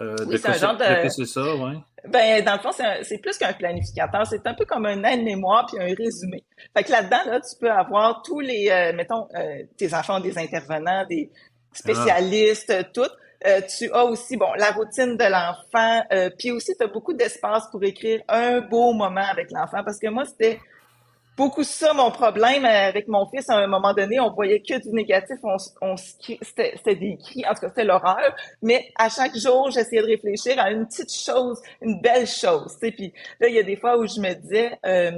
Euh, 0.00 0.16
oui, 0.26 0.38
c'est 0.38 0.48
un 0.48 0.52
genre 0.52 0.76
de. 0.76 1.08
c'est 1.08 1.26
ça, 1.26 1.54
ouais. 1.56 1.74
Ben, 2.08 2.44
dans 2.44 2.54
le 2.54 2.58
fond, 2.60 2.70
c'est 3.02 3.18
plus 3.18 3.38
qu'un 3.38 3.52
planificateur. 3.52 4.26
C'est 4.26 4.46
un 4.46 4.54
peu 4.54 4.64
comme 4.64 4.86
un 4.86 5.02
aide-mémoire 5.02 5.66
puis 5.66 5.80
un 5.80 5.94
résumé. 5.94 6.44
Fait 6.76 6.84
que 6.84 6.92
là-dedans, 6.92 7.18
là, 7.26 7.40
tu 7.40 7.56
peux 7.58 7.70
avoir 7.70 8.22
tous 8.22 8.40
les, 8.40 8.68
euh, 8.70 8.92
mettons, 8.94 9.26
tes 9.76 9.92
enfants, 9.94 10.20
des 10.20 10.38
intervenants, 10.38 11.04
des 11.08 11.30
spécialistes, 11.72 12.72
ah. 12.72 12.84
tout. 12.84 13.10
tu 13.76 13.90
as 13.90 14.04
aussi, 14.04 14.36
bon, 14.36 14.52
la 14.56 14.70
routine 14.70 15.16
de 15.16 15.24
l'enfant, 15.24 16.04
puis 16.38 16.52
aussi, 16.52 16.76
tu 16.78 16.84
as 16.84 16.88
beaucoup 16.88 17.12
d'espace 17.12 17.68
pour 17.70 17.82
écrire 17.82 18.20
un 18.28 18.60
beau 18.60 18.92
moment 18.92 19.26
avec 19.28 19.50
l'enfant. 19.50 19.82
Parce 19.84 19.98
que 19.98 20.08
moi, 20.08 20.24
c'était 20.26 20.60
beaucoup 21.36 21.62
ça 21.62 21.92
mon 21.92 22.10
problème 22.10 22.64
avec 22.64 23.08
mon 23.08 23.26
fils. 23.28 23.48
À 23.50 23.56
un 23.56 23.66
moment 23.66 23.92
donné 23.92 24.18
on 24.20 24.32
voyait 24.32 24.60
que 24.60 24.80
du 24.80 24.90
négatif. 24.90 25.36
On, 25.42 25.56
on 25.82 25.96
c'était 25.96 26.94
des 26.94 27.18
cris. 27.18 27.44
En 27.46 27.54
tout 27.54 27.60
cas 27.60 27.68
c'était 27.68 27.84
l'horreur. 27.84 28.34
Mais 28.62 28.90
à 28.96 29.08
chaque 29.08 29.36
jour 29.36 29.70
j'essayais 29.70 30.02
de 30.02 30.06
réfléchir 30.06 30.58
à 30.58 30.70
une 30.70 30.86
petite 30.86 31.12
chose 31.12 31.60
une 31.82 32.00
belle 32.00 32.26
chose 32.26 32.72
tu 32.80 32.86
sais. 32.86 32.92
Puis 32.92 33.12
là 33.40 33.48
il 33.48 33.54
y 33.54 33.58
a 33.58 33.62
des 33.62 33.76
fois 33.76 33.98
où 33.98 34.06
je 34.06 34.20
me 34.20 34.34
disais 34.34 34.78
euh, 34.86 35.12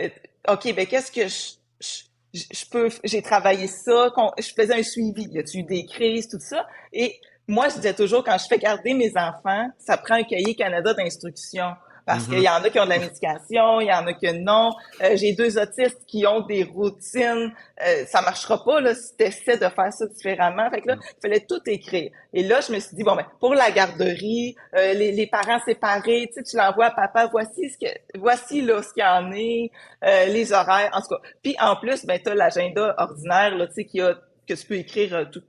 euh 0.00 0.08
ok 0.48 0.74
ben 0.74 0.86
qu'est-ce 0.86 1.12
que 1.12 1.28
je, 1.28 2.04
je, 2.32 2.64
peux 2.70 2.88
j'ai 3.04 3.22
travaillé 3.22 3.66
ça 3.66 4.12
je 4.38 4.52
faisais 4.54 4.74
un 4.74 4.82
suivi. 4.82 5.28
Y 5.30 5.38
a-tu 5.38 5.58
eu 5.58 5.62
des 5.62 5.84
crises 5.84 6.28
tout 6.28 6.40
ça? 6.40 6.66
Et 6.92 7.20
moi 7.46 7.68
je 7.68 7.76
disais 7.76 7.94
toujours 7.94 8.24
quand 8.24 8.38
je 8.38 8.46
fais 8.46 8.58
garder 8.58 8.94
mes 8.94 9.12
enfants 9.16 9.68
ça 9.78 9.98
prend 9.98 10.14
un 10.14 10.24
cahier 10.24 10.54
Canada 10.54 10.94
d'instruction 10.94 11.74
parce 12.06 12.26
qu'il 12.26 12.40
y 12.40 12.48
en 12.48 12.62
a 12.62 12.68
qui 12.68 12.78
ont 12.78 12.84
de 12.84 12.90
la 12.90 12.98
médication, 12.98 13.80
il 13.80 13.86
y 13.86 13.92
en 13.92 14.06
a 14.06 14.12
qui 14.12 14.30
non. 14.32 14.72
Euh, 15.02 15.16
j'ai 15.16 15.32
deux 15.32 15.58
autistes 15.58 16.04
qui 16.06 16.26
ont 16.26 16.40
des 16.40 16.64
routines. 16.64 17.52
Euh, 17.86 18.04
ça 18.06 18.20
marchera 18.20 18.62
pas 18.62 18.80
là 18.80 18.94
si 18.94 19.16
tu 19.16 19.24
essaies 19.24 19.56
de 19.56 19.68
faire 19.68 19.92
ça 19.92 20.06
différemment. 20.06 20.70
Fait 20.70 20.82
que 20.82 20.88
là, 20.88 20.96
il 21.00 21.20
fallait 21.22 21.46
tout 21.48 21.60
écrire. 21.66 22.10
Et 22.32 22.42
là, 22.42 22.60
je 22.60 22.72
me 22.72 22.78
suis 22.78 22.96
dit 22.96 23.04
bon 23.04 23.16
ben 23.16 23.26
pour 23.40 23.54
la 23.54 23.70
garderie, 23.70 24.54
euh, 24.76 24.92
les, 24.92 25.12
les, 25.12 25.26
parents 25.26 25.60
séparés, 25.64 26.28
tu 26.28 26.34
sais, 26.34 26.42
tu 26.42 26.56
l'envoies 26.56 26.86
à 26.86 26.90
papa. 26.90 27.28
Voici 27.30 27.70
ce 27.70 27.78
que, 27.78 28.18
voici 28.18 28.60
là 28.60 28.82
ce 28.82 28.92
qu'il 28.92 29.02
y 29.02 29.06
en 29.06 29.32
est, 29.32 29.70
euh, 30.04 30.26
les 30.26 30.52
horaires, 30.52 30.90
en 30.92 31.00
tout 31.00 31.08
cas. 31.08 31.20
Puis 31.42 31.56
en 31.60 31.76
plus, 31.76 32.04
ben 32.04 32.20
t'as 32.22 32.34
l'agenda 32.34 32.94
ordinaire 32.98 33.56
là, 33.56 33.66
tu 33.66 33.74
sais, 33.74 33.84
qui 33.84 34.00
a 34.00 34.14
que 34.46 34.54
tu 34.54 34.66
peux 34.66 34.76
écrire 34.76 35.28
tout 35.32 35.42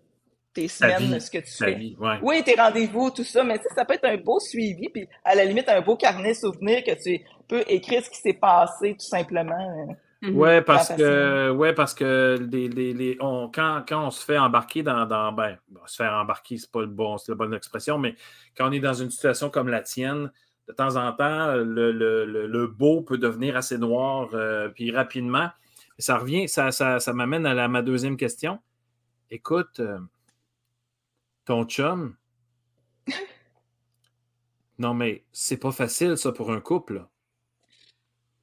tes 0.56 0.68
semaines, 0.70 1.20
ce 1.20 1.30
que 1.30 1.38
tu 1.40 1.52
fais. 1.52 1.96
Oui, 2.24 2.42
tes 2.44 2.56
rendez-vous, 2.56 3.12
tout 3.12 3.24
ça, 3.24 3.44
mais 3.44 3.60
ça 3.76 3.86
peut 3.86 3.94
être 3.94 4.06
un 4.06 4.18
beau 4.18 4.40
suivi, 4.40 4.90
puis 4.90 5.08
à 5.24 5.36
la 5.36 5.46
limite, 5.46 5.70
un 5.70 5.82
beau 5.82 5.98
carnet 5.98 6.34
souvenir 6.34 6.84
que 6.84 6.92
tu 7.04 7.24
peux 7.48 7.64
écrire 7.68 8.04
ce 8.04 8.10
qui 8.10 8.18
s'est 8.18 8.34
passé, 8.34 8.94
tout 8.94 9.06
simplement. 9.06 9.54
Euh, 10.24 10.30
mhm. 10.30 10.36
Ouais, 10.38 10.62
parce 10.62 10.90
que, 10.90 11.52
ouais, 11.52 11.74
parce 11.74 11.94
que 11.94 12.40
les, 12.50 12.70
les, 12.70 12.94
les 12.94 13.18
on, 13.20 13.52
quand, 13.54 13.84
quand, 13.88 14.08
on 14.08 14.12
se 14.12 14.24
fait 14.24 14.38
embarquer 14.38 14.82
dans, 14.82 15.06
dans 15.06 15.34
ben, 15.34 15.58
se 15.86 15.98
faire 15.98 16.14
embarquer, 16.14 16.58
c'est 16.58 16.72
pas 16.72 16.82
le 16.82 16.88
bon, 16.88 17.18
c'est 17.18 17.34
la 17.34 17.36
bonne 17.36 17.54
expression, 17.54 17.98
mais 17.98 18.16
quand 18.58 18.70
on 18.70 18.72
est 18.72 18.80
dans 18.80 18.94
une 18.94 19.12
situation 19.12 19.50
comme 19.50 19.68
la 19.68 19.82
tienne, 19.82 20.32
de 20.68 20.74
temps 20.74 20.96
en 20.96 21.12
temps, 21.12 21.54
le, 21.54 21.92
le, 21.92 22.48
le, 22.48 22.68
beau 22.68 23.02
peut 23.02 23.20
devenir 23.20 23.56
assez 23.56 23.78
noir, 23.78 24.30
euh, 24.34 24.70
puis 24.70 24.90
rapidement. 24.90 25.50
Ça 26.00 26.18
revient, 26.18 26.48
ça, 26.50 26.72
ça, 26.72 27.00
ça 27.00 27.14
m'amène 27.14 27.46
à, 27.46 27.54
la, 27.54 27.68
ma 27.68 27.84
deuxième 27.84 28.18
question. 28.18 28.60
Écoute, 29.30 29.80
euh, 29.80 30.00
ton 31.46 31.66
chum? 31.66 32.16
non, 34.80 34.94
mais 34.94 35.24
c'est 35.32 35.58
pas 35.58 35.72
facile, 35.72 36.18
ça, 36.18 36.32
pour 36.32 36.52
un 36.52 36.60
couple. 36.60 37.06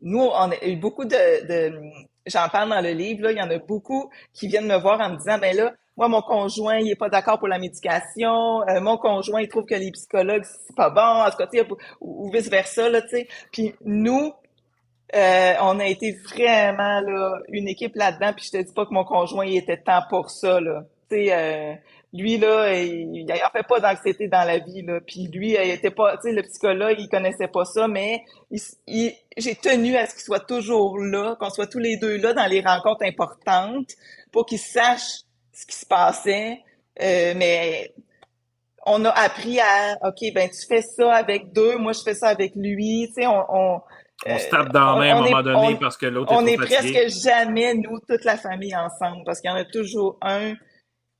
Nous, 0.00 0.22
on 0.22 0.50
a 0.50 0.64
eu 0.64 0.76
beaucoup 0.76 1.04
de. 1.04 1.90
J'en 2.26 2.48
parle 2.48 2.70
dans 2.70 2.80
le 2.80 2.92
livre, 2.92 3.30
il 3.30 3.36
y 3.36 3.42
en 3.42 3.50
a 3.50 3.58
beaucoup 3.58 4.10
qui 4.32 4.46
viennent 4.46 4.68
me 4.68 4.78
voir 4.78 5.00
en 5.00 5.10
me 5.10 5.16
disant 5.16 5.38
ben 5.38 5.56
là, 5.56 5.74
moi, 5.96 6.08
mon 6.08 6.22
conjoint, 6.22 6.78
il 6.78 6.90
est 6.90 6.96
pas 6.96 7.10
d'accord 7.10 7.38
pour 7.38 7.48
la 7.48 7.58
médication, 7.58 8.62
euh, 8.68 8.80
mon 8.80 8.96
conjoint, 8.96 9.42
il 9.42 9.48
trouve 9.48 9.66
que 9.66 9.74
les 9.74 9.90
psychologues, 9.90 10.44
c'est 10.44 10.74
pas 10.74 10.90
bon, 10.90 11.00
en 11.00 11.30
tout 11.30 11.36
cas, 11.36 11.74
ou, 12.00 12.30
vice-versa, 12.30 12.88
là, 12.88 13.02
tu 13.02 13.08
sais. 13.08 13.28
Puis 13.52 13.74
nous, 13.84 14.32
euh, 15.14 15.54
on 15.60 15.78
a 15.78 15.86
été 15.86 16.12
vraiment 16.12 17.00
là, 17.00 17.38
une 17.48 17.68
équipe 17.68 17.94
là-dedans, 17.94 18.32
puis 18.34 18.46
je 18.46 18.58
te 18.58 18.62
dis 18.62 18.72
pas 18.72 18.86
que 18.86 18.94
mon 18.94 19.04
conjoint 19.04 19.44
il 19.44 19.56
était 19.56 19.76
temps 19.76 20.02
pour 20.08 20.30
ça, 20.30 20.60
là. 20.60 20.84
Tu 21.10 21.16
sais, 21.16 21.32
euh, 21.32 21.74
lui 22.12 22.36
là, 22.38 22.74
il, 22.74 23.14
il 23.14 23.42
fait 23.52 23.66
pas 23.66 23.80
d'anxiété 23.80 24.28
dans 24.28 24.44
la 24.44 24.58
vie 24.58 24.82
là. 24.82 25.00
Puis 25.06 25.28
lui, 25.32 25.52
il 25.52 25.70
était 25.70 25.90
pas, 25.90 26.16
tu 26.16 26.28
sais, 26.28 26.32
le 26.32 26.42
psychologue, 26.42 26.96
il 26.98 27.08
connaissait 27.08 27.48
pas 27.48 27.64
ça, 27.64 27.88
mais 27.88 28.22
il, 28.86 29.12
j'ai 29.36 29.54
tenu 29.54 29.96
à 29.96 30.06
ce 30.06 30.14
qu'il 30.14 30.22
soit 30.22 30.46
toujours 30.46 30.98
là, 30.98 31.36
qu'on 31.40 31.50
soit 31.50 31.66
tous 31.66 31.78
les 31.78 31.96
deux 31.96 32.18
là 32.18 32.34
dans 32.34 32.46
les 32.46 32.60
rencontres 32.60 33.04
importantes, 33.04 33.90
pour 34.30 34.46
qu'il 34.46 34.58
sache 34.58 35.22
ce 35.52 35.66
qui 35.66 35.76
se 35.76 35.86
passait. 35.86 36.60
Euh, 37.00 37.32
mais 37.36 37.92
on 38.84 39.04
a 39.04 39.10
appris 39.10 39.60
à, 39.60 39.96
ok, 40.02 40.34
ben 40.34 40.50
tu 40.50 40.66
fais 40.66 40.82
ça 40.82 41.12
avec 41.14 41.52
deux, 41.52 41.78
moi 41.78 41.92
je 41.92 42.02
fais 42.02 42.14
ça 42.14 42.28
avec 42.28 42.54
lui, 42.54 43.08
tu 43.08 43.22
sais, 43.22 43.26
on, 43.26 43.44
on 43.48 43.80
on 44.24 44.38
se 44.38 44.48
tape 44.48 44.72
dans 44.72 44.92
la 44.92 45.00
main 45.00 45.08
à 45.08 45.18
un 45.18 45.22
moment 45.22 45.42
donné 45.42 45.76
parce 45.80 45.96
que 45.96 46.06
l'autre 46.06 46.32
est 46.32 46.36
On 46.36 46.46
est 46.46 46.56
presque 46.56 47.08
jamais, 47.24 47.74
nous, 47.74 47.98
toute 48.08 48.24
la 48.24 48.36
famille 48.36 48.76
ensemble, 48.76 49.22
parce 49.24 49.40
qu'il 49.40 49.50
y 49.50 49.52
en 49.52 49.56
a 49.56 49.64
toujours 49.64 50.16
un 50.22 50.54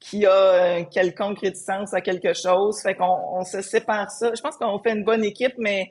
qui 0.03 0.27
a 0.27 0.79
une 0.79 0.89
quelconque 0.89 1.39
réticence 1.39 1.95
à 1.95 2.01
quelque 2.01 2.35
chose. 2.35 2.83
Fait 2.83 2.95
qu'on 2.95 3.17
on 3.35 3.45
se 3.45 3.63
sépare 3.63 4.11
ça. 4.11 4.33
Je 4.35 4.41
pense 4.41 4.57
qu'on 4.57 4.79
fait 4.81 4.93
une 4.93 5.05
bonne 5.05 5.25
équipe, 5.25 5.55
mais 5.59 5.91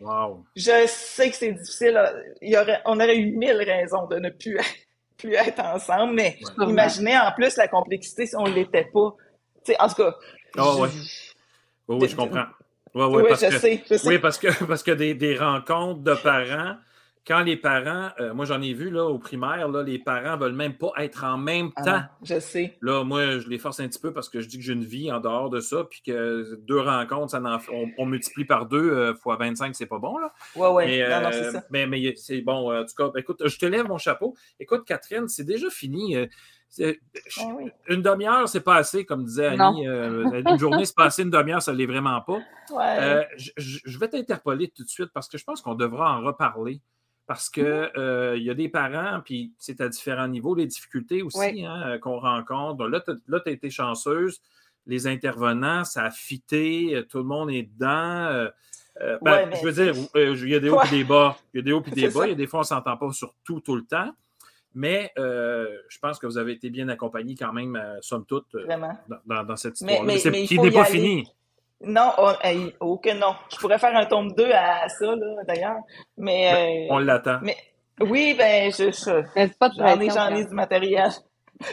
je 0.56 0.86
sais 0.88 1.30
que 1.30 1.36
c'est 1.36 1.54
difficile. 1.54 1.98
Il 2.42 2.52
y 2.52 2.58
aurait, 2.58 2.82
on 2.86 2.96
aurait 2.96 3.18
eu 3.18 3.38
mille 3.38 3.58
raisons 3.58 4.08
de 4.08 4.18
ne 4.18 4.30
plus, 4.30 4.60
plus 5.18 5.34
être 5.34 5.62
ensemble, 5.62 6.14
mais 6.14 6.38
imaginez 6.60 7.18
en 7.18 7.32
plus 7.32 7.56
la 7.56 7.70
complexité 7.70 8.26
si 8.26 8.36
on 8.36 8.44
ne 8.44 8.54
l'était 8.54 8.90
pas. 8.94 9.16
sais, 9.64 9.76
en 9.80 9.88
tout 9.88 9.96
cas. 9.96 10.16
Oh, 10.58 10.86
oui, 11.88 12.08
je 12.10 12.16
comprends. 12.16 12.46
oui, 12.94 13.24
je, 13.32 13.36
sais, 13.36 13.84
Oui, 14.04 14.20
parce 14.20 14.38
que, 14.38 14.64
parce 14.66 14.84
que 14.84 14.92
des, 14.92 15.14
des 15.14 15.38
rencontres 15.38 16.02
de 16.02 16.16
parents 16.16 16.76
quand 17.28 17.44
les 17.44 17.56
parents, 17.56 18.10
euh, 18.20 18.34
moi 18.34 18.46
j'en 18.46 18.62
ai 18.62 18.74
vu 18.74 18.90
là, 18.90 19.06
au 19.06 19.20
primaire, 19.20 19.68
là, 19.70 19.84
les 19.84 20.00
parents 20.00 20.38
ne 20.38 20.42
veulent 20.42 20.56
même 20.56 20.76
pas 20.76 20.92
être 20.98 21.24
en 21.24 21.38
même 21.38 21.70
ah 21.76 21.84
temps. 21.84 22.02
je 22.24 22.40
sais. 22.40 22.78
Là, 22.82 23.04
moi, 23.04 23.38
je 23.38 23.48
les 23.48 23.60
force 23.60 23.80
un 23.80 23.88
petit 23.88 24.00
peu 24.00 24.12
parce 24.12 24.28
que 24.28 24.42
je 24.42 24.48
dis 24.48 24.58
que 24.58 24.64
j'ai 24.64 24.74
une 24.74 24.84
vie 24.84 25.12
en 25.12 25.20
dehors 25.20 25.52
de 25.52 25.60
ça, 25.60 25.84
puis 25.84 26.02
que 26.04 26.56
deux 26.62 26.80
rencontres, 26.80 27.32
ça 27.32 27.42
on, 27.98 28.06
multiplie 28.06 28.46
par 28.46 28.66
deux 28.66 28.92
euh, 28.92 29.14
fois 29.14 29.36
25, 29.36 29.76
c'est 29.76 29.86
pas 29.86 30.00
bon. 30.00 30.18
Là. 30.18 30.34
Ouais, 30.56 30.68
ouais. 30.70 30.86
Mais, 30.88 31.10
non, 31.10 31.22
non, 31.22 31.30
c'est 31.32 31.44
euh, 31.44 31.52
ça. 31.52 31.64
Mais, 31.70 31.86
mais 31.86 32.16
c'est 32.16 32.42
bon. 32.42 32.76
en 32.76 32.86
tout 32.86 32.96
cas, 32.98 33.12
écoute, 33.20 33.48
je 33.48 33.58
te 33.58 33.66
lève 33.68 33.88
mon 33.88 34.00
chapeau. 34.00 34.36
Écoute, 34.60 34.84
Catherine, 34.86 35.28
c'est 35.28 35.46
déjà 35.46 35.70
fini. 35.70 36.16
Ah 36.18 37.44
une 37.90 38.02
demi-heure, 38.02 38.48
c'est 38.48 38.62
pas 38.62 38.78
assez, 38.78 39.06
comme 39.06 39.26
disait 39.26 39.48
Annie. 39.48 39.86
une 39.86 40.58
journée, 40.58 40.86
c'est 40.86 40.96
pas 40.96 41.06
assez, 41.06 41.22
une 41.22 41.30
demi-heure, 41.30 41.62
ça 41.62 41.74
ne 41.74 41.78
l'est 41.78 41.86
vraiment 41.86 42.22
pas. 42.22 42.40
Ouais. 42.72 43.28
Je, 43.38 43.52
je, 43.58 44.00
vais 44.00 44.08
t'interpeller 44.08 44.70
tout 44.70 44.84
de 44.84 44.88
suite 44.88 45.10
parce 45.14 45.28
que 45.28 45.38
je 45.38 45.44
pense 45.44 45.62
qu'on 45.62 45.76
devra 45.76 46.18
en 46.18 46.22
reparler 46.22 46.82
parce 47.32 47.50
qu'il 47.50 47.64
euh, 47.64 48.38
y 48.38 48.50
a 48.50 48.54
des 48.54 48.68
parents, 48.68 49.22
puis 49.24 49.54
c'est 49.58 49.80
à 49.80 49.88
différents 49.88 50.28
niveaux, 50.28 50.54
les 50.54 50.66
difficultés 50.66 51.22
aussi 51.22 51.66
hein, 51.66 51.82
euh, 51.86 51.98
qu'on 51.98 52.20
rencontre. 52.20 52.90
là, 52.90 53.00
tu 53.00 53.12
as, 53.34 53.50
été 53.50 53.70
chanceuse. 53.70 54.42
Les 54.86 55.08
intervenants, 55.08 55.86
ça 55.86 56.04
a 56.04 56.12
fité, 56.12 56.94
euh, 56.94 57.04
tout 57.04 57.20
le 57.20 57.24
monde 57.24 57.50
est 57.50 57.64
dedans. 57.64 58.50
Ben, 59.22 59.50
je 59.54 59.66
veux 59.66 59.72
dire, 59.72 59.96
il 60.14 60.50
y 60.50 60.56
a 60.56 60.60
des 60.60 60.70
hauts 60.70 60.82
et 60.84 60.90
des 60.90 61.06
bas. 61.06 61.38
Il 61.54 61.60
y 61.60 61.60
a 61.62 61.64
des 61.64 61.72
hauts 61.72 61.82
et 61.88 61.92
des 61.92 62.10
bas. 62.10 62.26
Il 62.26 62.32
y 62.32 62.34
a 62.34 62.36
des 62.36 62.48
fois, 62.48 62.60
on 62.60 62.64
ne 62.64 62.68
s'entend 62.68 62.98
pas 62.98 63.14
sur 63.14 63.34
tout, 63.46 63.62
tout 63.62 63.78
le 63.78 63.86
temps. 63.86 64.12
Mais 64.76 65.14
je 65.16 66.00
pense 66.02 66.20
que 66.20 66.28
vous 66.28 66.38
avez 66.38 66.52
été 66.52 66.70
bien 66.70 66.90
accompagnés 66.90 67.36
quand 67.36 67.54
même, 67.54 67.82
somme 68.02 68.26
toute, 68.26 68.58
dans, 69.26 69.56
cette 69.56 69.80
histoire. 69.80 70.04
Mais, 70.04 70.20
mais, 70.26 70.46
qui 70.46 70.60
n'est 70.60 70.70
pas 70.70 70.84
fini. 70.84 71.32
Non, 71.84 72.12
oh, 72.18 72.98
que 72.98 73.14
non. 73.14 73.36
Je 73.52 73.58
pourrais 73.58 73.80
faire 73.80 73.96
un 73.96 74.06
tome 74.06 74.34
2 74.34 74.52
à 74.52 74.88
ça, 74.88 75.06
là, 75.06 75.44
d'ailleurs. 75.48 75.78
Mais. 76.18 76.52
Ben, 76.52 76.92
euh, 76.92 76.96
on 76.96 77.00
l'attend. 77.00 77.40
Mais 77.42 77.58
oui, 78.00 78.36
ben, 78.38 78.72
je, 78.72 78.92
j'en 78.92 80.00
ai, 80.00 80.10
j'en 80.10 80.36
ai 80.36 80.46
du 80.46 80.54
matériel. 80.54 81.10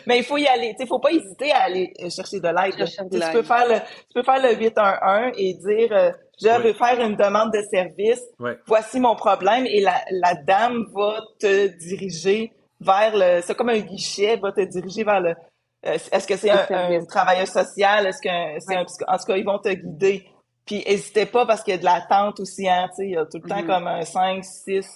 Mais 0.07 0.19
il 0.19 0.25
faut 0.25 0.37
y 0.37 0.47
aller. 0.47 0.75
Il 0.79 0.83
ne 0.83 0.89
faut 0.89 0.99
pas 0.99 1.11
hésiter 1.11 1.53
à 1.53 1.63
aller 1.63 1.93
chercher 2.11 2.41
de 2.41 2.49
l'aide. 2.49 2.75
Tu, 3.11 3.33
peux 3.33 3.43
faire 3.43 3.67
le, 3.69 3.77
tu 3.77 4.15
peux 4.15 4.23
faire 4.23 4.43
le 4.43 4.55
811 4.55 5.33
et 5.37 5.55
dire 5.55 5.93
euh, 5.93 6.11
Je 6.41 6.63
veux 6.63 6.73
faire 6.75 7.01
une 7.01 7.17
demande 7.17 7.53
de 7.53 7.63
service. 7.71 8.23
Voici 8.67 9.01
mon 9.01 9.17
problème. 9.17 9.67
Et 9.67 9.81
la, 9.81 10.01
la 10.11 10.35
dame 10.35 10.85
va 10.95 11.21
te 11.41 11.67
diriger 11.79 12.53
vers 12.81 13.13
le. 13.15 13.41
C'est 13.43 13.57
comme 13.57 13.71
un 13.71 13.79
guichet, 13.79 14.37
va 14.37 14.53
te 14.53 14.61
diriger 14.61 15.05
vers 15.05 15.21
le, 15.21 15.35
est-ce 15.83 16.27
que 16.27 16.37
c'est 16.37 16.51
un, 16.51 17.05
travailleur 17.05 17.47
social? 17.47 18.07
Est-ce 18.07 18.21
que 18.21 18.61
c'est 18.61 18.77
un 18.77 18.83
En 18.83 19.19
tout 19.19 19.25
cas, 19.27 19.37
ils 19.37 19.45
vont 19.45 19.59
te 19.59 19.69
guider. 19.69 20.27
Puis 20.67 20.85
n'hésitez 20.87 21.27
pas 21.27 21.47
parce 21.47 21.63
qu'il 21.63 21.73
y 21.73 21.77
a 21.77 21.79
de 21.79 21.85
l'attente 21.85 22.41
aussi, 22.41 22.69
hein, 22.69 22.89
il 22.99 23.11
y 23.11 23.17
a 23.17 23.25
tout 23.25 23.39
le 23.43 23.49
temps 23.49 23.63
mm-hmm. 23.63 23.67
comme 23.67 23.87
un 23.87 24.05
5, 24.05 24.45
6 24.45 24.87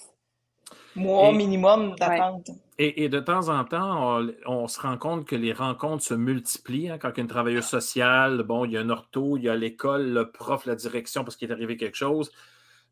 mois 0.95 1.31
minimum 1.31 1.95
d'attente. 1.95 2.49
Et, 2.79 3.07
de 3.07 3.19
temps 3.19 3.49
en 3.49 3.63
temps, 3.63 4.19
on, 4.45 4.67
se 4.67 4.81
rend 4.81 4.97
compte 4.97 5.25
que 5.25 5.35
les 5.35 5.53
rencontres 5.53 6.03
se 6.03 6.13
multiplient. 6.13 6.89
Hein, 6.89 6.97
quand 6.97 7.09
il 7.09 7.17
y 7.17 7.19
a 7.19 7.23
une 7.23 7.27
travailleuse 7.27 7.65
sociale, 7.65 8.43
bon, 8.43 8.65
il 8.65 8.71
y 8.71 8.77
a 8.77 8.81
un 8.81 8.89
ortho, 8.89 9.37
il 9.37 9.43
y 9.43 9.49
a 9.49 9.55
l'école, 9.55 10.09
le 10.09 10.31
prof, 10.31 10.65
la 10.65 10.75
direction 10.75 11.23
parce 11.23 11.35
qu'il 11.35 11.49
est 11.49 11.53
arrivé 11.53 11.77
quelque 11.77 11.95
chose. 11.95 12.31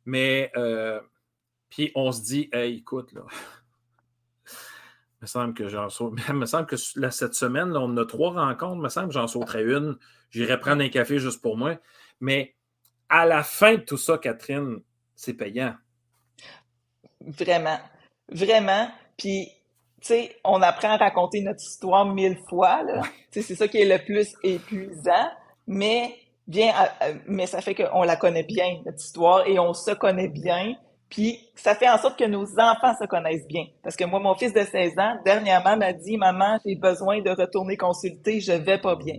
Mais 0.05 0.51
euh, 0.55 0.99
puis 1.69 1.91
on 1.95 2.11
se 2.11 2.21
dit, 2.21 2.49
hey, 2.53 2.77
écoute, 2.77 3.11
là, 3.13 3.21
me 5.21 5.27
semble 5.27 5.53
que 5.53 5.67
j'en 5.67 5.89
saute. 5.89 6.19
Il 6.27 6.35
me 6.35 6.45
semble 6.45 6.65
que 6.65 6.77
cette 6.77 7.33
semaine, 7.33 7.75
on 7.75 7.95
a 7.97 8.05
trois 8.05 8.31
rencontres. 8.31 8.77
Il 8.77 8.81
me 8.81 8.89
semble 8.89 9.07
que 9.07 9.13
j'en 9.13 9.27
sauterais 9.27 9.63
une. 9.63 9.97
J'irai 10.29 10.59
prendre 10.59 10.81
un 10.81 10.89
café 10.89 11.19
juste 11.19 11.41
pour 11.41 11.57
moi. 11.57 11.75
Mais 12.19 12.55
à 13.09 13.25
la 13.25 13.43
fin 13.43 13.75
de 13.75 13.81
tout 13.81 13.97
ça, 13.97 14.17
Catherine, 14.17 14.81
c'est 15.15 15.33
payant. 15.33 15.75
Vraiment. 17.19 17.79
Vraiment. 18.29 18.89
Puis, 19.17 19.49
tu 20.01 20.07
sais, 20.07 20.35
on 20.43 20.61
apprend 20.61 20.93
à 20.93 20.97
raconter 20.97 21.41
notre 21.41 21.61
histoire 21.61 22.05
mille 22.05 22.37
fois. 22.49 22.83
C'est 23.29 23.43
ça 23.55 23.67
qui 23.67 23.77
est 23.77 23.85
le 23.85 24.03
plus 24.03 24.33
épuisant. 24.43 25.29
Mais, 25.67 26.15
bien, 26.47 26.69
euh, 26.69 27.05
euh, 27.05 27.13
mais 27.27 27.45
ça 27.45 27.61
fait 27.61 27.75
qu'on 27.75 28.03
la 28.03 28.15
connaît 28.15 28.43
bien, 28.43 28.81
notre 28.85 28.99
histoire, 28.99 29.45
et 29.45 29.59
on 29.59 29.73
se 29.73 29.91
connaît 29.91 30.27
bien. 30.27 30.75
Puis 31.11 31.39
ça 31.55 31.75
fait 31.75 31.89
en 31.89 31.97
sorte 31.97 32.17
que 32.17 32.23
nos 32.23 32.45
enfants 32.57 32.95
se 32.99 33.05
connaissent 33.05 33.45
bien. 33.45 33.65
Parce 33.83 33.97
que 33.97 34.05
moi, 34.05 34.19
mon 34.19 34.33
fils 34.33 34.53
de 34.53 34.61
16 34.61 34.97
ans, 34.97 35.15
dernièrement, 35.25 35.75
m'a 35.75 35.91
dit 35.91 36.17
Maman, 36.17 36.57
j'ai 36.65 36.75
besoin 36.75 37.21
de 37.21 37.29
retourner 37.29 37.75
consulter, 37.75 38.39
je 38.39 38.53
vais 38.53 38.77
pas 38.77 38.95
bien. 38.95 39.15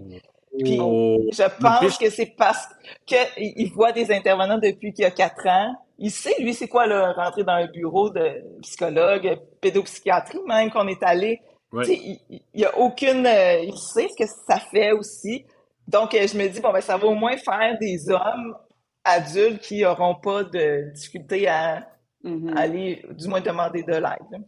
Puis 0.58 0.78
oh. 0.80 1.20
je 1.30 1.42
pense 1.60 1.98
que 1.98 2.10
c'est 2.10 2.34
parce 2.36 2.66
qu'il 3.06 3.72
voit 3.74 3.92
des 3.92 4.10
intervenants 4.10 4.58
depuis 4.58 4.92
qu'il 4.92 5.04
a 5.04 5.10
quatre 5.10 5.46
ans. 5.46 5.74
Il 5.98 6.10
sait, 6.10 6.34
lui, 6.40 6.54
c'est 6.54 6.66
quoi, 6.66 6.86
là, 6.86 7.12
rentrer 7.12 7.44
dans 7.44 7.52
un 7.52 7.66
bureau 7.66 8.10
de 8.10 8.42
psychologue, 8.62 9.38
pédopsychiatrie, 9.60 10.40
même 10.46 10.70
qu'on 10.70 10.88
est 10.88 11.02
allé. 11.02 11.40
Il, 11.74 12.18
il 12.54 12.64
a 12.64 12.76
aucune. 12.78 13.26
Euh, 13.26 13.60
il 13.62 13.76
sait 13.76 14.08
ce 14.08 14.24
que 14.24 14.30
ça 14.48 14.58
fait 14.58 14.92
aussi. 14.92 15.44
Donc, 15.88 16.14
euh, 16.14 16.26
je 16.26 16.36
me 16.36 16.48
dis, 16.48 16.60
bon, 16.60 16.72
ben, 16.72 16.80
ça 16.80 16.96
va 16.96 17.06
au 17.06 17.14
moins 17.14 17.36
faire 17.36 17.76
des 17.80 18.10
hommes 18.10 18.56
adultes 19.04 19.60
qui 19.60 19.82
n'auront 19.82 20.14
pas 20.14 20.44
de 20.44 20.92
difficulté 20.92 21.48
à 21.48 21.88
mm-hmm. 22.24 22.56
aller, 22.56 23.04
du 23.10 23.28
moins, 23.28 23.40
demander 23.40 23.82
de 23.82 23.92
l'aide. 23.92 24.42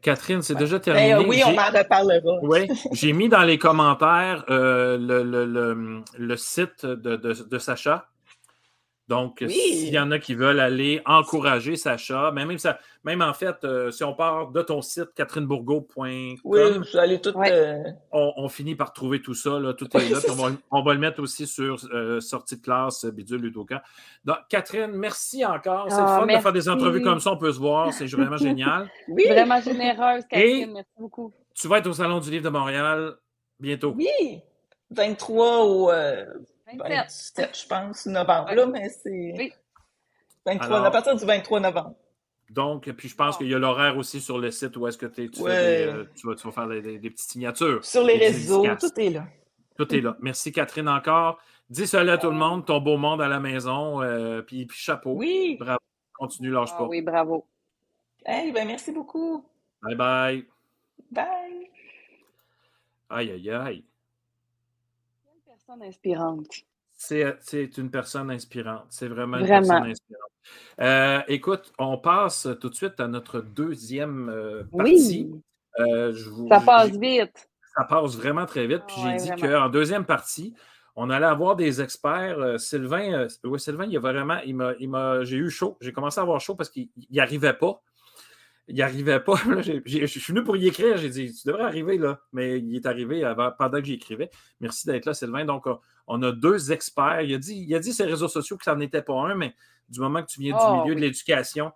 Catherine, 0.00 0.40
c'est 0.40 0.54
déjà 0.54 0.78
ben, 0.78 0.82
terminé. 0.82 1.28
oui, 1.28 1.42
on 1.44 1.58
en 1.58 1.66
reparlera. 1.66 2.38
Oui, 2.42 2.68
j'ai 2.92 3.12
mis 3.12 3.28
dans 3.28 3.42
les 3.42 3.58
commentaires 3.58 4.44
euh, 4.48 4.96
le, 4.96 5.22
le, 5.22 6.02
le, 6.16 6.36
site 6.36 6.86
de, 6.86 7.16
de, 7.16 7.32
de 7.48 7.58
Sacha. 7.58 8.06
Donc, 9.08 9.44
s'il 9.48 9.92
y 9.92 9.98
en 9.98 10.10
a 10.12 10.18
qui 10.18 10.34
veulent 10.34 10.60
aller 10.60 11.02
encourager 11.04 11.76
Sacha, 11.76 12.30
même, 12.30 12.56
ça, 12.58 12.78
même 13.02 13.20
en 13.20 13.34
fait, 13.34 13.56
euh, 13.64 13.90
si 13.90 14.04
on 14.04 14.14
part 14.14 14.52
de 14.52 14.62
ton 14.62 14.80
site, 14.80 15.12
catherinebourgo.com, 15.14 16.36
oui, 16.44 17.20
tout. 17.20 17.34
Euh, 17.36 17.82
on, 18.12 18.48
finit 18.48 18.76
par 18.76 18.92
trouver 18.92 19.20
tout 19.20 19.34
ça. 19.34 19.58
Là, 19.58 19.74
tout 19.74 19.88
est 19.96 20.08
là. 20.08 20.18
On 20.70 20.82
va, 20.82 20.94
le 20.94 21.00
mettre 21.00 21.20
aussi 21.20 21.46
sur 21.48 21.76
euh, 21.92 22.20
sortie 22.20 22.56
de 22.56 22.62
classe 22.62 23.04
Bidule 23.04 23.42
Ludoka. 23.42 23.82
Donc, 24.24 24.36
Catherine, 24.48 24.92
merci 24.92 25.44
encore. 25.44 25.86
C'est 25.88 25.96
ah, 25.98 26.20
fun 26.20 26.26
de 26.26 26.40
faire 26.40 26.52
des 26.52 26.68
entrevues 26.68 27.02
comme 27.02 27.20
ça. 27.20 27.32
On 27.32 27.36
peut 27.36 27.52
se 27.52 27.58
voir. 27.58 27.92
C'est 27.92 28.06
vraiment 28.06 28.36
génial. 28.38 28.88
Oui, 29.08 29.24
vraiment 29.28 29.60
généreuse, 29.60 30.24
Catherine. 30.28 30.72
merci 30.72 30.90
beaucoup. 30.96 31.32
Tu 31.54 31.66
vas 31.66 31.78
être 31.78 31.88
au 31.88 31.92
Salon 31.92 32.20
du 32.20 32.30
Livre 32.30 32.44
de 32.44 32.50
Montréal 32.50 33.14
bientôt. 33.58 33.94
Oui, 33.96 34.40
23 34.90 35.66
ou 35.66 35.90
27, 36.78 37.58
je 37.62 37.66
pense, 37.66 38.06
novembre, 38.06 38.54
là, 38.54 38.66
mais 38.66 38.88
c'est. 38.88 39.34
Oui. 39.36 39.52
23, 40.46 40.84
à 40.84 40.90
partir 40.90 41.16
du 41.16 41.24
23 41.24 41.60
novembre. 41.60 41.94
Donc, 42.50 42.90
puis 42.92 43.08
je 43.08 43.14
pense 43.14 43.38
qu'il 43.38 43.48
y 43.48 43.54
a 43.54 43.58
l'horaire 43.58 43.96
aussi 43.96 44.20
sur 44.20 44.38
le 44.38 44.50
site 44.50 44.76
où 44.76 44.86
est-ce 44.86 44.98
que 44.98 45.06
tu, 45.06 45.30
euh, 45.40 46.04
tu, 46.14 46.26
vas, 46.26 46.34
tu, 46.34 46.46
vas, 46.46 46.52
faire 46.52 46.68
des, 46.68 46.98
petites 46.98 47.30
signatures. 47.30 47.84
Sur 47.84 48.04
les 48.04 48.18
réseaux, 48.18 48.66
tout 48.76 49.00
est 49.00 49.10
là. 49.10 49.26
Tout 49.78 49.94
est 49.94 50.00
là. 50.00 50.16
Merci 50.20 50.52
Catherine 50.52 50.88
encore. 50.88 51.38
Dis 51.70 51.86
salut 51.86 52.10
à 52.10 52.18
tout 52.18 52.30
le 52.30 52.36
monde, 52.36 52.66
ton 52.66 52.80
beau 52.80 52.98
monde 52.98 53.22
à 53.22 53.28
la 53.28 53.40
maison, 53.40 54.02
euh, 54.02 54.42
puis, 54.42 54.66
puis, 54.66 54.76
chapeau. 54.76 55.12
Oui. 55.12 55.56
Bravo. 55.58 55.78
Continue, 56.12 56.50
lâche 56.50 56.70
ah, 56.74 56.78
pas. 56.78 56.84
Oui, 56.84 57.00
bravo. 57.00 57.46
Hey, 58.26 58.52
ben 58.52 58.66
merci 58.66 58.92
beaucoup. 58.92 59.46
Bye 59.82 59.94
bye. 59.94 60.46
Bye. 61.10 61.70
Aïe, 63.08 63.30
aïe, 63.30 63.50
aïe 63.50 63.84
inspirante. 65.80 66.64
C'est 66.94 67.78
une 67.78 67.90
personne 67.90 68.30
inspirante. 68.30 68.86
C'est 68.90 69.08
vraiment 69.08 69.38
une 69.38 69.46
personne 69.46 69.84
inspirante. 69.84 70.30
Euh, 70.80 71.20
écoute, 71.28 71.72
on 71.78 71.98
passe 71.98 72.48
tout 72.60 72.68
de 72.68 72.74
suite 72.74 73.00
à 73.00 73.08
notre 73.08 73.40
deuxième 73.40 74.28
euh, 74.28 74.64
partie. 74.64 75.30
Oui. 75.32 75.40
Euh, 75.80 76.14
ça 76.48 76.60
passe 76.60 76.90
vite. 76.90 77.48
Ça 77.76 77.84
passe 77.84 78.16
vraiment 78.16 78.46
très 78.46 78.66
vite. 78.66 78.82
Puis 78.86 78.96
j'ai 79.02 79.16
dit 79.16 79.40
qu'en 79.40 79.68
deuxième 79.68 80.04
partie, 80.04 80.54
on 80.94 81.10
allait 81.10 81.26
avoir 81.26 81.56
des 81.56 81.80
experts. 81.80 82.60
Sylvain, 82.60 83.26
oui, 83.44 83.58
Sylvain, 83.58 83.86
il 83.86 83.92
y 83.92 83.96
a 83.96 84.00
vraiment, 84.00 84.38
il 84.44 84.88
m'a, 84.88 85.24
j'ai 85.24 85.38
eu 85.38 85.50
chaud. 85.50 85.78
J'ai 85.80 85.92
commencé 85.92 86.20
à 86.20 86.22
avoir 86.22 86.40
chaud 86.40 86.54
parce 86.54 86.68
qu'il 86.68 86.88
n'y 87.10 87.20
arrivait 87.20 87.54
pas 87.54 87.82
il 88.68 88.76
n'arrivait 88.76 89.20
pas. 89.20 89.34
je 89.86 90.06
suis 90.06 90.32
venu 90.32 90.44
pour 90.44 90.56
y 90.56 90.66
écrire. 90.66 90.96
J'ai 90.96 91.10
dit, 91.10 91.32
tu 91.32 91.46
devrais 91.46 91.64
arriver 91.64 91.98
là. 91.98 92.20
Mais 92.32 92.58
il 92.58 92.76
est 92.76 92.86
arrivé 92.86 93.24
avant, 93.24 93.50
pendant 93.56 93.78
que 93.78 93.86
j'écrivais. 93.86 94.30
Merci 94.60 94.86
d'être 94.86 95.06
là, 95.06 95.14
Sylvain. 95.14 95.44
Donc, 95.44 95.66
on 96.06 96.22
a 96.22 96.32
deux 96.32 96.72
experts. 96.72 97.22
Il 97.22 97.34
a 97.34 97.38
dit, 97.38 97.64
il 97.66 97.74
a 97.74 97.78
dit 97.78 97.90
réseaux 98.02 98.28
sociaux 98.28 98.56
que 98.56 98.64
ça 98.64 98.74
n'en 98.74 98.80
était 98.80 99.02
pas 99.02 99.14
un, 99.14 99.34
mais 99.34 99.54
du 99.88 100.00
moment 100.00 100.22
que 100.22 100.28
tu 100.28 100.40
viens 100.40 100.56
du 100.56 100.62
ah, 100.62 100.82
milieu 100.82 100.94
de 100.94 101.00
l'éducation, 101.00 101.72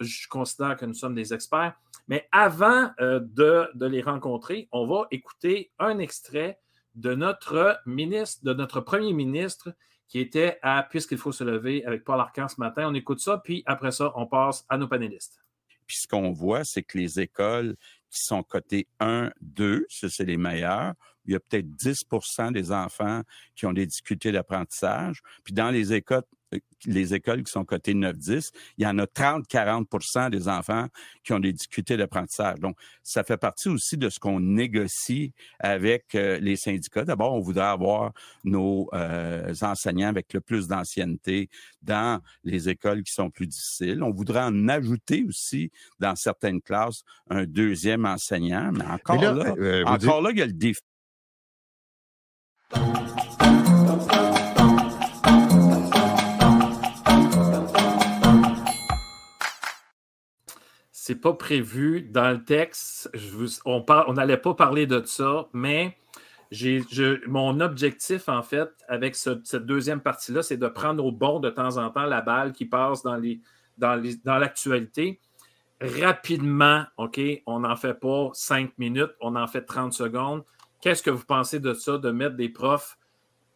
je 0.00 0.28
considère 0.28 0.76
que 0.76 0.86
nous 0.86 0.94
sommes 0.94 1.14
des 1.14 1.32
experts. 1.32 1.74
Mais 2.06 2.28
avant 2.32 2.90
euh, 3.00 3.20
de, 3.20 3.68
de, 3.74 3.86
les 3.86 4.02
rencontrer, 4.02 4.68
on 4.72 4.86
va 4.86 5.06
écouter 5.10 5.72
un 5.78 5.98
extrait 5.98 6.58
de 6.94 7.14
notre 7.14 7.80
ministre, 7.86 8.44
de 8.44 8.52
notre 8.52 8.80
premier 8.80 9.12
ministre 9.12 9.74
qui 10.06 10.20
était 10.20 10.58
à 10.62 10.82
Puisqu'il 10.82 11.18
faut 11.18 11.32
se 11.32 11.42
lever 11.42 11.84
avec 11.86 12.04
Paul 12.04 12.20
Arcan 12.20 12.46
ce 12.48 12.60
matin. 12.60 12.88
On 12.88 12.94
écoute 12.94 13.20
ça, 13.20 13.38
puis 13.42 13.62
après 13.66 13.90
ça, 13.90 14.12
on 14.16 14.26
passe 14.26 14.64
à 14.68 14.76
nos 14.76 14.86
panélistes. 14.86 15.43
Puis 15.86 15.98
ce 15.98 16.08
qu'on 16.08 16.32
voit, 16.32 16.64
c'est 16.64 16.82
que 16.82 16.98
les 16.98 17.20
écoles 17.20 17.76
qui 18.10 18.22
sont 18.22 18.42
cotées 18.42 18.86
1, 19.00 19.30
2, 19.40 19.86
ça 19.88 20.08
c'est 20.08 20.24
les 20.24 20.36
meilleurs, 20.36 20.94
il 21.26 21.32
y 21.32 21.36
a 21.36 21.40
peut-être 21.40 21.66
10% 21.66 22.52
des 22.52 22.70
enfants 22.70 23.22
qui 23.54 23.66
ont 23.66 23.72
des 23.72 23.86
difficultés 23.86 24.30
d'apprentissage. 24.30 25.22
Puis 25.42 25.54
dans 25.54 25.70
les 25.70 25.92
écoles, 25.92 26.22
les 26.86 27.14
écoles 27.14 27.42
qui 27.42 27.50
sont 27.50 27.64
cotées 27.64 27.94
9-10, 27.94 28.50
il 28.78 28.84
y 28.84 28.86
en 28.86 28.98
a 28.98 29.04
30-40% 29.04 30.30
des 30.30 30.48
enfants 30.48 30.86
qui 31.22 31.32
ont 31.32 31.40
des 31.40 31.52
difficultés 31.52 31.96
d'apprentissage. 31.96 32.58
Donc, 32.60 32.76
ça 33.02 33.24
fait 33.24 33.36
partie 33.36 33.68
aussi 33.68 33.96
de 33.96 34.08
ce 34.08 34.18
qu'on 34.18 34.40
négocie 34.40 35.32
avec 35.58 36.14
euh, 36.14 36.38
les 36.40 36.56
syndicats. 36.56 37.04
D'abord, 37.04 37.34
on 37.34 37.40
voudrait 37.40 37.64
avoir 37.64 38.12
nos 38.44 38.88
euh, 38.92 39.54
enseignants 39.62 40.08
avec 40.08 40.32
le 40.32 40.40
plus 40.40 40.68
d'ancienneté 40.68 41.48
dans 41.82 42.20
les 42.42 42.68
écoles 42.68 43.02
qui 43.02 43.12
sont 43.12 43.30
plus 43.30 43.46
difficiles. 43.46 44.02
On 44.02 44.10
voudrait 44.10 44.42
en 44.42 44.68
ajouter 44.68 45.24
aussi 45.28 45.70
dans 45.98 46.16
certaines 46.16 46.60
classes 46.60 47.02
un 47.30 47.44
deuxième 47.44 48.04
enseignant, 48.06 48.70
mais 48.72 48.84
encore 48.84 49.20
là, 49.20 49.54
encore 49.86 50.22
là, 50.22 50.30
il 50.30 50.38
y 50.38 50.42
a 50.42 50.46
le 50.46 50.52
défi 50.52 50.80
c'est 61.06 61.16
pas 61.16 61.34
prévu 61.34 62.00
dans 62.00 62.30
le 62.30 62.42
texte. 62.42 63.10
on 63.66 64.12
n'allait 64.14 64.38
pas 64.38 64.54
parler 64.54 64.86
de 64.86 65.02
ça, 65.04 65.48
mais 65.52 65.98
mon 67.26 67.60
objectif, 67.60 68.30
en 68.30 68.42
fait, 68.42 68.70
avec 68.88 69.14
cette 69.14 69.66
deuxième 69.66 70.00
partie-là, 70.00 70.42
c'est 70.42 70.56
de 70.56 70.66
prendre 70.66 71.04
au 71.04 71.12
bon 71.12 71.40
de 71.40 71.50
temps 71.50 71.76
en 71.76 71.90
temps 71.90 72.06
la 72.06 72.22
balle 72.22 72.54
qui 72.54 72.64
passe 72.64 73.02
dans, 73.02 73.20
l'actualité. 74.24 75.20
Rapidement, 75.78 76.84
OK, 76.96 77.20
on 77.44 77.60
n'en 77.60 77.76
fait 77.76 78.00
pas 78.00 78.30
cinq 78.32 78.70
minutes, 78.78 79.12
on 79.20 79.36
en 79.36 79.46
fait 79.46 79.60
30 79.60 79.92
secondes. 79.92 80.42
Qu'est-ce 80.80 81.02
que 81.02 81.10
vous 81.10 81.26
pensez 81.26 81.60
de 81.60 81.74
ça, 81.74 81.98
de 81.98 82.10
mettre 82.12 82.36
des 82.36 82.48
profs 82.48 82.96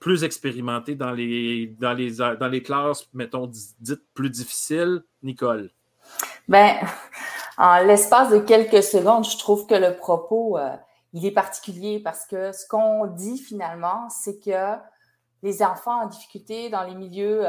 plus 0.01 0.23
expérimentés 0.23 0.97
dans 0.97 1.13
les, 1.13 1.75
dans 1.81 1.95
les, 1.95 2.17
dans 2.17 2.49
les 2.51 2.63
classes, 2.63 3.09
mettons, 3.15 3.47
dites 3.47 4.05
plus 4.13 4.29
difficiles? 4.29 5.03
Nicole? 5.23 5.71
Ben, 6.47 6.77
en 7.59 7.83
l'espace 7.83 8.31
de 8.31 8.39
quelques 8.39 8.85
secondes, 8.85 9.29
je 9.29 9.37
trouve 9.37 9.67
que 9.67 9.75
le 9.75 9.97
propos, 9.97 10.59
euh, 10.59 10.77
il 11.13 11.27
est 11.27 11.33
particulier 11.33 12.01
parce 12.01 12.25
que 12.25 12.53
ce 12.53 12.67
qu'on 12.69 13.07
dit 13.07 13.37
finalement, 13.37 14.09
c'est 14.11 14.39
que 14.39 14.77
les 15.43 15.63
enfants 15.63 16.03
en 16.03 16.07
difficulté 16.07 16.71
dans 16.71 16.85
les 16.85 16.95
milieux 16.95 17.45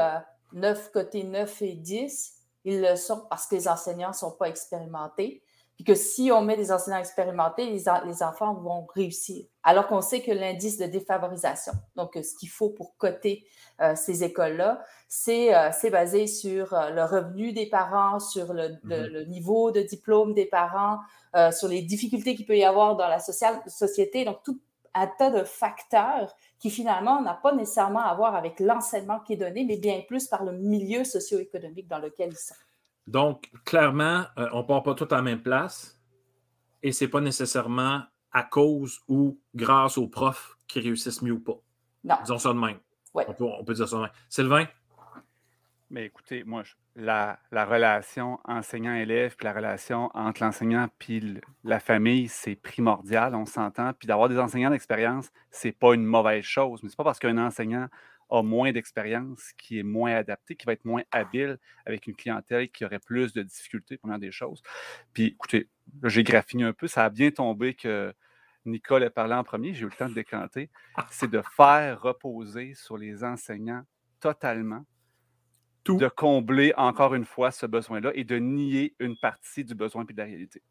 9, 0.52 0.78
euh, 0.78 0.90
côté 0.92 1.22
9 1.22 1.62
et 1.62 1.74
10, 1.74 2.34
ils 2.64 2.82
le 2.82 2.96
sont 2.96 3.24
parce 3.30 3.46
que 3.46 3.54
les 3.54 3.68
enseignants 3.68 4.08
ne 4.08 4.14
sont 4.14 4.32
pas 4.32 4.48
expérimentés 4.48 5.42
puis 5.80 5.94
que 5.94 5.94
si 5.94 6.30
on 6.30 6.42
met 6.42 6.58
des 6.58 6.72
enseignants 6.72 6.98
expérimentés, 6.98 7.64
les, 7.70 7.88
enfants 8.22 8.52
vont 8.52 8.86
réussir. 8.94 9.46
Alors 9.62 9.86
qu'on 9.86 10.02
sait 10.02 10.20
que 10.20 10.30
l'indice 10.30 10.76
de 10.76 10.84
défavorisation, 10.84 11.72
donc 11.96 12.18
ce 12.22 12.36
qu'il 12.38 12.50
faut 12.50 12.68
pour 12.68 12.98
coter 12.98 13.46
euh, 13.80 13.94
ces 13.96 14.22
écoles-là, 14.22 14.84
c'est 15.08 15.54
euh, 15.54 15.90
basé 15.90 16.26
sur 16.26 16.74
euh, 16.74 16.90
le 16.90 17.02
revenu 17.04 17.54
des 17.54 17.64
parents, 17.64 18.20
sur 18.20 18.52
le, 18.52 18.74
mm-hmm. 18.84 19.28
niveau 19.28 19.70
de 19.70 19.80
diplôme 19.80 20.34
des 20.34 20.44
parents, 20.44 20.98
sur 21.50 21.68
les 21.68 21.80
difficultés 21.80 22.34
qu'il 22.34 22.44
peut 22.44 22.58
y 22.58 22.64
avoir 22.64 22.96
dans 22.96 23.08
la 23.08 23.18
société, 23.18 24.26
donc 24.26 24.42
tout 24.44 24.60
un 24.92 25.06
tas 25.06 25.30
de 25.30 25.44
facteurs 25.44 26.36
qui 26.58 26.68
finalement 26.68 27.22
n'a 27.22 27.32
pas 27.32 27.54
nécessairement 27.54 28.04
à 28.04 28.14
voir 28.14 28.34
avec 28.34 28.60
l'enseignement 28.60 29.20
qui 29.20 29.32
est 29.32 29.36
donné, 29.36 29.64
mais 29.64 29.78
bien 29.78 30.02
plus 30.06 30.26
par 30.26 30.44
le 30.44 30.52
milieu 30.52 31.04
socio-économique 31.04 31.88
dans 31.88 32.00
lequel 32.00 32.32
ils 32.32 32.36
sont. 32.36 32.54
Donc, 33.10 33.50
clairement, 33.64 34.24
euh, 34.38 34.48
on 34.52 34.58
ne 34.58 34.62
part 34.62 34.84
pas 34.84 34.94
tout 34.94 35.08
à 35.10 35.16
la 35.16 35.22
même 35.22 35.42
place 35.42 36.00
et 36.80 36.92
ce 36.92 37.04
n'est 37.04 37.10
pas 37.10 37.20
nécessairement 37.20 38.02
à 38.30 38.44
cause 38.44 39.00
ou 39.08 39.40
grâce 39.52 39.98
aux 39.98 40.06
profs 40.06 40.56
qui 40.68 40.78
réussissent 40.78 41.20
mieux 41.20 41.32
ou 41.32 41.40
pas. 41.40 41.60
Non. 42.04 42.14
Disons 42.22 42.38
ça 42.38 42.50
de 42.50 42.58
même. 42.58 42.78
On, 43.12 43.24
peut, 43.64 43.74
dire 43.74 43.88
ça 43.88 43.96
de 43.96 44.02
même. 44.02 44.10
Sylvain? 44.28 44.66
Mais 45.90 46.04
écoutez, 46.04 46.44
moi, 46.44 46.62
la, 46.94 47.40
relation 47.52 48.38
enseignant-élève, 48.44 49.34
puis 49.34 49.44
la 49.44 49.54
relation 49.54 50.08
entre 50.14 50.44
l'enseignant 50.44 50.88
et 51.08 51.20
la 51.64 51.80
famille, 51.80 52.28
c'est 52.28 52.54
primordial, 52.54 53.34
on 53.34 53.44
s'entend. 53.44 53.92
Puis 53.92 54.06
d'avoir 54.06 54.28
des 54.28 54.38
enseignants 54.38 54.70
d'expérience, 54.70 55.32
c'est 55.50 55.72
pas 55.72 55.94
une 55.94 56.04
mauvaise 56.04 56.44
chose. 56.44 56.80
Mais 56.84 56.90
c'est 56.90 56.96
pas 56.96 57.02
parce 57.02 57.18
qu'un 57.18 57.38
enseignant 57.38 57.88
a 58.30 58.42
moins 58.42 58.72
d'expérience, 58.72 59.52
qui 59.56 59.78
est 59.78 59.82
moins 59.82 60.14
adapté, 60.14 60.56
qui 60.56 60.66
va 60.66 60.72
être 60.72 60.84
moins 60.84 61.02
habile 61.10 61.58
avec 61.86 62.06
une 62.06 62.14
clientèle 62.14 62.70
qui 62.70 62.84
aurait 62.84 62.98
plus 62.98 63.32
de 63.32 63.42
difficultés, 63.42 63.96
première 63.96 64.18
des 64.18 64.30
choses. 64.30 64.62
Puis 65.12 65.26
écoutez, 65.26 65.68
j'ai 66.04 66.22
graffiné 66.22 66.64
un 66.64 66.72
peu, 66.72 66.86
ça 66.86 67.04
a 67.04 67.10
bien 67.10 67.30
tombé 67.30 67.74
que 67.74 68.14
Nicole 68.64 69.04
a 69.04 69.10
parlé 69.10 69.34
en 69.34 69.44
premier, 69.44 69.74
j'ai 69.74 69.82
eu 69.82 69.88
le 69.88 69.96
temps 69.96 70.08
de 70.08 70.14
décanter, 70.14 70.70
c'est 71.10 71.30
de 71.30 71.42
faire 71.56 72.00
reposer 72.00 72.74
sur 72.74 72.98
les 72.98 73.24
enseignants 73.24 73.82
totalement, 74.20 74.84
Tout. 75.82 75.96
de 75.96 76.08
combler 76.08 76.72
encore 76.76 77.14
une 77.14 77.24
fois 77.24 77.50
ce 77.50 77.66
besoin-là 77.66 78.12
et 78.14 78.24
de 78.24 78.36
nier 78.36 78.94
une 78.98 79.16
partie 79.18 79.64
du 79.64 79.74
besoin 79.74 80.04
et 80.08 80.12
de 80.12 80.18
la 80.18 80.24
réalité. 80.24 80.62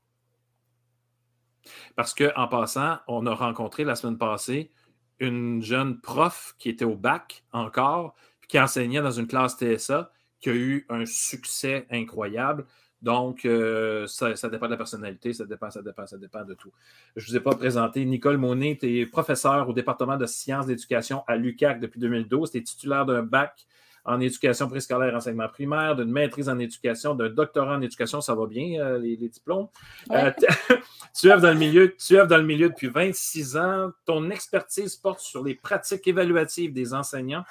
Parce 1.95 2.14
qu'en 2.14 2.47
passant, 2.47 2.99
on 3.07 3.26
a 3.26 3.34
rencontré 3.34 3.84
la 3.84 3.95
semaine 3.95 4.18
passée 4.18 4.72
une 5.20 5.61
jeune 5.61 5.99
prof 5.99 6.55
qui 6.57 6.70
était 6.70 6.86
au 6.86 6.95
bac 6.95 7.43
encore, 7.51 8.15
qui 8.47 8.59
enseignait 8.59 9.01
dans 9.01 9.11
une 9.11 9.28
classe 9.28 9.57
TSA, 9.57 10.11
qui 10.39 10.49
a 10.49 10.53
eu 10.53 10.86
un 10.89 11.05
succès 11.05 11.86
incroyable. 11.91 12.65
Donc, 13.01 13.45
euh, 13.45 14.07
ça, 14.07 14.34
dépend 14.49 14.65
de 14.65 14.72
la 14.72 14.78
personnalité, 14.78 15.32
ça 15.32 15.45
dépend, 15.45 15.70
ça 15.70 15.82
dépend, 15.82 16.05
ça 16.05 16.17
dépend 16.17 16.43
de 16.43 16.53
tout. 16.53 16.72
Je 17.15 17.26
ne 17.26 17.30
vous 17.30 17.38
ai 17.38 17.39
pas 17.39 17.55
présenté. 17.55 18.03
Nicole 18.03 18.38
Monet, 18.38 18.78
tu 18.80 18.99
es 18.99 19.05
professeur 19.05 19.70
au 19.70 19.74
département 19.74 20.17
de 20.17 20.26
sciences 20.26 20.65
d'éducation 20.65 21.24
à 21.28 21.38
l'UCAC 21.38 21.80
depuis 21.80 21.99
2012. 21.99 22.51
Tu 22.51 22.57
es 22.57 22.61
titulaire 22.61 23.05
d'un 23.05 23.24
bac 23.24 23.65
en 24.06 24.20
éducation 24.20 24.68
préscolaire 24.68 25.16
enseignement 25.16 25.47
primaire, 25.47 25.95
d'une 25.95 26.12
maîtrise 26.12 26.50
en 26.50 26.60
éducation, 26.60 27.16
d'un 27.16 27.30
doctorat 27.30 27.76
en 27.76 27.82
éducation, 27.82 28.22
ça 28.22 28.36
va 28.36 28.45
bien, 28.47 28.82
euh, 28.82 28.97
les, 28.97 29.18
diplômes? 29.18 29.68
Euh, 30.12 30.32
tu 31.20 31.32
œuvres 31.32 31.41
dans 31.41 31.52
le 31.52 31.60
milieu, 31.60 31.95
tu 31.95 32.16
dans 32.16 32.38
le 32.38 32.43
milieu 32.43 32.70
depuis 32.70 32.88
26 32.88 33.58
ans. 33.58 33.91
Ton 34.06 34.30
expertise 34.30 34.95
porte 34.95 35.20
sur 35.20 35.43
les 35.43 35.56
pratiques 35.56 36.08
évaluatives 36.08 36.74
des 36.74 36.93
enseignants, 36.93 37.43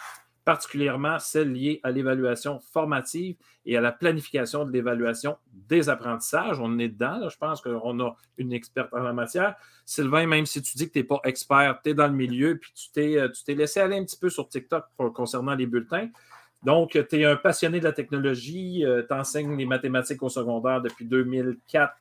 particulièrement 0.44 1.18
celles 1.18 1.53
liées 1.53 1.80
à 1.82 1.90
l'évaluation 1.90 2.59
formative 2.72 3.36
et 3.66 3.76
à 3.76 3.82
la 3.82 3.92
planification 3.92 4.64
de 4.64 4.72
l'évaluation 4.72 5.36
des 5.53 5.90
apprentissages. 5.90 6.59
On 6.59 6.78
est 6.78 6.88
dedans, 6.88 7.28
je 7.28 7.36
pense 7.36 7.61
qu'on 7.61 8.01
a 8.01 8.16
une 8.38 8.55
experte 8.55 8.92
en 8.94 9.01
la 9.01 9.12
matière. 9.12 9.57
Sylvain, 9.84 10.26
même 10.26 10.46
si 10.46 10.62
tu 10.62 10.76
dis 10.76 10.88
que 10.88 10.92
tu 10.94 10.99
n'es 11.01 11.05
pas 11.05 11.20
expert, 11.24 11.78
tu 11.84 11.90
es 11.90 11.94
dans 11.94 12.07
le 12.07 12.14
milieu, 12.14 12.57
puis 12.57 12.72
tu 12.74 12.90
t'es, 12.92 13.18
euh, 13.18 13.28
tu 13.28 13.44
t'es 13.44 13.55
laissé 13.55 13.80
aller 13.80 13.99
un 13.99 14.05
petit 14.05 14.16
peu 14.16 14.30
sur 14.30 14.49
TikTok 14.49 14.86
concernant 15.14 15.55
les 15.55 15.66
bulletins. 15.66 16.09
Donc, 16.64 16.98
tu 17.09 17.20
es 17.20 17.24
un 17.24 17.36
passionné 17.36 17.78
de 17.78 17.84
la 17.84 17.92
technologie, 17.92 18.84
euh, 18.84 19.02
tu 19.06 19.14
enseignes 19.14 19.56
les 19.56 19.66
mathématiques 19.66 20.22
au 20.22 20.28
secondaire 20.28 20.80
depuis 20.80 21.04
2004 21.04 21.94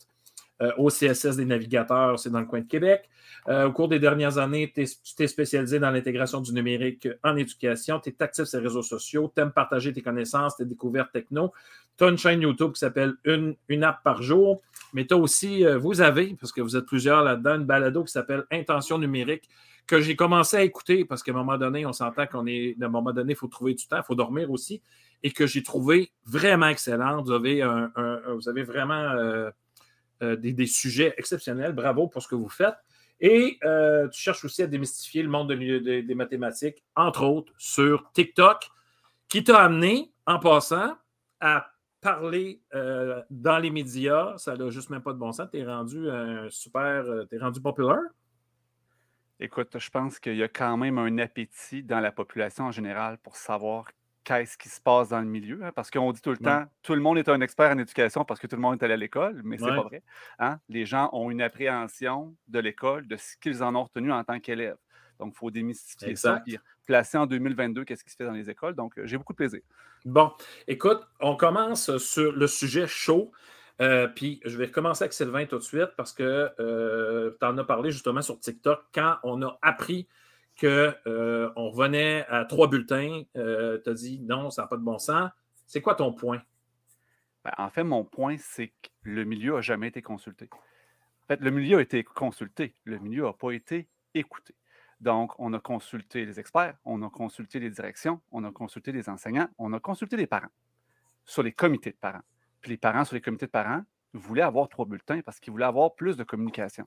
euh, 0.64 0.72
au 0.78 0.90
CSS 0.90 1.36
des 1.36 1.46
navigateurs, 1.46 2.18
c'est 2.18 2.32
dans 2.32 2.40
le 2.40 2.48
coin 2.48 2.62
de 2.62 2.68
Québec. 2.68 3.08
Euh, 3.48 3.68
au 3.68 3.72
cours 3.72 3.88
des 3.88 4.00
dernières 4.00 4.40
années, 4.40 4.72
tu 4.74 4.86
t'es 5.16 5.28
spécialisé 5.28 5.80
dans 5.80 5.92
l'intégration 5.92 6.42
du 6.42 6.52
numérique 6.54 7.08
en 7.24 7.36
éducation, 7.36 8.00
tu 8.00 8.10
es 8.10 8.16
actif 8.20 8.46
sur 8.46 8.60
les 8.60 8.66
réseaux 8.66 8.82
sociaux, 8.82 9.32
tu 9.34 9.42
aimes 9.42 9.52
partager 9.52 9.94
tes 9.94 10.02
connaissances, 10.02 10.58
tes 10.58 10.66
découvertes 10.66 11.12
techno. 11.12 11.54
Tu 11.96 12.04
as 12.04 12.10
une 12.10 12.18
chaîne 12.18 12.42
YouTube 12.42 12.74
qui 12.74 12.80
s'appelle 12.80 13.14
une, 13.26 13.56
une 13.70 13.84
app 13.84 14.02
par 14.04 14.24
jour, 14.24 14.62
mais 14.94 15.06
tu 15.06 15.14
as 15.14 15.18
aussi, 15.18 15.64
vous 15.80 16.02
avez, 16.02 16.36
parce 16.40 16.52
que 16.52 16.62
vous 16.62 16.76
êtes 16.76 16.86
plusieurs 16.86 17.24
là-dedans, 17.24 17.56
une 17.56 17.66
balado 17.66 18.04
qui 18.04 18.12
s'appelle 18.12 18.46
Intention 18.52 18.98
numérique 18.98 19.50
que 19.88 20.02
j'ai 20.02 20.16
commencé 20.16 20.58
à 20.58 20.64
écouter 20.64 21.06
parce 21.06 21.24
qu'à 21.24 21.32
un 21.32 21.36
moment 21.36 21.58
donné, 21.58 21.86
on 21.86 21.94
s'entend 21.94 22.28
qu'on 22.28 22.46
est. 22.46 22.76
À 22.82 22.86
un 22.86 22.90
moment 22.90 23.14
donné, 23.14 23.34
il 23.34 23.36
faut 23.36 23.48
trouver 23.48 23.74
du 23.74 23.88
temps, 23.88 23.98
il 23.98 24.04
faut 24.04 24.16
dormir 24.16 24.52
aussi. 24.52 24.82
Et 25.24 25.32
que 25.32 25.48
j'ai 25.48 25.64
trouvé 25.64 26.12
vraiment 26.26 26.68
excellent. 26.68 27.24
Vous 27.24 27.32
avez, 27.32 27.64
vous 28.36 28.50
avez 28.50 28.64
vraiment 28.64 28.94
euh, 28.94 29.50
euh, 30.22 30.36
des, 30.36 30.68
sujets 30.68 31.16
exceptionnels. 31.18 31.72
Bravo 31.72 32.08
pour 32.08 32.22
ce 32.22 32.28
que 32.28 32.36
vous 32.36 32.50
faites. 32.50 32.76
Et 33.20 33.58
euh, 33.64 34.08
tu 34.10 34.22
cherches 34.22 34.46
aussi 34.46 34.62
à 34.62 34.68
démystifier 34.68 35.24
le 35.24 35.30
monde 35.30 35.52
des 35.52 36.16
mathématiques, 36.16 36.84
entre 36.96 37.24
autres 37.24 37.54
sur 37.58 38.12
TikTok, 38.12 38.70
qui 39.28 39.44
t'a 39.44 39.64
amené, 39.64 40.12
en 40.28 40.38
passant, 40.38 40.96
à 41.40 41.72
parler 42.02 42.62
dans 43.32 43.58
les 43.58 43.72
médias. 43.72 44.38
Ça 44.38 44.56
n'a 44.56 44.70
juste 44.70 44.92
même 44.92 45.02
pas 45.02 45.14
de 45.14 45.18
bon 45.18 45.32
sens. 45.32 45.48
Tu 45.52 45.60
es 45.60 45.66
rendu 45.66 46.08
super. 46.50 47.06
tu 47.30 47.36
es 47.36 47.40
rendu 47.40 47.62
populaire. 47.62 48.04
Écoute, 49.40 49.78
je 49.78 49.90
pense 49.90 50.20
qu'il 50.20 50.36
y 50.36 50.44
a 50.44 50.48
quand 50.48 50.78
même 50.78 50.98
un 50.98 51.18
appétit 51.20 51.84
dans 51.84 52.00
la 52.00 52.12
population 52.12 52.66
en 52.66 52.72
général 52.72 53.20
pour 53.20 53.36
savoir 53.36 53.92
qu'est-ce 54.24 54.58
qui 54.58 54.68
se 54.68 54.82
passe 54.82 55.10
dans 55.10 55.22
le 55.22 55.28
milieu. 55.28 55.64
Hein, 55.64 55.72
parce 55.74 55.92
qu'on 55.92 56.12
dit 56.12 56.22
tout 56.22 56.32
le 56.32 56.38
temps, 56.38 56.66
tout 56.82 56.96
le 56.96 57.02
monde 57.02 57.18
est 57.18 57.30
un 57.30 57.40
expert 57.42 57.72
en 57.72 57.78
éducation 57.78 58.26
parce 58.26 58.40
que 58.40 58.48
tout 58.48 58.56
le 58.56 58.62
monde 58.62 58.82
est 58.82 58.84
allé 58.84 58.96
à 58.96 58.98
l'école, 58.98 59.42
mais 59.44 59.58
c'est 59.58 59.68
pas 59.68 59.84
vrai. 59.84 60.04
Hein. 60.40 60.60
Les 60.70 60.86
gens 60.86 61.10
ont 61.14 61.30
une 61.30 61.42
appréhension 61.42 62.36
de 62.48 62.60
l'école, 62.60 63.08
de 63.08 63.16
ce 63.16 63.38
qu'ils 63.38 63.64
en 63.64 63.76
ont 63.76 63.84
retenu 63.84 64.12
en 64.12 64.24
tant 64.24 64.40
qu'élèves. 64.40 64.78
Donc, 65.20 65.34
il 65.34 65.38
faut 65.38 65.52
démystifier 65.52 66.16
ça 66.16 66.44
et 66.48 66.58
placer 66.86 67.18
en 67.18 67.26
2022 67.26 67.86
qu'est-ce 67.86 68.04
qui 68.04 68.12
se 68.12 68.16
fait 68.16 68.26
dans 68.26 68.34
les 68.34 68.50
écoles. 68.50 68.76
Donc, 68.76 68.94
j'ai 69.04 69.18
beaucoup 69.18 69.34
de 69.34 69.38
plaisir. 69.38 69.62
Bon, 70.06 70.32
écoute, 70.68 71.08
on 71.20 71.36
commence 71.36 71.96
sur 71.98 72.32
le 72.32 72.48
sujet 72.48 72.88
chaud. 72.88 73.32
Euh, 73.80 74.08
puis 74.08 74.42
je 74.44 74.58
vais 74.58 74.72
commencer 74.72 75.04
avec 75.04 75.14
Sylvain 75.14 75.46
tout 75.46 75.58
de 75.58 75.64
suite 75.64 75.92
parce 75.96 76.12
que 76.12 76.52
euh, 76.60 77.38
tu 77.40 77.46
en 77.46 77.58
as 77.58 77.64
parlé 77.64 77.92
justement 77.92 78.22
sur 78.22 78.40
TikTok 78.40 78.86
quand 78.94 79.18
on 79.24 79.42
a 79.44 79.58
appris 79.62 80.08
qu'on 80.60 80.68
euh, 81.06 81.50
revenait 81.56 82.26
à 82.28 82.46
trois 82.46 82.68
bulletins. 82.68 83.24
tu 83.36 83.40
as 83.90 83.94
dit 83.94 84.20
non, 84.22 84.50
ça 84.50 84.64
n'a 84.64 84.68
pas 84.68 84.78
de 84.78 84.84
bon 84.84 84.98
sens. 84.98 85.30
C'est 85.68 85.82
quoi 85.82 85.96
ton 85.96 86.14
point? 86.14 86.42
Ben, 87.44 87.52
en 87.58 87.70
fait, 87.70 87.84
mon 87.84 88.04
point, 88.04 88.38
c'est 88.40 88.70
que 88.70 88.90
le 89.04 89.24
milieu 89.24 89.54
n'a 89.54 89.62
jamais 89.62 89.88
été 89.90 90.02
consulté. 90.02 90.50
En 90.52 91.28
fait, 91.28 91.42
le 91.42 91.52
milieu 91.52 91.78
a 91.78 91.82
été 91.82 92.04
consulté. 92.04 92.74
Le 92.86 92.98
milieu 92.98 93.26
n'a 93.26 93.34
pas 93.34 93.52
été 93.52 93.88
écouté. 94.16 94.56
Donc, 95.00 95.34
on 95.38 95.54
a 95.54 95.60
consulté 95.60 96.26
les 96.26 96.40
experts, 96.40 96.76
on 96.84 97.04
a 97.04 97.10
consulté 97.10 97.60
les 97.60 97.70
directions, 97.70 98.20
on 98.32 98.44
a 98.44 98.52
consulté 98.52 98.92
les 98.92 99.10
enseignants, 99.10 99.48
on 99.60 99.72
a 99.74 99.80
consulté 99.80 100.18
les 100.18 100.26
parents 100.26 100.50
sur 101.24 101.44
les 101.44 101.52
comités 101.52 101.92
de 101.92 101.98
parents. 101.98 102.24
Puis 102.68 102.74
les 102.74 102.78
parents 102.78 103.06
sur 103.06 103.16
les 103.16 103.22
comités 103.22 103.46
de 103.46 103.52
parents 103.52 103.82
voulaient 104.12 104.42
avoir 104.42 104.68
trois 104.68 104.86
bulletins 104.86 105.22
parce 105.22 105.40
qu'ils 105.40 105.52
voulaient 105.52 105.64
avoir 105.64 105.96
plus 105.96 106.18
de 106.18 106.26
communication. 106.26 106.86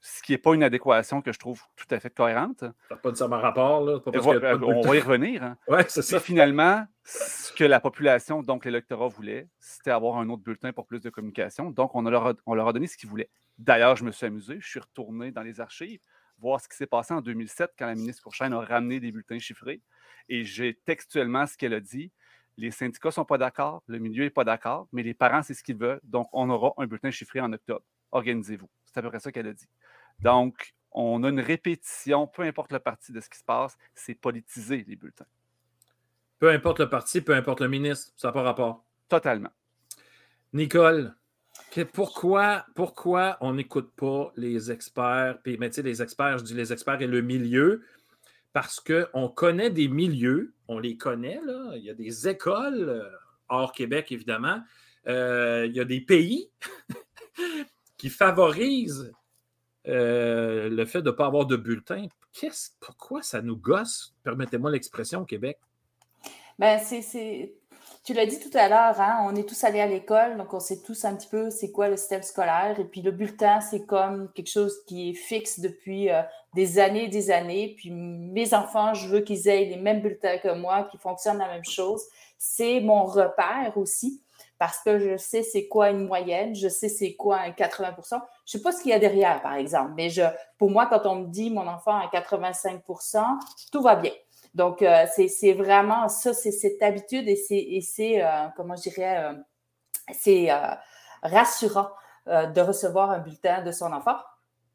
Ce 0.00 0.22
qui 0.22 0.32
n'est 0.32 0.38
pas 0.38 0.54
une 0.54 0.62
adéquation 0.62 1.20
que 1.20 1.30
je 1.30 1.38
trouve 1.38 1.60
tout 1.76 1.84
à 1.90 2.00
fait 2.00 2.08
cohérente. 2.08 2.60
Ça 2.60 2.72
n'a 2.92 2.96
pas 2.96 3.10
nécessairement 3.10 3.38
rapport, 3.38 3.84
là. 3.84 4.00
on 4.06 4.80
va 4.80 4.96
y 4.96 5.00
revenir. 5.02 5.42
Hein. 5.42 5.58
Oui, 5.68 5.80
c'est 5.88 6.00
ça. 6.00 6.20
finalement, 6.20 6.86
ce 7.04 7.52
que 7.52 7.64
la 7.64 7.80
population, 7.80 8.40
donc 8.40 8.64
l'électorat, 8.64 9.08
voulait, 9.08 9.46
c'était 9.58 9.90
avoir 9.90 10.16
un 10.16 10.30
autre 10.30 10.42
bulletin 10.42 10.72
pour 10.72 10.86
plus 10.86 11.02
de 11.02 11.10
communication. 11.10 11.70
Donc, 11.70 11.94
on, 11.94 12.00
leur, 12.00 12.28
a, 12.28 12.32
on 12.46 12.54
leur 12.54 12.68
a 12.68 12.72
donné 12.72 12.86
ce 12.86 12.96
qu'ils 12.96 13.10
voulaient. 13.10 13.28
D'ailleurs, 13.58 13.96
je 13.96 14.04
me 14.04 14.10
suis 14.10 14.24
amusé, 14.24 14.56
je 14.58 14.66
suis 14.66 14.80
retourné 14.80 15.32
dans 15.32 15.42
les 15.42 15.60
archives 15.60 16.00
voir 16.38 16.60
ce 16.62 16.68
qui 16.68 16.76
s'est 16.76 16.86
passé 16.86 17.12
en 17.14 17.20
2007 17.20 17.72
quand 17.78 17.86
la 17.86 17.94
ministre 17.94 18.22
Courchaine 18.22 18.52
a 18.52 18.60
ramené 18.60 19.00
des 19.00 19.12
bulletins 19.12 19.38
chiffrés. 19.38 19.82
Et 20.28 20.44
j'ai 20.44 20.74
textuellement 20.84 21.46
ce 21.46 21.56
qu'elle 21.56 21.74
a 21.74 21.80
dit. 21.80 22.10
Les 22.58 22.70
syndicats 22.70 23.08
ne 23.08 23.12
sont 23.12 23.24
pas 23.24 23.38
d'accord, 23.38 23.82
le 23.86 23.98
milieu 23.98 24.24
n'est 24.24 24.30
pas 24.30 24.44
d'accord, 24.44 24.88
mais 24.92 25.02
les 25.02 25.14
parents, 25.14 25.42
c'est 25.42 25.54
ce 25.54 25.62
qu'ils 25.62 25.76
veulent. 25.76 26.00
Donc, 26.04 26.28
on 26.32 26.48
aura 26.48 26.72
un 26.78 26.86
bulletin 26.86 27.10
chiffré 27.10 27.40
en 27.40 27.52
octobre. 27.52 27.84
Organisez-vous. 28.12 28.68
C'est 28.86 28.98
à 28.98 29.02
peu 29.02 29.10
près 29.10 29.20
ça 29.20 29.30
qu'elle 29.30 29.48
a 29.48 29.52
dit. 29.52 29.68
Donc, 30.20 30.74
on 30.92 31.22
a 31.24 31.28
une 31.28 31.40
répétition, 31.40 32.26
peu 32.26 32.42
importe 32.42 32.72
le 32.72 32.78
parti 32.78 33.12
de 33.12 33.20
ce 33.20 33.28
qui 33.28 33.38
se 33.38 33.44
passe, 33.44 33.76
c'est 33.94 34.14
politiser 34.14 34.84
les 34.88 34.96
bulletins. 34.96 35.26
Peu 36.38 36.50
importe 36.50 36.80
le 36.80 36.88
parti, 36.88 37.20
peu 37.20 37.34
importe 37.34 37.60
le 37.60 37.68
ministre, 37.68 38.12
ça 38.16 38.28
n'a 38.28 38.32
pas 38.32 38.42
rapport. 38.42 38.84
Totalement. 39.08 39.50
Nicole, 40.52 41.14
pourquoi, 41.92 42.64
pourquoi 42.74 43.36
on 43.40 43.54
n'écoute 43.54 43.92
pas 43.94 44.32
les 44.36 44.70
experts? 44.70 45.38
Puis, 45.42 45.58
mais 45.58 45.68
les 45.68 46.02
experts, 46.02 46.38
je 46.38 46.44
dis 46.44 46.54
les 46.54 46.72
experts 46.72 47.02
et 47.02 47.06
le 47.06 47.20
milieu, 47.20 47.82
parce 48.52 48.80
qu'on 48.80 49.28
connaît 49.28 49.70
des 49.70 49.88
milieux, 49.88 50.54
on 50.68 50.78
les 50.78 50.96
connaît, 50.96 51.40
là. 51.44 51.72
Il 51.76 51.82
y 51.84 51.90
a 51.90 51.94
des 51.94 52.28
écoles, 52.28 52.88
euh, 52.88 53.10
hors 53.48 53.72
Québec, 53.72 54.12
évidemment. 54.12 54.60
Euh, 55.06 55.66
il 55.68 55.76
y 55.76 55.80
a 55.80 55.84
des 55.84 56.00
pays 56.00 56.50
qui 57.96 58.08
favorisent 58.08 59.12
euh, 59.86 60.68
le 60.68 60.84
fait 60.84 61.02
de 61.02 61.10
ne 61.10 61.14
pas 61.14 61.26
avoir 61.26 61.46
de 61.46 61.56
bulletin. 61.56 62.06
pourquoi 62.80 63.22
ça 63.22 63.40
nous 63.40 63.56
gosse, 63.56 64.14
permettez-moi 64.24 64.70
l'expression, 64.70 65.20
au 65.22 65.24
Québec? 65.24 65.58
Ben, 66.58 66.78
c'est 66.78 67.54
tu 68.06 68.14
l'as 68.14 68.24
dit 68.24 68.38
tout 68.38 68.56
à 68.56 68.68
l'heure, 68.68 69.00
hein, 69.00 69.18
on 69.24 69.34
est 69.34 69.48
tous 69.48 69.64
allés 69.64 69.80
à 69.80 69.86
l'école, 69.88 70.36
donc 70.36 70.54
on 70.54 70.60
sait 70.60 70.80
tous 70.80 71.04
un 71.04 71.16
petit 71.16 71.26
peu 71.26 71.50
c'est 71.50 71.72
quoi 71.72 71.88
le 71.88 71.96
système 71.96 72.22
scolaire. 72.22 72.78
Et 72.78 72.84
puis 72.84 73.02
le 73.02 73.10
bulletin, 73.10 73.60
c'est 73.60 73.84
comme 73.84 74.30
quelque 74.32 74.48
chose 74.48 74.84
qui 74.86 75.10
est 75.10 75.14
fixe 75.14 75.58
depuis 75.58 76.08
euh, 76.12 76.22
des 76.54 76.78
années 76.78 77.06
et 77.06 77.08
des 77.08 77.32
années. 77.32 77.74
Puis 77.76 77.90
mes 77.90 78.54
enfants, 78.54 78.94
je 78.94 79.08
veux 79.08 79.20
qu'ils 79.22 79.48
aient 79.48 79.64
les 79.64 79.76
mêmes 79.76 80.02
bulletins 80.02 80.38
que 80.38 80.54
moi, 80.54 80.84
qui 80.84 80.98
fonctionnent 80.98 81.38
la 81.38 81.48
même 81.48 81.64
chose. 81.64 82.00
C'est 82.38 82.78
mon 82.80 83.06
repère 83.06 83.72
aussi, 83.74 84.22
parce 84.60 84.78
que 84.84 85.00
je 85.00 85.16
sais 85.16 85.42
c'est 85.42 85.66
quoi 85.66 85.90
une 85.90 86.06
moyenne, 86.06 86.54
je 86.54 86.68
sais 86.68 86.88
c'est 86.88 87.14
quoi 87.16 87.38
un 87.38 87.50
80% 87.50 87.96
Je 88.08 88.14
ne 88.14 88.20
sais 88.46 88.62
pas 88.62 88.70
ce 88.70 88.82
qu'il 88.82 88.92
y 88.92 88.94
a 88.94 89.00
derrière, 89.00 89.42
par 89.42 89.54
exemple, 89.54 89.94
mais 89.96 90.10
je, 90.10 90.22
pour 90.58 90.70
moi, 90.70 90.86
quand 90.86 91.06
on 91.06 91.16
me 91.16 91.26
dit 91.26 91.50
mon 91.50 91.66
enfant 91.66 91.98
a 91.98 92.06
85% 92.06 93.24
tout 93.72 93.82
va 93.82 93.96
bien. 93.96 94.12
Donc, 94.56 94.80
euh, 94.80 95.04
c'est 95.14 95.52
vraiment 95.52 96.08
ça, 96.08 96.32
c'est 96.32 96.50
cette 96.50 96.82
habitude 96.82 97.28
et 97.28 97.36
c'est, 97.82 98.24
euh, 98.24 98.46
comment 98.56 98.74
je 98.74 98.88
dirais, 98.88 99.22
euh, 99.22 99.34
c'est 100.14 100.48
rassurant 101.22 101.90
de 102.26 102.60
recevoir 102.60 103.10
un 103.10 103.18
bulletin 103.18 103.62
de 103.62 103.70
son 103.70 103.92
enfant 103.92 104.16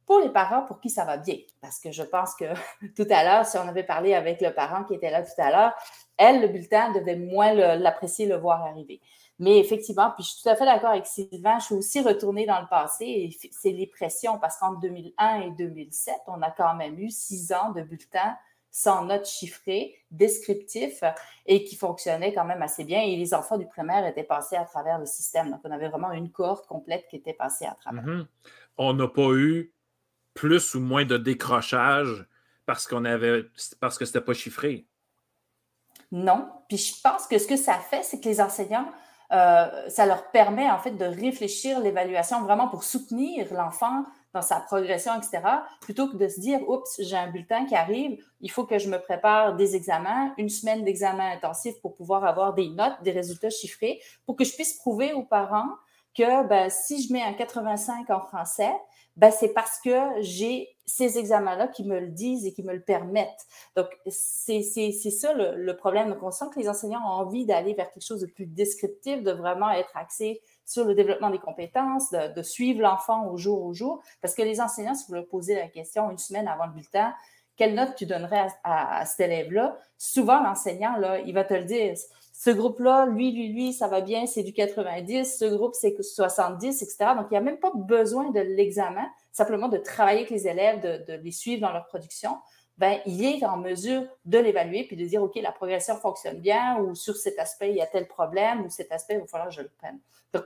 pour 0.06 0.20
les 0.20 0.30
parents 0.30 0.62
pour 0.66 0.80
qui 0.80 0.90
ça 0.92 1.04
va 1.04 1.18
bien. 1.18 1.36
Parce 1.62 1.80
que 1.80 1.92
je 1.92 2.04
pense 2.04 2.36
que 2.36 2.46
tout 2.96 3.08
à 3.10 3.24
l'heure, 3.24 3.46
si 3.46 3.58
on 3.58 3.68
avait 3.68 3.84
parlé 3.84 4.14
avec 4.14 4.40
le 4.40 4.54
parent 4.54 4.84
qui 4.84 4.94
était 4.94 5.10
là 5.10 5.24
tout 5.24 5.42
à 5.42 5.50
l'heure, 5.50 5.74
elle, 6.16 6.42
le 6.42 6.48
bulletin, 6.50 6.92
devait 6.92 7.16
moins 7.16 7.52
l'apprécier, 7.54 8.28
le, 8.28 8.38
voir 8.38 8.64
arriver. 8.64 9.02
Mais 9.40 9.58
effectivement, 9.58 10.12
puis 10.12 10.24
je 10.24 10.30
suis 10.34 10.44
tout 10.44 10.50
à 10.50 10.56
fait 10.56 10.66
d'accord 10.66 10.92
avec 10.92 11.08
Sylvain, 11.08 11.58
je 11.58 11.66
suis 11.66 11.76
aussi 11.76 12.02
retournée 12.02 12.46
dans 12.46 12.62
le 12.62 12.68
passé 12.68 13.06
et 13.06 13.50
c'est 13.52 13.72
les 13.72 13.88
pressions 13.88 14.38
parce 14.38 14.60
qu'entre 14.60 14.80
2001 14.82 15.42
et 15.42 15.52
2007, 15.52 16.14
on 16.28 16.40
a 16.44 16.52
quand 16.52 16.76
même 16.76 17.00
eu 17.00 17.10
six 17.10 17.52
ans 17.52 17.72
de 17.72 17.82
bulletins 17.82 18.38
sans 18.72 19.06
notes 19.06 19.28
chiffrées, 19.28 19.96
descriptifs 20.10 21.04
et 21.46 21.66
qui 21.66 21.76
fonctionnaient 21.76 22.34
quand 22.34 22.46
même 22.46 22.62
assez 22.62 22.86
bien. 22.86 23.02
Et 23.02 23.18
les 23.18 23.34
enfants 23.34 23.58
du 23.58 23.68
primaire 23.68 24.06
étaient 24.06 24.24
passés 24.24 24.56
à 24.56 24.64
travers 24.64 24.98
le 24.98 25.06
système. 25.06 25.52
Donc, 25.52 25.60
on 25.66 25.72
avait 25.72 25.90
vraiment 25.90 26.12
une 26.14 26.32
cohorte 26.32 26.66
complète 26.68 27.06
qui 27.10 27.18
était 27.18 27.34
passée 27.34 27.66
à 27.66 27.76
travers. 27.76 28.04
Mhm. 28.04 28.28
On 28.78 28.94
n'a 28.94 29.08
pas 29.10 29.34
eu 29.34 29.74
plus 30.34 30.74
ou 30.76 30.80
moins 30.80 31.04
de 31.04 31.18
décrochage 31.18 32.26
parce 32.66 32.88
qu'on 32.88 33.04
avait 33.04 33.44
parce 33.82 33.98
que 33.98 34.06
c'était 34.06 34.22
pas 34.22 34.34
chiffré. 34.34 34.88
Non. 36.12 36.50
Puis 36.70 36.78
je 36.78 37.02
pense 37.02 37.28
que 37.28 37.38
ce 37.38 37.48
que 37.48 37.58
ça 37.58 37.74
fait, 37.74 38.04
c'est 38.04 38.22
que 38.22 38.30
les 38.30 38.40
enseignants, 38.40 38.90
euh, 39.34 39.90
ça 39.90 40.06
leur 40.06 40.32
permet 40.32 40.70
en 40.70 40.80
fait 40.80 40.92
de 40.92 41.06
réfléchir 41.06 41.80
l'évaluation 41.82 42.42
vraiment 42.42 42.70
pour 42.70 42.84
soutenir 42.84 43.54
l'enfant 43.54 44.06
dans 44.34 44.42
sa 44.42 44.60
progression, 44.60 45.12
etc., 45.16 45.42
plutôt 45.82 46.08
que 46.10 46.18
de 46.18 46.28
se 46.28 46.40
dire, 46.40 46.60
oups, 46.70 47.02
j'ai 47.02 47.18
un 47.18 47.30
bulletin 47.30 47.66
qui 47.66 47.76
arrive, 47.76 48.24
il 48.40 48.52
faut 48.52 48.66
que 48.66 48.80
je 48.80 48.90
me 48.90 48.98
prépare 48.98 49.56
des 49.56 49.76
examens, 49.76 50.34
une 50.38 50.50
semaine 50.50 50.84
d'examen 50.84 51.32
intensif 51.32 51.80
pour 51.82 51.94
pouvoir 51.96 52.24
avoir 52.26 52.54
des 52.54 52.70
notes, 52.70 53.02
des 53.04 53.12
résultats 53.12 53.50
chiffrés, 53.50 54.02
pour 54.26 54.36
que 54.36 54.44
je 54.44 54.54
puisse 54.54 54.74
prouver 54.74 55.14
aux 55.14 55.24
parents 55.24 55.70
que 56.16 56.48
ben, 56.48 56.70
si 56.70 57.02
je 57.02 57.14
mets 57.14 57.22
un 57.22 57.34
85 57.34 58.10
en 58.10 58.22
français, 58.22 58.74
ben, 59.16 59.32
c'est 59.32 59.54
parce 59.54 59.80
que 59.80 60.22
j'ai 60.22 60.70
ces 60.86 61.18
examens-là 61.18 61.68
qui 61.68 61.86
me 61.86 62.00
le 62.00 62.10
disent 62.10 62.46
et 62.46 62.54
qui 62.54 62.64
me 62.64 62.74
le 62.74 62.82
permettent. 62.82 63.46
Donc, 63.76 63.88
c'est 64.08 64.62
ça 64.62 65.34
le, 65.34 65.72
problème. 65.74 66.10
Donc, 66.10 66.24
on 66.24 66.32
sent 66.32 66.46
que 66.54 66.60
les 66.60 66.68
enseignants 66.68 67.02
ont 67.02 67.22
envie 67.22 67.46
d'aller 67.46 67.74
vers 67.74 67.92
quelque 67.92 68.06
chose 68.06 68.22
de 68.22 68.26
plus 68.26 68.46
descriptif, 68.46 69.24
de 69.24 69.32
vraiment 69.32 69.70
être 69.72 69.96
axé 69.96 70.42
sur 70.72 70.86
le 70.86 70.96
développement 70.96 71.30
des 71.30 71.40
compétences, 71.40 72.12
de, 72.12 72.42
suivre 72.42 72.82
l'enfant 72.82 73.28
au 73.28 73.38
jour 73.38 73.64
au 73.64 73.74
jour. 73.74 74.02
Parce 74.22 74.34
que 74.34 74.42
les 74.42 74.62
enseignants, 74.62 74.96
si 74.96 75.06
vous 75.08 75.16
leur 75.16 75.28
posez 75.28 75.56
la 75.56 75.68
question 75.68 76.10
une 76.10 76.18
semaine 76.18 76.48
avant 76.48 76.66
le 76.66 76.74
bulletin, 76.74 77.14
quelle 77.58 77.76
note 77.76 77.96
tu 77.96 78.06
donnerais 78.06 78.48
à, 78.64 79.06
cet 79.06 79.20
élève-là? 79.22 79.78
Souvent, 79.98 80.42
l'enseignant, 80.42 80.98
là, 80.98 81.20
il 81.20 81.34
va 81.34 81.44
te 81.44 81.54
le 81.54 81.66
dire. 81.66 81.94
Ce 82.34 82.50
groupe-là, 82.50 83.06
lui, 83.06 83.32
lui, 83.32 83.50
lui, 83.50 83.74
ça 83.74 83.88
va 83.88 84.02
bien, 84.02 84.26
c'est 84.26 84.44
du 84.44 84.54
90. 84.54 85.38
Ce 85.38 85.46
groupe, 85.46 85.76
c'est 85.76 86.02
70, 86.02 86.82
etc. 86.82 87.12
Donc, 87.16 87.28
il 87.30 87.34
n'y 87.34 87.38
a 87.38 87.42
même 87.42 87.60
pas 87.60 87.72
besoin 87.76 88.32
de 88.32 88.40
l'examen, 88.40 89.08
simplement 89.32 89.68
de 89.68 89.78
travailler 89.78 90.20
avec 90.20 90.32
les 90.32 90.48
élèves, 90.48 90.80
de, 90.80 91.12
de 91.12 91.22
les 91.22 91.32
suivre 91.32 91.62
dans 91.62 91.72
leur 91.72 91.86
production. 91.86 92.38
Ben, 92.82 93.00
il 93.06 93.24
est 93.24 93.46
en 93.46 93.58
mesure 93.58 94.08
de 94.26 94.40
l'évaluer 94.40 94.86
puis 94.86 94.96
de 94.96 95.06
dire, 95.06 95.22
OK, 95.22 95.36
la 95.36 95.52
progression 95.52 95.96
fonctionne 95.98 96.40
bien 96.40 96.80
ou 96.80 96.96
sur 96.96 97.16
cet 97.16 97.38
aspect, 97.38 97.70
il 97.70 97.76
y 97.76 97.82
a 97.82 97.86
tel 97.86 98.08
problème 98.08 98.66
ou 98.66 98.72
cet 98.72 98.92
aspect, 98.92 99.14
il 99.14 99.20
va 99.20 99.28
falloir 99.28 99.50
que 99.50 99.54
je 99.54 99.62
le 99.62 99.70
prenne. 99.78 100.00
Donc, 100.34 100.46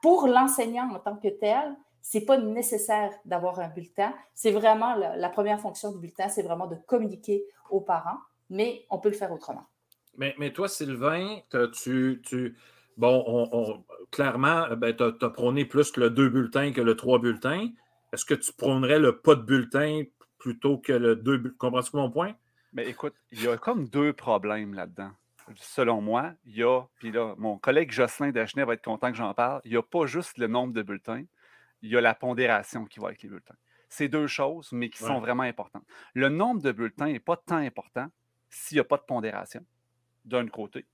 pour 0.00 0.26
l'enseignant 0.26 0.88
en 0.90 0.98
tant 0.98 1.16
que 1.16 1.28
tel, 1.28 1.76
c'est 2.00 2.22
pas 2.22 2.38
nécessaire 2.38 3.10
d'avoir 3.26 3.60
un 3.60 3.68
bulletin. 3.68 4.14
C'est 4.32 4.52
vraiment 4.52 4.94
la, 4.94 5.28
première 5.28 5.60
fonction 5.60 5.92
du 5.92 5.98
bulletin, 5.98 6.30
c'est 6.30 6.40
vraiment 6.40 6.66
de 6.66 6.76
communiquer 6.86 7.44
aux 7.68 7.82
parents, 7.82 8.20
mais 8.48 8.86
on 8.88 8.98
peut 8.98 9.10
le 9.10 9.14
faire 9.14 9.30
autrement. 9.30 9.66
Mais, 10.16 10.34
mais 10.38 10.54
toi, 10.54 10.66
Sylvain, 10.66 11.40
tu, 11.74 12.22
tu, 12.24 12.56
bon, 12.96 13.22
on, 13.26 13.84
clairement, 14.10 14.64
ben, 14.78 14.96
tu 14.96 15.04
as, 15.04 15.28
prôné 15.28 15.66
plus 15.66 15.94
le 15.98 16.08
deux 16.08 16.30
bulletins 16.30 16.72
que 16.72 16.80
le 16.80 16.96
trois 16.96 17.18
bulletins. 17.18 17.68
Est-ce 18.14 18.24
que 18.24 18.32
tu 18.32 18.50
prônerais 18.54 18.98
le 18.98 19.20
pas 19.20 19.34
de 19.34 19.42
bulletin 19.42 20.04
plutôt 20.40 20.78
que 20.78 20.92
le 20.92 21.14
deux 21.14 21.54
Comprends-tu 21.58 21.94
mon 21.94 22.10
point? 22.10 22.34
Mais 22.72 22.88
écoute, 22.88 23.14
il 23.30 23.42
y 23.42 23.48
a 23.48 23.56
comme 23.56 23.88
deux 23.88 24.12
problèmes 24.12 24.74
là-dedans 24.74 25.12
selon 25.56 26.00
moi, 26.00 26.32
il 26.44 26.56
y 26.56 26.62
a, 26.62 26.82
puis 26.96 27.10
là, 27.10 27.34
mon 27.38 27.58
collègue 27.58 27.90
Jocelyn 27.90 28.30
Dagenet 28.30 28.64
va 28.64 28.74
être 28.74 28.84
content 28.84 29.10
que 29.10 29.16
j'en 29.16 29.34
parle, 29.34 29.60
il 29.64 29.70
n'y 29.72 29.76
a 29.76 29.82
pas 29.82 30.06
juste 30.06 30.38
le 30.38 30.46
nombre 30.46 30.72
de 30.72 30.82
bulletins, 30.82 31.24
il 31.82 31.90
y 31.90 31.96
a 31.96 32.00
la 32.00 32.14
pondération 32.14 32.84
qui 32.84 33.00
va 33.00 33.08
avec 33.08 33.22
les 33.22 33.28
bulletins. 33.28 33.56
C'est 33.88 34.08
deux 34.08 34.26
choses, 34.26 34.70
mais 34.72 34.88
qui 34.88 34.98
sont 34.98 35.18
vraiment 35.18 35.42
importantes. 35.42 35.84
Le 36.14 36.28
nombre 36.28 36.62
de 36.62 36.70
bulletins 36.70 37.06
n'est 37.06 37.18
pas 37.18 37.36
tant 37.36 37.56
important 37.56 38.06
s'il 38.48 38.76
n'y 38.76 38.80
a 38.80 38.84
pas 38.84 38.96
de 38.96 39.02
pondération, 39.02 39.64
d'un 40.24 40.46
côté. 40.46 40.86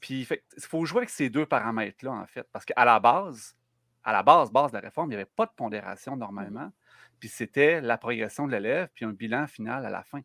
Puis 0.00 0.26
il 0.30 0.62
faut 0.62 0.84
jouer 0.86 0.98
avec 0.98 1.10
ces 1.10 1.28
deux 1.28 1.44
paramètres-là, 1.44 2.12
en 2.12 2.26
fait, 2.26 2.48
parce 2.52 2.64
qu'à 2.64 2.84
la 2.84 2.98
base, 2.98 3.56
à 4.02 4.12
la 4.12 4.22
base, 4.22 4.50
base 4.50 4.70
de 4.70 4.76
la 4.78 4.80
réforme, 4.80 5.08
il 5.08 5.10
n'y 5.10 5.16
avait 5.16 5.26
pas 5.26 5.44
de 5.44 5.52
pondération 5.54 6.16
normalement. 6.16 6.72
Puis 7.20 7.28
c'était 7.28 7.80
la 7.80 7.98
progression 7.98 8.46
de 8.46 8.52
l'élève, 8.52 8.88
puis 8.94 9.04
un 9.04 9.12
bilan 9.12 9.46
final 9.46 9.86
à 9.86 9.90
la 9.90 10.02
fin. 10.02 10.20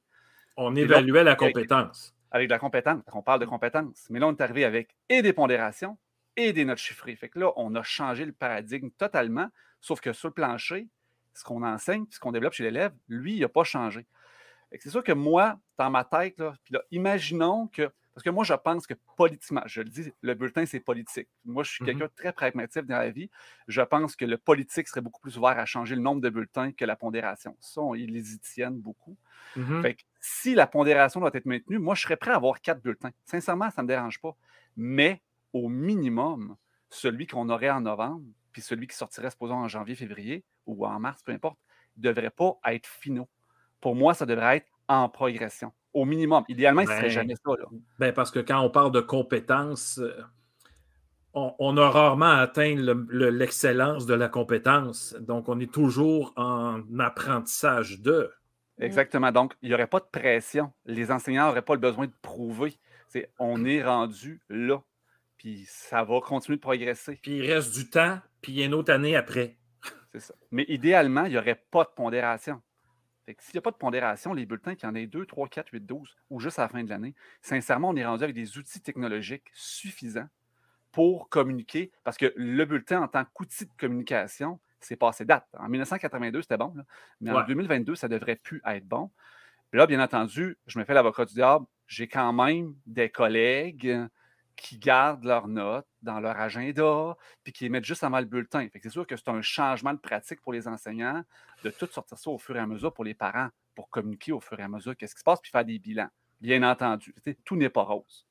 On 0.57 0.75
évaluait 0.75 1.23
la 1.23 1.35
compétence. 1.35 2.15
Avec, 2.31 2.49
la 2.49 2.57
compétence, 2.57 3.03
on 3.13 3.21
parle 3.21 3.39
de 3.39 3.45
compétence. 3.45 4.07
Mais 4.09 4.19
là, 4.19 4.27
on 4.27 4.31
est 4.31 4.41
arrivé 4.41 4.65
avec 4.65 4.95
et 5.09 5.21
des 5.21 5.33
pondérations 5.33 5.97
et 6.35 6.53
des 6.53 6.65
notes 6.65 6.79
chiffrées. 6.79 7.15
Fait 7.15 7.29
que 7.29 7.39
là, 7.39 7.51
on 7.55 7.75
a 7.75 7.83
changé 7.83 8.25
le 8.25 8.31
paradigme 8.31 8.89
totalement, 8.97 9.49
sauf 9.79 10.01
que 10.01 10.11
sur 10.11 10.29
le 10.29 10.33
plancher, 10.33 10.87
ce 11.33 11.43
qu'on 11.43 11.63
enseigne, 11.63 12.05
ce 12.09 12.19
qu'on 12.19 12.31
développe 12.31 12.53
chez 12.53 12.63
l'élève, 12.63 12.93
lui, 13.07 13.35
il 13.35 13.41
n'a 13.41 13.49
pas 13.49 13.63
changé. 13.63 14.05
C'est 14.79 14.89
sûr 14.89 15.03
que 15.03 15.11
moi, 15.11 15.59
dans 15.77 15.89
ma 15.89 16.03
tête, 16.03 16.39
là, 16.39 16.53
puis 16.63 16.73
là, 16.73 16.81
imaginons 16.91 17.67
que 17.67 17.89
parce 18.16 18.24
que 18.24 18.30
moi, 18.30 18.45
je 18.45 18.53
pense 18.53 18.88
que 18.88 18.93
politiquement, 19.18 19.61
je 19.66 19.82
le 19.82 19.89
dis, 19.89 20.09
le 20.22 20.36
bulletin, 20.36 20.66
c'est 20.66 20.80
politique. 20.80 21.28
Moi, 21.43 21.63
je 21.63 21.72
suis 21.72 21.84
mmh 21.84 21.88
quelqu'un 21.88 22.05
de 22.05 22.11
très 22.16 22.32
pragmatique 22.32 22.86
dans 22.86 22.97
la 22.97 23.11
vie. 23.11 23.30
Je 23.68 23.82
pense 23.82 24.16
que 24.16 24.24
le 24.24 24.38
politique 24.38 24.88
serait 24.88 25.01
beaucoup 25.01 25.20
plus 25.20 25.38
ouvert 25.38 25.59
à 25.59 25.66
changer 25.66 25.95
le 25.95 26.01
nombre 26.01 26.22
de 26.22 26.30
bulletins 26.30 26.72
que 26.72 26.86
la 26.86 26.95
pondération. 26.95 27.57
Ça, 27.59 27.82
ils 27.97 28.13
les 28.13 28.34
y 28.34 28.39
tiennent 28.39 28.80
beaucoup. 28.80 29.18
Mmh 29.57 29.82
fait 29.82 29.95
que 29.95 30.03
si 30.22 30.55
la 30.55 30.66
pondération 30.66 31.20
doit 31.20 31.32
être 31.34 31.45
maintenue, 31.45 31.78
moi, 31.78 31.93
je 31.93 32.03
serais 32.03 32.16
prêt 32.16 32.32
à 32.32 32.36
avoir 32.36 32.61
quatre 32.61 32.82
bulletins. 32.82 33.11
Sincèrement, 33.26 33.70
ça 33.70 33.82
ne 33.82 33.88
me 33.88 33.89
dérange 33.89 34.22
pas. 34.22 34.34
Mais 34.78 35.22
au 35.51 35.68
minimum, 35.68 36.55
celui 36.89 37.28
qu'on 37.28 37.49
aurait 37.49 37.70
en 37.70 37.82
novembre, 37.82 38.24
puis 38.53 38.61
celui 38.61 38.88
qui 38.88 38.95
sortirait, 38.95 39.30
supposons, 39.30 39.55
en 39.55 39.68
janvier, 39.68 39.95
février 39.95 40.45
ou 40.66 40.86
en 40.86 41.01
mars, 41.01 41.22
peu 41.22 41.34
importe, 41.34 41.59
ne 41.97 42.03
devrait 42.03 42.30
pas 42.30 42.57
être 42.68 42.88
finaux. 42.88 43.28
Pour 43.82 43.93
moi, 43.93 44.13
ça 44.13 44.26
devrait 44.26 44.57
être 44.57 44.72
en 44.88 45.09
progression 45.09 45.74
au 45.95 46.05
minimum. 46.05 46.43
Idéalement, 46.49 46.83
ce 46.85 46.91
ne 46.91 46.95
serait 46.95 47.01
ben, 47.03 47.09
jamais 47.09 47.35
ça. 47.35 47.51
Ben 47.97 48.13
parce 48.13 48.29
que 48.29 48.39
quand 48.39 48.59
on 48.59 48.69
parle 48.69 48.91
de 48.91 48.99
compétences, 48.99 49.97
euh, 49.97 50.13
on, 51.33 51.77
a 51.77 51.89
rarement 51.89 52.29
atteint 52.29 52.75
l'excellence 53.09 54.05
de 54.05 54.13
la 54.13 54.29
compétence. 54.29 55.15
Donc, 55.19 55.49
on 55.49 55.59
est 55.59 55.71
toujours 55.71 56.33
en 56.35 56.81
apprentissage 56.99 58.01
de. 58.01 58.31
Exactement. 58.79 59.31
Donc, 59.31 59.53
il 59.61 59.69
n'y 59.69 59.73
aurait 59.73 59.87
pas 59.87 59.99
de 59.99 60.07
pression. 60.11 60.71
Les 60.85 61.11
enseignants 61.11 61.47
n'auraient 61.47 61.61
pas 61.61 61.73
le 61.73 61.79
besoin 61.79 62.05
de 62.07 62.13
prouver. 62.21 62.77
on 63.39 63.65
est 63.65 63.83
rendu 63.83 64.41
là. 64.49 64.81
Puis 65.37 65.65
ça 65.67 66.03
va 66.03 66.19
continuer 66.21 66.57
de 66.57 66.61
progresser. 66.61 67.19
Puis 67.21 67.37
il 67.37 67.51
reste 67.51 67.73
du 67.73 67.89
temps, 67.89 68.19
puis 68.41 68.53
il 68.53 68.59
y 68.59 68.63
a 68.63 68.65
une 68.65 68.73
autre 68.73 68.91
année 68.91 69.15
après. 69.15 69.57
C'est 70.13 70.21
ça. 70.21 70.33
Mais 70.51 70.65
idéalement, 70.69 71.25
il 71.25 71.31
n'y 71.31 71.37
aurait 71.37 71.61
pas 71.71 71.83
de 71.83 71.89
pondération 71.95 72.61
s'il 73.39 73.55
n'y 73.55 73.59
a 73.59 73.61
pas 73.61 73.71
de 73.71 73.78
pondération, 73.78 74.34
les 74.34 74.45
bulletins, 74.45 74.76
qu'il 74.76 74.88
y 74.88 74.91
en 74.91 74.95
ait 74.95 75.07
2, 75.07 75.26
3, 75.26 75.47
4, 75.47 75.69
8, 75.71 75.86
12 75.86 76.15
ou 76.30 76.39
juste 76.39 76.59
à 76.59 76.63
la 76.63 76.69
fin 76.69 76.84
de 76.84 76.89
l'année, 76.89 77.15
sincèrement, 77.41 77.89
on 77.89 77.95
est 77.95 78.05
rendu 78.05 78.23
avec 78.23 78.36
des 78.36 78.57
outils 78.57 78.82
technologiques 78.82 79.49
suffisants 79.53 80.28
pour 80.91 81.28
communiquer, 81.28 81.91
parce 82.05 82.17
que 82.17 82.32
le 82.38 82.63
bulletin 82.63 83.01
en 83.01 83.07
tant 83.09 83.26
qu'outil 83.34 83.65
de 83.65 83.71
communication, 83.78 84.59
c'est 84.80 84.95
passé 84.95 85.26
date. 85.26 85.45
En 85.57 85.67
1982, 85.67 86.43
c'était 86.43 86.57
bon, 86.57 86.73
mais 87.19 87.32
en 87.32 87.45
2022, 87.45 87.95
ça 87.95 88.07
devrait 88.07 88.38
plus 88.38 88.61
être 88.65 88.88
bon. 88.88 89.11
Puis 89.71 89.80
là, 89.80 89.88
bien 89.88 90.01
entendu, 90.01 90.57
je 90.67 90.80
me 90.80 90.86
fais 90.86 90.93
l'avocat 90.93 91.26
du 91.26 91.34
diable, 91.34 91.65
j'ai 91.88 92.07
quand 92.07 92.32
même 92.32 92.76
des 92.86 93.09
collègues 93.09 94.07
qui 94.56 94.78
gardent 94.78 95.24
leurs 95.24 95.47
notes 95.47 95.88
dans 96.01 96.20
leur 96.20 96.39
agenda, 96.39 97.16
puis 97.43 97.53
qui 97.53 97.66
les 97.66 97.70
mettent 97.70 97.86
juste 97.86 98.03
avant 98.03 98.20
le 98.20 98.26
bulletin. 98.26 98.68
c'est 98.74 98.89
sûr 98.89 99.06
que 99.06 99.16
c'est 99.16 99.30
un 99.30 99.41
changement 99.41 99.93
de 99.93 99.99
pratique 99.99 100.41
pour 100.41 100.53
les 100.53 100.68
enseignants 100.68 101.24
de 101.64 101.70
tout 101.70 101.88
sortir 101.88 102.18
ça 102.18 102.30
au 102.30 102.38
fur 102.38 102.56
et 102.56 102.60
à 102.60 102.68
mesure 102.68 102.93
pour 102.93 103.03
les 103.03 103.14
parents, 103.14 103.49
pour 103.76 103.89
communiquer 103.89 104.32
au 104.32 104.39
fur 104.39 104.60
et 104.60 104.64
à 104.64 104.68
mesure 104.68 104.95
qu'est-ce 104.95 105.16
qui 105.16 105.20
se 105.20 105.26
passe, 105.26 105.39
puis 105.41 105.51
faire 105.51 105.66
des 105.66 105.80
bilans. 105.80 106.10
Bien 106.41 106.64
entendu, 106.64 107.14
tout 107.43 107.56
n'est 107.56 107.70
pas 107.70 107.84
rose. 107.84 108.26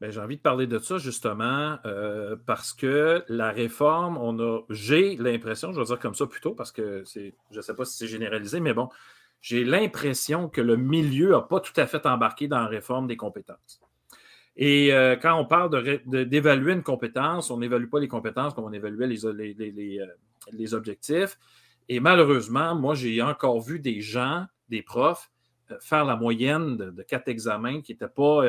Ben, 0.00 0.10
j'ai 0.10 0.20
envie 0.20 0.36
de 0.36 0.42
parler 0.42 0.66
de 0.66 0.78
ça 0.78 0.98
justement 0.98 1.78
euh, 1.86 2.36
parce 2.44 2.74
que 2.74 3.24
la 3.28 3.50
réforme, 3.50 4.18
on 4.18 4.38
a, 4.38 4.60
j'ai 4.68 5.16
l'impression, 5.16 5.72
je 5.72 5.80
vais 5.80 5.86
dire 5.86 5.98
comme 5.98 6.14
ça 6.14 6.26
plutôt 6.26 6.54
parce 6.54 6.70
que 6.70 7.02
c'est, 7.04 7.34
je 7.50 7.56
ne 7.56 7.62
sais 7.62 7.74
pas 7.74 7.86
si 7.86 7.96
c'est 7.96 8.06
généralisé, 8.06 8.60
mais 8.60 8.74
bon, 8.74 8.90
j'ai 9.40 9.64
l'impression 9.64 10.48
que 10.48 10.60
le 10.60 10.76
milieu 10.76 11.30
n'a 11.30 11.40
pas 11.40 11.60
tout 11.60 11.72
à 11.76 11.86
fait 11.86 12.04
embarqué 12.04 12.46
dans 12.46 12.58
la 12.58 12.66
réforme 12.66 13.06
des 13.06 13.16
compétences. 13.16 13.80
Et 14.56 14.92
euh, 14.92 15.16
quand 15.16 15.38
on 15.38 15.44
parle 15.44 16.00
d'évaluer 16.06 16.72
une 16.72 16.82
compétence, 16.82 17.50
on 17.50 17.58
n'évalue 17.58 17.88
pas 17.88 18.00
les 18.00 18.08
compétences 18.08 18.54
comme 18.54 18.64
on 18.64 18.72
évaluait 18.72 19.06
les, 19.06 19.26
euh, 19.26 20.76
objectifs. 20.76 21.38
Et 21.88 22.00
malheureusement, 22.00 22.74
moi, 22.74 22.94
j'ai 22.94 23.20
encore 23.20 23.60
vu 23.60 23.78
des 23.78 24.00
gens, 24.00 24.46
des 24.70 24.82
profs, 24.82 25.30
euh, 25.70 25.76
faire 25.80 26.06
la 26.06 26.16
moyenne 26.16 26.76
de, 26.78 27.02
quatre 27.02 27.28
examens 27.28 27.82
qui 27.82 27.92
n'étaient 27.92 28.08
pas, 28.08 28.44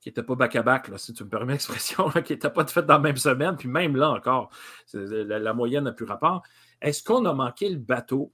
qui 0.00 0.12
pas 0.12 0.34
bac-à-bac, 0.36 0.88
si 0.98 1.12
tu 1.12 1.24
me 1.24 1.28
permets 1.28 1.54
l'expression, 1.54 2.08
qui 2.24 2.34
n'étaient 2.34 2.50
pas 2.50 2.64
faites 2.66 2.86
dans 2.86 2.94
la 2.94 3.00
même 3.00 3.16
semaine, 3.16 3.56
puis 3.56 3.68
même 3.68 3.96
là 3.96 4.10
encore, 4.10 4.50
la, 4.94 5.52
moyenne 5.52 5.84
n'a 5.84 5.92
plus 5.92 6.06
rapport. 6.06 6.44
Est-ce 6.80 7.02
qu'on 7.02 7.24
a 7.24 7.34
manqué 7.34 7.68
le 7.68 7.78
bateau 7.78 8.32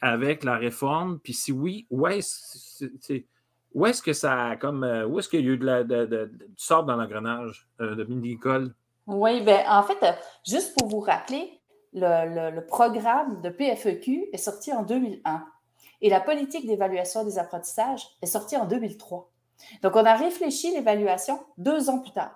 avec 0.00 0.44
la 0.44 0.56
réforme? 0.56 1.20
Puis 1.20 1.34
si 1.34 1.52
oui, 1.52 1.86
ouais, 1.90 2.20
c'est 2.22 3.26
où 3.74 3.86
est-ce 3.86 4.02
que 4.02 4.12
ça 4.12 4.48
a 4.48 4.56
comme 4.56 4.84
euh, 4.84 5.06
où 5.06 5.18
est-ce 5.18 5.28
qu'il 5.28 5.44
y 5.44 5.48
a 5.48 5.52
eu 5.52 5.58
de 5.58 5.64
la, 5.64 5.84
de, 5.84 6.06
du 6.06 6.46
sort 6.56 6.84
dans 6.84 6.96
l'engrenage 6.96 7.68
euh, 7.80 7.94
de 7.94 8.04
mini-école? 8.04 8.74
Oui, 9.06 9.40
bien, 9.42 9.64
en 9.68 9.82
fait, 9.82 10.02
euh, 10.02 10.12
juste 10.46 10.76
pour 10.78 10.88
vous 10.88 11.00
rappeler, 11.00 11.60
le, 11.92 12.60
programme 12.60 13.40
de 13.42 13.50
PFEQ 13.50 14.28
est 14.32 14.38
sorti 14.38 14.72
en 14.72 14.82
2001 14.82 15.44
et 16.02 16.10
la 16.10 16.20
politique 16.20 16.66
d'évaluation 16.66 17.24
des 17.24 17.38
apprentissages 17.38 18.06
est 18.22 18.26
sortie 18.26 18.56
en 18.56 18.66
2003. 18.66 19.30
Donc, 19.82 19.96
on 19.96 20.04
a 20.04 20.14
réfléchi 20.14 20.72
l'évaluation 20.72 21.40
deux 21.58 21.90
ans 21.90 21.98
plus 21.98 22.12
tard. 22.12 22.34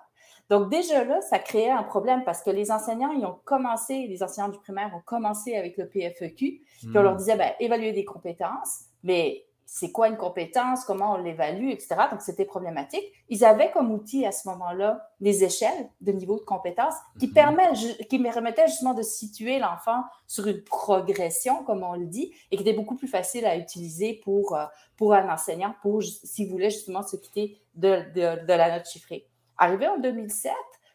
Donc, 0.49 0.69
déjà 0.69 1.03
là, 1.03 1.21
ça 1.21 1.39
créait 1.39 1.71
un 1.71 1.83
problème 1.83 2.23
parce 2.23 2.43
que 2.43 2.51
les 2.51 2.69
enseignants, 2.69 3.11
ils 3.11 3.25
ont 3.25 3.39
commencé, 3.45 4.05
les 4.07 4.21
enseignants 4.21 4.49
du 4.49 4.59
primaire 4.59 4.91
ont 4.95 5.01
commencé 5.03 5.55
avec 5.55 5.77
le 5.77 5.87
PFEQ, 5.87 6.35
puis 6.35 6.61
on 6.93 7.01
leur 7.01 7.13
hmm. 7.13 7.17
disait, 7.17 7.35
ben, 7.35 7.51
évaluer 7.59 7.93
des 7.93 8.05
compétences, 8.05 8.85
mais 9.03 9.44
c'est 9.65 9.91
quoi 9.91 10.07
une 10.07 10.17
compétence, 10.17 10.85
comment 10.85 11.13
on 11.13 11.17
l'évalue, 11.17 11.69
etc. 11.69 11.95
Donc, 12.11 12.21
c'était 12.21 12.45
problématique. 12.45 13.03
Ils 13.29 13.43
avaient 13.43 13.71
comme 13.71 13.91
outil 13.91 14.25
à 14.25 14.31
ce 14.31 14.47
moment-là 14.49 15.09
des 15.19 15.43
échelles 15.43 15.89
de 16.01 16.11
niveau 16.11 16.37
de 16.37 16.43
compétence 16.43 16.93
qui, 17.19 17.27
mhm. 17.27 18.05
qui 18.07 18.19
permettaient 18.19 18.67
justement 18.67 18.93
de 18.93 19.01
situer 19.01 19.57
l'enfant 19.59 20.03
sur 20.27 20.47
une 20.47 20.63
progression, 20.63 21.63
comme 21.63 21.83
on 21.83 21.93
le 21.93 22.05
dit, 22.05 22.31
et 22.51 22.57
qui 22.57 22.61
était 22.61 22.73
beaucoup 22.73 22.95
plus 22.95 23.07
facile 23.07 23.45
à 23.45 23.57
utiliser 23.57 24.21
pour, 24.23 24.55
euh, 24.55 24.65
pour 24.97 25.13
un 25.13 25.27
enseignant, 25.33 25.73
pour 25.81 26.03
s'il 26.03 26.49
voulait 26.49 26.69
justement 26.69 27.01
se 27.01 27.15
quitter 27.15 27.57
de, 27.73 28.03
de, 28.13 28.53
la 28.53 28.77
note 28.77 28.87
chiffrée. 28.87 29.27
Arrivé 29.57 29.87
en 29.87 29.97
2007, 29.97 30.51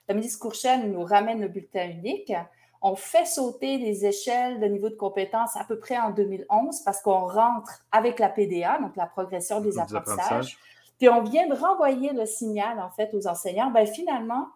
la 0.09 0.15
ministre 0.15 0.39
Courchelle 0.39 0.91
nous 0.91 1.03
ramène 1.03 1.41
le 1.41 1.49
bulletin 1.49 1.89
unique 1.89 2.33
on 2.83 2.97
fait 2.97 3.27
sauter 3.27 3.79
les 3.79 4.07
échelles 4.07 4.61
de 4.61 4.67
niveau 4.67 4.89
de 4.89 4.95
compétence 4.95 5.57
à 5.57 5.65
peu 5.65 5.79
près 5.79 5.99
en 5.99 6.11
2011 6.11 6.81
parce 6.81 7.01
qu'on 7.03 7.27
rentre 7.27 7.83
avec 7.93 8.19
la 8.19 8.29
PDA, 8.29 8.79
donc 8.79 8.97
la 8.97 9.07
progression 9.07 9.61
des, 9.61 9.79
apprentissages. 9.79 10.59
Puis 10.99 11.09
on 11.09 11.23
vient 11.23 11.47
de 11.47 11.55
renvoyer 11.55 12.13
le 12.13 12.27
signal 12.27 12.81
en 12.81 12.91
fait 12.91 13.13
aux 13.15 13.27
enseignants. 13.27 13.71
Ben, 13.71 13.87
finalement, 13.87 14.49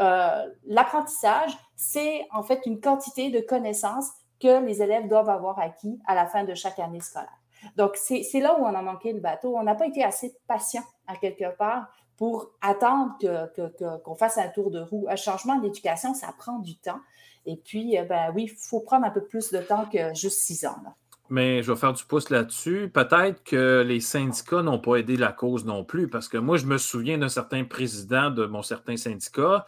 euh, 0.00 0.46
l'apprentissage, 0.66 1.56
c'est 1.76 2.26
en 2.32 2.42
fait 2.42 2.62
une 2.66 2.80
quantité 2.80 3.30
de 3.30 3.40
connaissances 3.40 4.10
que 4.40 4.64
les 4.64 4.82
élèves 4.82 5.08
doivent 5.08 5.30
avoir 5.30 5.58
acquis 5.58 6.00
à 6.06 6.14
la 6.14 6.26
fin 6.26 6.44
de 6.44 6.54
chaque 6.54 6.78
année 6.78 7.00
scolaire. 7.00 7.28
Donc, 7.76 7.96
c'est 7.96 8.40
là 8.40 8.58
où 8.58 8.64
on 8.64 8.74
a 8.74 8.82
manqué 8.82 9.12
le 9.12 9.20
bateau. 9.20 9.56
On 9.56 9.62
n'a 9.62 9.74
pas 9.74 9.86
été 9.86 10.04
assez 10.04 10.36
patient 10.46 10.82
à 11.06 11.16
quelque 11.16 11.56
part 11.56 11.86
pour 12.16 12.50
attendre 12.60 13.16
qu'on 14.04 14.14
fasse 14.14 14.38
un 14.38 14.48
tour 14.48 14.70
de 14.70 14.80
roue. 14.80 15.06
Un 15.08 15.16
changement 15.16 15.56
d'éducation, 15.56 16.14
ça 16.14 16.28
prend 16.36 16.58
du 16.58 16.76
temps. 16.76 17.00
Et 17.46 17.56
puis, 17.56 17.98
euh, 17.98 18.04
ben 18.04 18.32
oui, 18.34 18.44
il 18.44 18.56
faut 18.56 18.80
prendre 18.80 19.06
un 19.06 19.10
peu 19.10 19.24
plus 19.24 19.50
de 19.50 19.58
temps 19.58 19.86
que 19.86 20.14
juste 20.14 20.38
six 20.40 20.64
ans. 20.66 20.76
Mais 21.30 21.62
je 21.62 21.72
vais 21.72 21.78
faire 21.78 21.94
du 21.94 22.04
pouce 22.04 22.28
là-dessus. 22.28 22.90
Peut-être 22.92 23.42
que 23.44 23.82
les 23.86 24.00
syndicats 24.00 24.62
n'ont 24.62 24.78
pas 24.78 24.96
aidé 24.96 25.16
la 25.16 25.32
cause 25.32 25.64
non 25.64 25.82
plus, 25.82 26.08
parce 26.08 26.28
que 26.28 26.36
moi, 26.36 26.58
je 26.58 26.66
me 26.66 26.76
souviens 26.76 27.16
d'un 27.16 27.30
certain 27.30 27.64
président 27.64 28.30
de 28.30 28.44
mon 28.44 28.62
certain 28.62 28.96
syndicat 28.98 29.64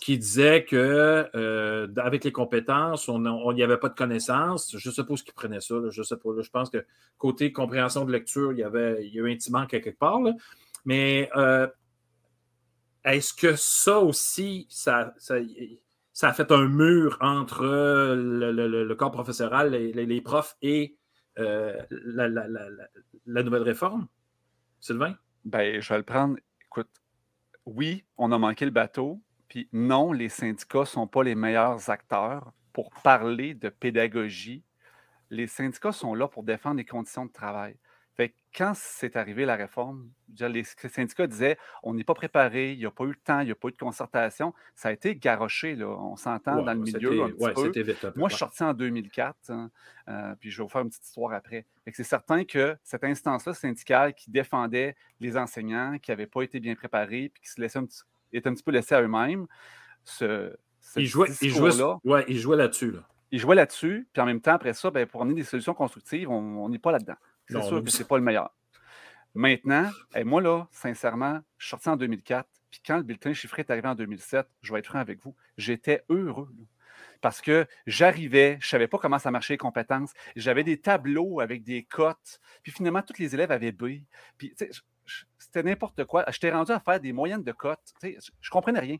qui 0.00 0.18
disait 0.18 0.64
que 0.64 1.28
euh, 1.34 1.88
avec 1.96 2.24
les 2.24 2.32
compétences, 2.32 3.08
on 3.08 3.52
n'y 3.52 3.62
avait 3.62 3.78
pas 3.78 3.88
de 3.88 3.94
connaissances. 3.94 4.76
Je 4.76 4.90
suppose 4.90 5.22
qu'il 5.22 5.32
prenait 5.32 5.60
ça. 5.60 5.76
je 5.88 6.02
sais 6.02 6.16
pas. 6.16 6.30
je 6.40 6.50
pense 6.50 6.68
que 6.68 6.84
côté 7.16 7.52
compréhension 7.52 8.04
de 8.04 8.12
lecture, 8.12 8.52
il 8.52 8.58
y 8.58 8.62
avait 8.62 9.06
il 9.06 9.14
y 9.14 9.18
a 9.18 9.22
eu 9.22 9.32
un 9.32 9.36
petit 9.36 9.50
manque 9.50 9.70
quelque 9.70 9.90
part. 9.90 10.20
Mais 10.84 11.30
euh, 11.36 11.66
est-ce 13.04 13.32
que 13.32 13.56
ça 13.56 13.98
aussi, 13.98 14.66
ça 14.68 15.14
ça 16.18 16.30
a 16.30 16.32
fait 16.32 16.50
un 16.50 16.66
mur 16.66 17.16
entre 17.20 17.62
le, 17.64 18.94
corps 18.94 19.12
professoral, 19.12 19.70
les, 19.70 20.20
profs 20.20 20.56
et 20.62 20.96
euh, 21.38 21.80
la, 21.90 23.42
nouvelle 23.44 23.62
réforme? 23.62 24.08
Sylvain? 24.80 25.14
Ben, 25.44 25.80
je 25.80 25.88
vais 25.88 25.98
le 25.98 26.02
prendre. 26.02 26.36
Écoute, 26.66 26.90
oui, 27.66 28.04
on 28.16 28.32
a 28.32 28.38
manqué 28.38 28.64
le 28.64 28.72
bateau, 28.72 29.22
puis 29.46 29.68
non, 29.72 30.12
les 30.12 30.28
syndicats 30.28 30.80
ne 30.80 30.84
sont 30.86 31.06
pas 31.06 31.22
les 31.22 31.36
meilleurs 31.36 31.88
acteurs 31.88 32.52
pour 32.72 32.90
parler 33.04 33.54
de 33.54 33.68
pédagogie. 33.68 34.64
Les 35.30 35.46
syndicats 35.46 35.92
sont 35.92 36.16
là 36.16 36.26
pour 36.26 36.42
défendre 36.42 36.78
les 36.78 36.84
conditions 36.84 37.26
de 37.26 37.32
travail. 37.32 37.76
Fait 38.18 38.34
quand 38.52 38.72
c'est 38.74 39.14
arrivé 39.14 39.44
la 39.44 39.54
réforme, 39.54 40.10
les 40.40 40.64
syndicats 40.64 41.28
disaient 41.28 41.56
on 41.84 41.94
n'est 41.94 42.02
pas 42.02 42.14
préparé, 42.14 42.72
il 42.72 42.78
n'y 42.80 42.84
a 42.84 42.90
pas 42.90 43.04
eu 43.04 43.10
le 43.10 43.14
temps, 43.14 43.38
il 43.38 43.46
n'y 43.46 43.52
a 43.52 43.54
pas 43.54 43.68
eu 43.68 43.70
de 43.70 43.76
concertation. 43.76 44.52
Ça 44.74 44.88
a 44.88 44.92
été 44.92 45.14
garoché, 45.14 45.76
là. 45.76 45.86
on 45.86 46.16
s'entend 46.16 46.60
dans 46.64 46.72
le 46.72 46.80
milieu. 46.80 47.22
Un 47.22 47.30
petit 47.30 47.94
peu. 47.94 48.12
Moi, 48.16 48.28
je 48.28 48.34
suis 48.34 48.40
sorti 48.40 48.64
en 48.64 48.74
2004, 48.74 49.50
hein, 49.50 49.70
euh, 50.08 50.34
puis 50.40 50.50
je 50.50 50.58
vais 50.58 50.64
vous 50.64 50.68
faire 50.68 50.80
une 50.80 50.88
petite 50.88 51.04
histoire 51.04 51.32
après. 51.32 51.64
C'est 51.92 52.02
certain 52.02 52.42
que 52.44 52.76
cette 52.82 53.04
instance-là 53.04 53.54
syndicale 53.54 54.12
qui 54.14 54.32
défendait 54.32 54.96
les 55.20 55.36
enseignants, 55.36 55.96
qui 56.02 56.10
n'avaient 56.10 56.26
pas 56.26 56.42
été 56.42 56.58
bien 56.58 56.74
préparés, 56.74 57.30
puis 57.32 57.40
qui 57.40 57.50
se 57.50 57.60
laissaient 57.60 57.78
un 57.78 57.86
petit, 57.86 58.00
étaient 58.32 58.48
un 58.48 58.54
petit 58.54 58.64
peu 58.64 58.72
laissés 58.72 58.96
à 58.96 59.00
eux-mêmes, 59.00 59.46
ce, 60.02 60.56
il 60.96 61.06
jouait, 61.06 61.28
il 61.40 61.50
jouait, 61.50 61.70
ouais, 62.02 62.24
il 62.26 62.38
jouait 62.38 62.56
là-dessus. 62.56 62.90
Là. 62.90 63.06
Il 63.30 63.38
jouait 63.38 63.54
là-dessus, 63.54 64.08
puis 64.12 64.20
en 64.20 64.26
même 64.26 64.40
temps, 64.40 64.54
après 64.54 64.72
ça, 64.72 64.90
ben, 64.90 65.06
pour 65.06 65.22
amener 65.22 65.36
des 65.36 65.44
solutions 65.44 65.74
constructives, 65.74 66.28
on 66.28 66.68
n'est 66.68 66.80
pas 66.80 66.90
là-dedans. 66.90 67.16
C'est 67.48 67.62
sûr 67.62 67.82
que 67.82 67.90
ce 67.90 67.98
n'est 67.98 68.08
pas 68.08 68.18
le 68.18 68.24
meilleur. 68.24 68.54
Maintenant, 69.34 69.90
moi, 70.24 70.40
là, 70.40 70.66
sincèrement, 70.70 71.40
je 71.58 71.66
suis 71.66 71.70
sorti 71.70 71.88
en 71.88 71.96
2004, 71.96 72.48
puis 72.70 72.80
quand 72.84 72.96
le 72.96 73.02
bulletin 73.02 73.32
chiffré 73.32 73.62
est 73.62 73.70
arrivé 73.70 73.88
en 73.88 73.94
2007, 73.94 74.46
je 74.62 74.72
vais 74.72 74.80
être 74.80 74.86
franc 74.86 74.98
avec 74.98 75.22
vous, 75.22 75.34
j'étais 75.56 76.04
heureux. 76.08 76.48
parce 77.20 77.40
que 77.40 77.66
j'arrivais, 77.86 78.58
je 78.60 78.66
ne 78.66 78.70
savais 78.70 78.88
pas 78.88 78.98
comment 78.98 79.18
ça 79.18 79.30
marchait 79.30 79.54
les 79.54 79.58
compétences, 79.58 80.12
j'avais 80.36 80.64
des 80.64 80.80
tableaux 80.80 81.40
avec 81.40 81.62
des 81.62 81.84
cotes, 81.84 82.40
puis 82.62 82.72
finalement, 82.72 83.02
tous 83.02 83.18
les 83.18 83.34
élèves 83.34 83.50
avaient 83.50 83.72
B. 83.72 84.02
Puis, 84.36 84.54
c'était 85.38 85.62
n'importe 85.62 86.04
quoi. 86.04 86.24
J'étais 86.30 86.50
rendu 86.50 86.72
à 86.72 86.80
faire 86.80 87.00
des 87.00 87.12
moyennes 87.12 87.42
de 87.42 87.52
cotes. 87.52 87.94
Je 88.02 88.08
ne 88.08 88.50
comprenais 88.50 88.80
rien. 88.80 88.96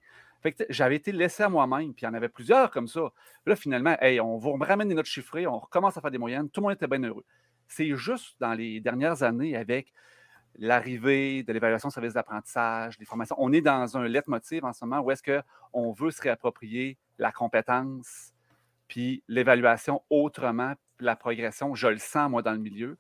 j'avais 0.71 0.97
été 0.97 1.13
laissé 1.13 1.43
à 1.43 1.49
moi-même, 1.49 1.95
puis 1.95 2.05
il 2.05 2.07
y 2.07 2.09
en 2.09 2.15
avait 2.15 2.29
plusieurs 2.29 2.71
comme 2.71 2.89
ça. 2.89 3.13
Là, 3.47 3.57
finalement, 3.57 3.97
hey, 4.01 4.21
on 4.21 4.39
vous 4.39 4.53
ramène 4.55 4.89
des 4.89 4.95
notes 4.95 5.07
chiffrées, 5.07 5.47
on 5.47 5.59
recommence 5.59 5.97
à 5.97 6.01
faire 6.01 6.11
des 6.11 6.19
moyennes, 6.19 6.49
tout 6.49 6.61
le 6.61 6.67
monde 6.67 6.75
était 6.75 6.87
bien 6.87 7.03
heureux. 7.03 7.25
C'est 7.69 7.95
juste 7.97 8.37
dans 8.41 8.55
les 8.55 8.81
dernières 8.81 9.23
années, 9.23 9.57
avec 9.57 9.93
l'arrivée 10.59 11.43
de 11.43 11.53
l'évaluation 11.53 11.89
de 11.89 11.93
service 11.93 12.15
d'apprentissage, 12.15 12.99
des 12.99 13.05
formations, 13.05 13.37
on 13.39 13.53
est 13.53 13.61
dans 13.61 13.97
un 13.97 14.09
leitmotiv 14.09 14.65
en 14.65 14.73
ce 14.73 14.85
moment 14.85 15.01
où 15.01 15.11
est-ce 15.11 15.23
qu'on 15.23 15.93
veut 15.93 16.11
se 16.11 16.21
réapproprier 16.21 16.99
la 17.19 17.31
compétence, 17.31 18.33
puis 18.89 19.23
l'évaluation 19.29 20.03
autrement, 20.11 20.75
la 20.99 21.15
progression. 21.15 21.75
Je 21.75 21.89
le 21.89 21.99
sens, 21.99 22.31
moi, 22.31 22.43
dans 22.43 22.53
le 22.53 22.59
milieu. 22.59 22.99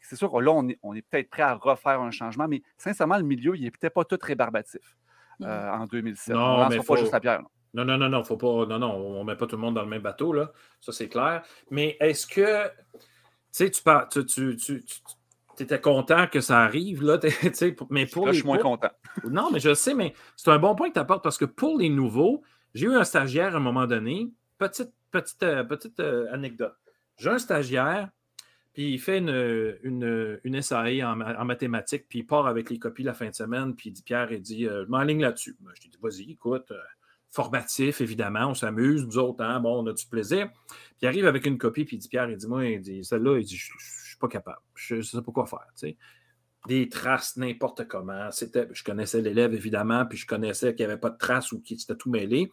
c'est 0.00 0.16
sûr 0.16 0.32
que 0.32 0.38
là, 0.38 0.52
on 0.52 0.94
est, 0.94 1.02
peut-être 1.02 1.28
prêt 1.28 1.42
à 1.42 1.54
refaire 1.54 2.00
un 2.00 2.10
changement, 2.10 2.48
mais 2.48 2.62
sincèrement, 2.78 3.18
le 3.18 3.24
milieu, 3.24 3.56
il 3.56 3.64
n'est 3.64 3.70
peut-être 3.70 3.94
pas 3.94 4.04
tout 4.04 4.18
rébarbatif 4.20 4.96
euh, 5.42 5.70
en 5.70 5.84
2007. 5.86 6.34
Non, 6.34 6.40
on 6.40 6.68
ne 6.68 6.80
pas 6.80 6.96
juste 6.96 7.20
pierre. 7.20 7.42
Non, 7.74 7.84
non, 7.84 7.98
non, 7.98 8.08
non, 8.08 8.22
faut 8.22 8.36
pas. 8.36 8.66
Non, 8.66 8.78
non, 8.78 8.92
on 8.94 9.24
ne 9.24 9.24
met 9.24 9.36
pas 9.36 9.48
tout 9.48 9.56
le 9.56 9.62
monde 9.62 9.74
dans 9.74 9.82
le 9.82 9.88
même 9.88 10.02
bateau, 10.02 10.32
là. 10.32 10.52
Ça, 10.80 10.92
c'est 10.92 11.08
clair. 11.08 11.42
Mais 11.70 11.96
est-ce 11.98 12.24
que 12.24 12.70
sais, 13.58 13.70
tu, 13.70 13.82
parles, 13.82 14.08
tu, 14.10 14.24
tu, 14.24 14.56
tu, 14.56 14.82
tu 15.56 15.62
étais 15.62 15.80
content 15.80 16.26
que 16.26 16.40
ça 16.40 16.60
arrive, 16.60 17.02
là, 17.02 17.18
mais 17.90 18.06
pour 18.06 18.26
là, 18.26 18.32
je 18.32 18.38
suis 18.38 18.46
moins 18.46 18.58
content. 18.58 18.90
Non, 19.30 19.50
mais 19.52 19.60
je 19.60 19.74
sais, 19.74 19.94
mais 19.94 20.12
c'est 20.36 20.50
un 20.50 20.58
bon 20.58 20.74
point 20.74 20.88
que 20.88 20.94
tu 20.94 21.00
apportes 21.00 21.22
parce 21.22 21.38
que 21.38 21.44
pour 21.44 21.78
les 21.78 21.88
nouveaux, 21.88 22.42
j'ai 22.74 22.86
eu 22.86 22.94
un 22.94 23.04
stagiaire 23.04 23.54
à 23.54 23.58
un 23.58 23.60
moment 23.60 23.86
donné, 23.86 24.28
petite, 24.58 24.92
petite, 25.12 25.42
euh, 25.44 25.62
petite 25.62 26.00
euh, 26.00 26.26
anecdote. 26.32 26.74
J'ai 27.16 27.30
un 27.30 27.38
stagiaire, 27.38 28.10
puis 28.72 28.94
il 28.94 28.98
fait 28.98 29.18
une, 29.18 29.76
une, 29.84 30.40
une 30.42 30.60
SAE 30.60 31.04
en, 31.04 31.44
mathématiques, 31.44 32.06
puis 32.08 32.20
il 32.20 32.26
part 32.26 32.48
avec 32.48 32.70
les 32.70 32.80
copies 32.80 33.04
la 33.04 33.14
fin 33.14 33.28
de 33.28 33.34
semaine, 33.34 33.76
puis 33.76 33.90
il 33.90 33.92
dit 33.92 34.02
Pierre, 34.02 34.32
il 34.32 34.42
dit, 34.42 34.66
euh, 34.66 34.84
je 34.84 34.90
m'enligne 34.90 35.20
là-dessus. 35.20 35.56
Ben, 35.60 35.70
je 35.74 35.82
lui 35.82 35.90
dis, 35.90 35.98
vas-y, 36.02 36.32
écoute, 36.32 36.72
formatif, 37.34 38.00
évidemment, 38.00 38.50
on 38.50 38.54
s'amuse, 38.54 39.04
nous 39.04 39.18
autres, 39.18 39.42
hein, 39.42 39.58
bon, 39.58 39.82
on 39.82 39.86
a 39.88 39.92
du 39.92 40.06
plaisir. 40.06 40.48
Puis 40.68 40.98
il 41.02 41.08
arrive 41.08 41.26
avec 41.26 41.44
une 41.46 41.58
copie, 41.58 41.84
puis 41.84 41.96
il 41.96 41.98
dit 41.98 42.08
Pierre, 42.08 42.30
il 42.30 42.36
dit 42.36 42.46
Moi, 42.46 42.66
il 42.66 42.80
dit, 42.80 43.04
celle-là, 43.04 43.38
il 43.38 43.44
dit, 43.44 43.56
je 43.56 43.72
ne 43.72 43.78
suis 43.80 44.16
pas 44.18 44.28
capable. 44.28 44.60
Je 44.76 44.96
ne 44.96 45.02
sais 45.02 45.20
pas 45.20 45.32
quoi 45.32 45.44
faire. 45.44 45.66
Tu 45.76 45.88
sais. 45.88 45.96
Des 46.68 46.88
traces 46.88 47.36
n'importe 47.36 47.88
comment. 47.88 48.30
C'était, 48.30 48.68
je 48.72 48.84
connaissais 48.84 49.20
l'élève, 49.20 49.52
évidemment, 49.52 50.06
puis 50.06 50.16
je 50.16 50.26
connaissais 50.28 50.76
qu'il 50.76 50.86
n'y 50.86 50.92
avait 50.92 51.00
pas 51.00 51.10
de 51.10 51.18
traces 51.18 51.50
ou 51.50 51.60
qu'il 51.60 51.76
était 51.76 51.96
tout 51.96 52.08
mêlé. 52.08 52.52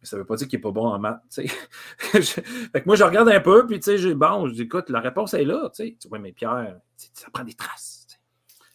Mais 0.00 0.06
ça 0.06 0.16
ne 0.16 0.22
veut 0.22 0.26
pas 0.26 0.36
dire 0.36 0.48
qu'il 0.48 0.58
n'est 0.58 0.62
pas 0.62 0.70
bon 0.70 0.86
en 0.86 0.98
maths. 0.98 1.20
Fait 1.34 2.80
que 2.80 2.86
moi, 2.86 2.96
je 2.96 3.04
regarde 3.04 3.28
un 3.28 3.40
peu, 3.40 3.66
puis 3.66 3.78
sais, 3.82 4.14
bon, 4.14 4.48
je 4.48 4.54
dis 4.54 4.62
écoute, 4.62 4.88
la 4.88 5.00
réponse 5.00 5.34
est 5.34 5.44
là. 5.44 5.70
Tu 5.74 5.84
sais. 5.84 5.98
Oui, 6.10 6.18
mais 6.18 6.32
Pierre, 6.32 6.78
ça 7.12 7.28
prend 7.30 7.44
des 7.44 7.54
traces. 7.54 8.06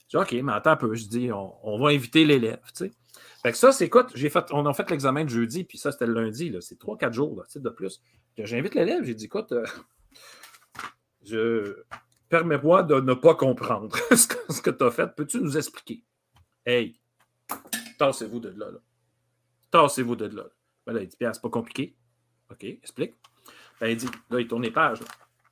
Je 0.09 0.17
dis 0.19 0.23
OK, 0.23 0.31
mais 0.43 0.53
attends 0.53 0.71
un 0.71 0.75
peu. 0.75 0.93
Je 0.93 1.07
dis 1.07 1.31
on, 1.31 1.55
on 1.63 1.79
va 1.79 1.89
inviter 1.89 2.23
l'élève. 2.23 2.61
Tu 2.77 2.85
sais. 2.85 2.91
Fait 3.43 3.51
que 3.51 3.57
ça, 3.57 3.73
c'est 3.73 3.85
écoute, 3.85 4.17
fait, 4.17 4.45
on 4.51 4.65
a 4.65 4.73
fait 4.73 4.89
l'examen 4.89 5.25
de 5.25 5.29
jeudi, 5.29 5.65
puis 5.65 5.77
ça, 5.77 5.91
c'était 5.91 6.07
le 6.07 6.13
lundi. 6.13 6.55
C'est 6.61 6.79
trois, 6.79 6.97
quatre 6.97 7.13
jours 7.13 7.37
là, 7.37 7.43
de 7.53 7.69
plus. 7.69 8.01
J'invite 8.37 8.73
l'élève, 8.73 9.03
j'ai 9.03 9.13
dit, 9.13 9.25
écoute, 9.25 9.53
euh, 11.31 11.85
permets-moi 12.29 12.83
de 12.83 13.01
ne 13.01 13.13
pas 13.13 13.35
comprendre 13.35 13.95
ce 14.15 14.61
que 14.61 14.69
tu 14.69 14.83
as 14.83 14.91
fait. 14.91 15.07
Peux-tu 15.07 15.41
nous 15.41 15.57
expliquer? 15.57 16.03
Hey, 16.65 16.97
tassez-vous 17.99 18.39
de 18.39 18.49
là. 18.49 18.71
là. 18.71 18.79
Tassez-vous 19.71 20.15
de 20.15 20.25
là. 20.25 20.45
Ben 20.85 20.93
là, 20.93 21.01
il 21.01 21.07
dit, 21.07 21.17
Pierre, 21.17 21.35
c'est 21.35 21.41
pas 21.41 21.49
compliqué. 21.49 21.97
OK, 22.49 22.63
explique. 22.63 23.13
Ben, 23.81 23.87
il 23.87 23.97
dit, 23.97 24.07
là, 24.29 24.39
il 24.39 24.47
tourne 24.47 24.63
les 24.63 24.71
pages. 24.71 24.99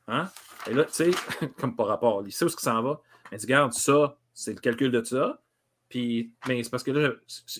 Hein? 0.07 0.29
Et 0.67 0.73
là, 0.73 0.85
tu 0.85 0.93
sais, 0.93 1.11
comme 1.59 1.75
par 1.75 1.87
rapport, 1.87 2.23
il 2.25 2.31
sait 2.31 2.45
où 2.45 2.49
ce 2.49 2.55
que 2.55 2.61
ça 2.61 2.75
en 2.75 2.83
va? 2.83 3.01
Il 3.33 3.37
dit, 3.37 3.45
regarde, 3.45 3.73
ça, 3.73 4.17
c'est 4.33 4.53
le 4.53 4.59
calcul 4.59 4.91
de 4.91 5.03
ça. 5.03 5.41
Puis, 5.91 6.33
mais 6.47 6.63
c'est 6.63 6.69
parce 6.69 6.83
que 6.83 6.91
là, 6.91 7.11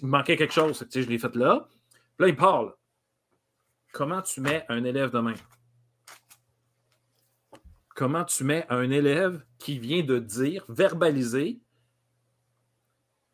il 0.02 0.08
manquait 0.08 0.38
quelque 0.38 0.54
chose. 0.54 0.88
Je 0.90 1.02
l'ai 1.02 1.20
fait 1.20 1.36
là. 1.36 1.68
Puis 2.18 2.26
là, 2.26 2.28
il 2.30 2.36
parle. 2.36 2.74
Comment 3.92 4.22
tu 4.22 4.40
mets 4.40 4.66
un 4.70 4.86
élève 4.86 5.12
demain? 5.12 5.34
Comment 7.94 8.24
tu 8.24 8.46
mets 8.46 8.66
un 8.70 8.90
élève 8.90 9.44
qui 9.60 9.80
vient 9.80 10.02
de 10.02 10.18
dire, 10.18 10.64
verbaliser 10.70 11.60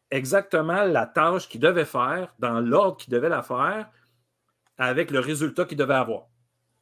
exactement 0.10 0.84
la 0.84 1.06
tâche 1.06 1.48
qu'il 1.48 1.62
devait 1.62 1.86
faire, 1.86 2.34
dans 2.40 2.60
l'ordre 2.60 2.98
qu'il 2.98 3.14
devait 3.14 3.30
la 3.30 3.44
faire, 3.44 3.92
avec 4.80 5.12
le 5.12 5.20
résultat 5.20 5.66
qu'il 5.66 5.78
devait 5.78 5.94
avoir? 5.94 6.26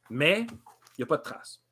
Mais 0.08 0.46
il 0.50 1.00
n'y 1.00 1.04
a 1.04 1.06
pas 1.06 1.18
de 1.18 1.22
traces. 1.22 1.62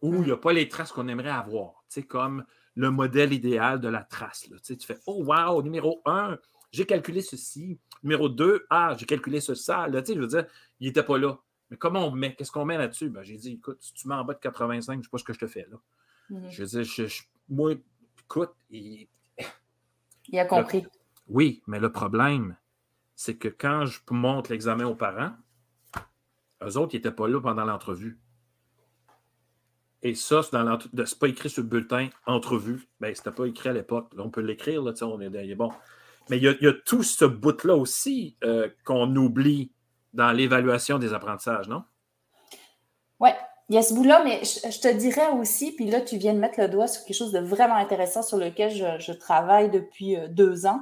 Ou 0.00 0.14
il 0.14 0.22
n'y 0.22 0.32
a 0.32 0.38
pas 0.38 0.54
les 0.54 0.70
traces 0.70 0.90
qu'on 0.90 1.06
aimerait 1.06 1.28
avoir. 1.28 1.84
Tu 1.90 2.00
sais, 2.00 2.02
comme 2.06 2.46
le 2.74 2.90
modèle 2.90 3.32
idéal 3.32 3.80
de 3.80 3.88
la 3.88 4.02
trace. 4.02 4.48
Là. 4.48 4.56
Tu, 4.58 4.64
sais, 4.64 4.76
tu 4.76 4.86
fais 4.86 4.98
Oh, 5.06 5.24
wow, 5.24 5.62
numéro 5.62 6.02
un, 6.06 6.38
j'ai 6.70 6.86
calculé 6.86 7.20
ceci. 7.20 7.78
Numéro 8.02 8.28
2, 8.28 8.66
ah, 8.70 8.94
j'ai 8.98 9.06
calculé 9.06 9.40
ce 9.40 9.54
ça. 9.54 9.86
Là, 9.88 10.02
tu 10.02 10.08
sais, 10.08 10.14
je 10.14 10.20
veux 10.20 10.26
dire, 10.26 10.46
il 10.80 10.86
n'était 10.86 11.02
pas 11.02 11.18
là. 11.18 11.38
Mais 11.70 11.76
comment 11.76 12.06
on 12.06 12.10
met 12.10 12.34
Qu'est-ce 12.34 12.50
qu'on 12.50 12.64
met 12.64 12.78
là-dessus? 12.78 13.10
Ben, 13.10 13.22
J'ai 13.22 13.36
dit 13.36 13.52
Écoute, 13.52 13.78
si 13.80 13.94
tu 13.94 14.08
mets 14.08 14.14
en 14.14 14.24
bas 14.24 14.34
de 14.34 14.40
85, 14.40 14.92
je 14.92 14.98
ne 14.98 15.02
sais 15.02 15.08
pas 15.08 15.18
ce 15.18 15.24
que 15.24 15.32
je 15.32 15.38
te 15.38 15.46
fais 15.46 15.66
là. 15.70 15.78
Mm-hmm. 16.30 16.50
Je 16.50 16.64
veux 16.64 16.82
dire, 16.82 17.08
moi, 17.48 17.72
écoute, 18.20 18.52
il... 18.70 19.08
il 20.28 20.38
a 20.38 20.44
compris. 20.44 20.86
oui, 21.28 21.62
mais 21.66 21.78
le 21.78 21.92
problème, 21.92 22.56
c'est 23.14 23.36
que 23.36 23.48
quand 23.48 23.86
je 23.86 24.00
montre 24.10 24.50
l'examen 24.50 24.84
aux 24.84 24.94
parents, 24.94 25.32
eux 26.62 26.76
autres, 26.76 26.94
ils 26.94 26.98
n'étaient 26.98 27.12
pas 27.12 27.28
là 27.28 27.40
pendant 27.40 27.64
l'entrevue. 27.64 28.18
Et 30.02 30.14
ça, 30.14 30.42
c'est 30.42 30.52
dans 30.52 30.78
pas 31.20 31.28
écrit 31.28 31.48
sur 31.48 31.62
le 31.62 31.68
bulletin 31.68 32.08
entrevue. 32.26 32.88
Ben, 33.00 33.14
c'était 33.14 33.30
pas 33.30 33.46
écrit 33.46 33.68
à 33.68 33.72
l'époque. 33.72 34.10
On 34.18 34.30
peut 34.30 34.40
l'écrire, 34.40 34.82
là, 34.82 34.92
on 35.02 35.20
est, 35.20 35.54
bon. 35.54 35.70
Mais 36.28 36.38
il 36.38 36.42
y, 36.42 36.66
a, 36.66 36.72
tout 36.72 37.02
ce 37.02 37.24
bout-là 37.24 37.76
aussi 37.76 38.36
euh, 38.44 38.68
qu'on 38.84 39.14
oublie 39.14 39.70
dans 40.12 40.32
l'évaluation 40.32 40.98
des 40.98 41.14
apprentissages, 41.14 41.68
non? 41.68 41.84
Oui, 43.20 43.30
il 43.68 43.76
y 43.76 43.78
a 43.78 43.82
ce 43.82 43.94
bout-là, 43.94 44.22
mais 44.24 44.42
je, 44.44 44.80
te 44.80 44.92
dirais 44.92 45.30
aussi, 45.30 45.72
puis 45.72 45.88
là, 45.88 46.00
tu 46.00 46.16
viens 46.16 46.34
de 46.34 46.38
mettre 46.38 46.60
le 46.60 46.68
doigt 46.68 46.88
sur 46.88 47.04
quelque 47.04 47.16
chose 47.16 47.32
de 47.32 47.38
vraiment 47.38 47.76
intéressant 47.76 48.22
sur 48.22 48.36
lequel 48.36 48.70
je, 48.70 49.12
travaille 49.12 49.70
depuis 49.70 50.16
euh, 50.16 50.26
deux 50.28 50.66
ans. 50.66 50.80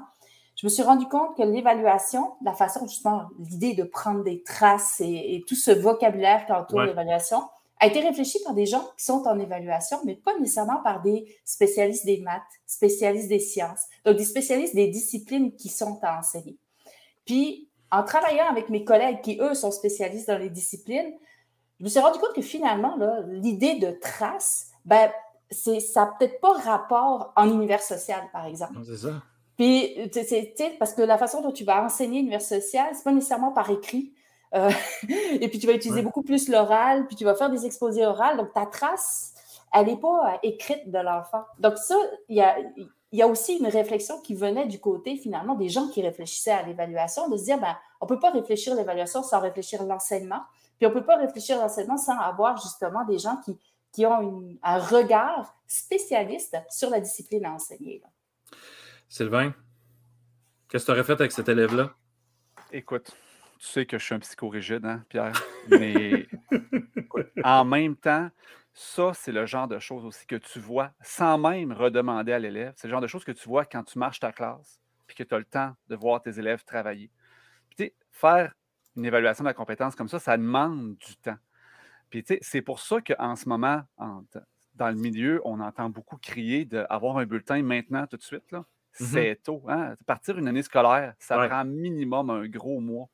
Je 0.57 0.67
me 0.67 0.71
suis 0.71 0.83
rendu 0.83 1.07
compte 1.07 1.37
que 1.37 1.43
l'évaluation, 1.43 2.33
la 2.45 2.53
façon 2.53 2.87
justement, 2.87 3.29
l'idée 3.39 3.75
de 3.75 3.85
prendre 3.85 4.25
des 4.25 4.43
traces 4.43 5.01
et, 5.01 5.43
tout 5.47 5.55
ce 5.55 5.71
vocabulaire 5.71 6.45
qui 6.47 6.53
entoure 6.53 6.83
l'évaluation, 6.83 7.43
a 7.81 7.87
été 7.87 8.01
réfléchi 8.01 8.39
par 8.45 8.55
des 8.55 8.67
gens 8.67 8.85
qui 8.97 9.05
sont 9.05 9.23
en 9.27 9.39
évaluation, 9.39 9.99
mais 10.05 10.15
pas 10.15 10.39
nécessairement 10.39 10.83
par 10.83 11.01
des 11.01 11.35
spécialistes 11.45 12.05
des 12.05 12.21
maths, 12.21 12.43
spécialistes 12.67 13.29
des 13.29 13.39
sciences, 13.39 13.87
donc 14.05 14.17
des 14.17 14.25
spécialistes 14.25 14.75
des 14.75 14.89
disciplines 14.89 15.57
qui 15.57 15.71
sont 15.71 15.99
à 16.03 16.19
enseigner. 16.19 16.59
Puis, 17.25 17.71
en 17.91 18.05
travaillant 18.05 18.49
avec 18.51 18.69
mes 18.69 18.85
collègues 18.85 19.23
qui, 19.23 19.39
eux, 19.41 19.55
sont 19.55 19.71
spécialistes 19.71 20.29
dans 20.29 20.39
les 20.39 20.51
disciplines, 20.51 21.13
je 21.79 21.85
me 21.85 21.89
suis 21.89 22.01
rendu 22.01 22.19
compte 22.19 22.35
que 22.35 22.43
finalement, 22.43 22.97
l'idée 23.29 23.77
de 23.77 23.91
trace, 23.93 24.69
ben, 24.85 25.11
ça 25.51 25.73
n'a 25.73 26.15
peut-être 26.19 26.41
pas 26.41 26.53
rapport 26.53 27.33
en 27.35 27.51
univers 27.51 27.83
social, 27.83 28.21
par 28.33 28.45
exemple. 28.45 28.79
C'est 28.85 28.99
ça. 28.99 29.23
Puis, 29.57 29.95
parce 30.79 30.93
que 30.93 31.03
la 31.03 31.19
façon 31.19 31.41
dont 31.41 31.53
tu 31.53 31.65
vas 31.65 31.83
enseigner 31.85 32.19
l'univers 32.19 32.43
social, 32.43 32.91
c'est 32.95 33.05
pas 33.05 33.13
nécessairement 33.13 33.53
par 33.53 33.71
écrit. 33.71 34.13
Euh, 34.55 34.71
et 35.41 35.49
puis 35.49 35.59
tu 35.59 35.67
vas 35.67 35.75
utiliser 35.75 36.03
beaucoup 36.03 36.23
plus 36.23 36.49
l'oral, 36.49 37.07
puis 37.07 37.17
tu 37.17 37.25
vas 37.25 37.35
faire 37.35 37.51
des 37.51 37.67
exposés 37.67 38.05
orales. 38.05 38.37
Donc 38.37 38.53
ta 38.53 38.67
trace, 38.67 39.35
elle 39.73 39.87
n'est 39.87 39.97
pas 39.97 40.35
euh, 40.35 40.39
écrite 40.43 40.91
de 40.91 40.99
l'enfant. 40.99 41.45
Donc 41.59 41.79
ça, 41.79 41.95
il 42.29 42.37
y 42.37 42.41
a, 42.41 42.57
y 43.13 43.23
a 43.23 43.27
aussi 43.27 43.57
une 43.57 43.69
réflexion 43.69 44.21
qui 44.21 44.35
venait 44.35 44.67
du 44.67 44.81
côté 44.81 45.17
finalement 45.17 45.55
des 45.55 45.69
gens 45.69 45.89
qui 45.89 46.03
réfléchissaient 46.03 46.51
à 46.51 46.63
l'évaluation, 46.63 47.29
de 47.29 47.37
se 47.37 47.45
dire, 47.45 47.61
ben, 47.61 47.77
on 48.01 48.07
ne 48.07 48.09
peut 48.09 48.19
pas 48.19 48.31
réfléchir 48.31 48.75
l'évaluation 48.75 49.23
sans 49.23 49.41
réfléchir 49.41 49.83
l'enseignement, 49.85 50.43
puis 50.79 50.87
on 50.87 50.91
ne 50.91 50.95
peut 50.95 51.05
pas 51.05 51.17
réfléchir 51.17 51.59
l'enseignement 51.59 51.99
sans 51.99 52.19
avoir 52.19 52.57
justement 52.57 53.05
des 53.05 53.19
gens 53.19 53.37
qui, 53.45 53.59
qui 53.93 54.07
ont 54.07 54.45
un 54.63 54.79
regard 54.79 55.55
spécialiste 55.67 56.57
sur 56.71 56.91
la 56.91 57.01
discipline 57.01 57.45
à 57.47 57.53
enseigner. 57.53 58.03
Sylvain, 59.09 59.53
qu'est-ce 60.69 60.85
que 60.85 60.93
tu 60.93 60.93
aurais 60.93 61.05
fait 61.05 61.21
avec 61.21 61.33
cet 61.33 61.49
élève-là? 61.49 61.91
Écoute, 62.73 63.11
tu 63.61 63.67
sais 63.67 63.87
que 63.87 63.99
je 63.99 64.05
suis 64.05 64.15
un 64.15 64.19
psychorigide, 64.21 64.87
hein, 64.87 65.05
Pierre? 65.11 65.33
Mais 65.69 66.27
en 67.45 67.65
même 67.67 67.95
temps, 67.95 68.31
ça, 68.73 69.13
c'est 69.13 69.33
le 69.33 69.45
genre 69.45 69.69
de 69.69 69.79
choses 69.79 70.05
aussi 70.07 70.27
que 70.27 70.37
tu 70.37 70.59
vois 70.59 70.93
sans 71.03 71.37
même 71.37 71.73
redemander 71.73 72.33
à 72.33 72.39
l'élève. 72.39 72.73
C'est 72.77 72.89
le 72.89 72.93
genre 72.93 73.03
de 73.03 73.07
choses 73.07 73.25
que 73.25 73.33
tu 73.33 73.47
vois 73.47 73.67
quand 73.67 73.85
tu 73.85 73.99
marches 73.99 74.21
ta 74.21 74.33
classe, 74.33 74.81
puis 75.07 75.15
que 75.15 75.23
tu 75.25 75.35
as 75.35 75.39
le 75.39 75.45
temps 75.45 75.77
de 75.89 75.97
voir 75.97 76.23
tes 76.23 76.39
élèves 76.39 76.65
travailler. 76.65 77.11
Puis, 77.77 77.93
faire 78.11 78.55
une 78.97 79.05
évaluation 79.05 79.45
de 79.45 79.49
la 79.49 79.55
compétence 79.55 79.95
comme 79.95 80.09
ça, 80.09 80.19
ça 80.19 80.39
demande 80.39 80.97
du 80.97 81.17
temps. 81.17 81.39
Puis, 82.09 82.25
c'est 82.41 82.63
pour 82.63 82.81
ça 82.81 83.03
qu'en 83.03 83.37
ce 83.37 83.47
moment, 83.47 83.83
dans 84.75 84.89
le 84.89 84.97
milieu, 84.97 85.43
on 85.45 85.61
entend 85.61 85.91
beaucoup 85.91 86.17
crier 86.17 86.65
d'avoir 86.65 87.19
un 87.19 87.27
bulletin 87.27 87.63
maintenant, 87.63 88.07
tout 88.07 88.17
de 88.17 88.23
suite. 88.23 88.51
Là. 88.51 88.65
Mm-hmm. 88.99 89.05
C'est 89.05 89.43
tôt. 89.43 89.63
Hein? 89.69 89.95
Partir 90.07 90.39
une 90.39 90.49
année 90.49 90.63
scolaire, 90.63 91.15
ça 91.19 91.47
prend 91.47 91.65
minimum 91.67 92.31
un 92.31 92.49
gros 92.49 92.81
mois. 92.81 93.09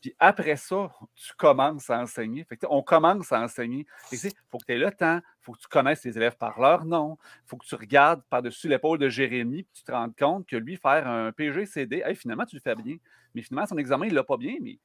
Puis 0.00 0.14
après 0.18 0.56
ça, 0.56 0.92
tu 1.16 1.32
commences 1.36 1.90
à 1.90 2.00
enseigner. 2.00 2.44
Fait 2.44 2.58
on 2.68 2.82
commence 2.82 3.32
à 3.32 3.40
enseigner. 3.40 3.84
Il 4.12 4.18
faut 4.48 4.58
que 4.58 4.64
tu 4.66 4.72
aies 4.72 4.78
le 4.78 4.92
temps, 4.92 5.18
il 5.18 5.42
faut 5.44 5.52
que 5.52 5.58
tu 5.58 5.66
connaisses 5.68 6.02
tes 6.02 6.16
élèves 6.16 6.36
par 6.36 6.60
leur 6.60 6.84
nom, 6.84 7.18
il 7.44 7.48
faut 7.48 7.56
que 7.56 7.66
tu 7.66 7.74
regardes 7.74 8.22
par-dessus 8.30 8.68
l'épaule 8.68 8.98
de 8.98 9.08
Jérémy, 9.08 9.64
puis 9.64 9.72
tu 9.74 9.82
te 9.82 9.90
rends 9.90 10.10
compte 10.16 10.46
que 10.46 10.56
lui, 10.56 10.76
faire 10.76 11.08
un 11.08 11.32
PGCD, 11.32 12.02
hey, 12.04 12.14
finalement, 12.14 12.46
tu 12.46 12.54
le 12.54 12.60
fais 12.60 12.76
bien. 12.76 12.96
Mais 13.34 13.42
finalement, 13.42 13.66
son 13.66 13.78
examen, 13.78 14.06
il 14.06 14.14
l'a 14.14 14.22
pas 14.22 14.36
bien, 14.36 14.56
mais 14.60 14.78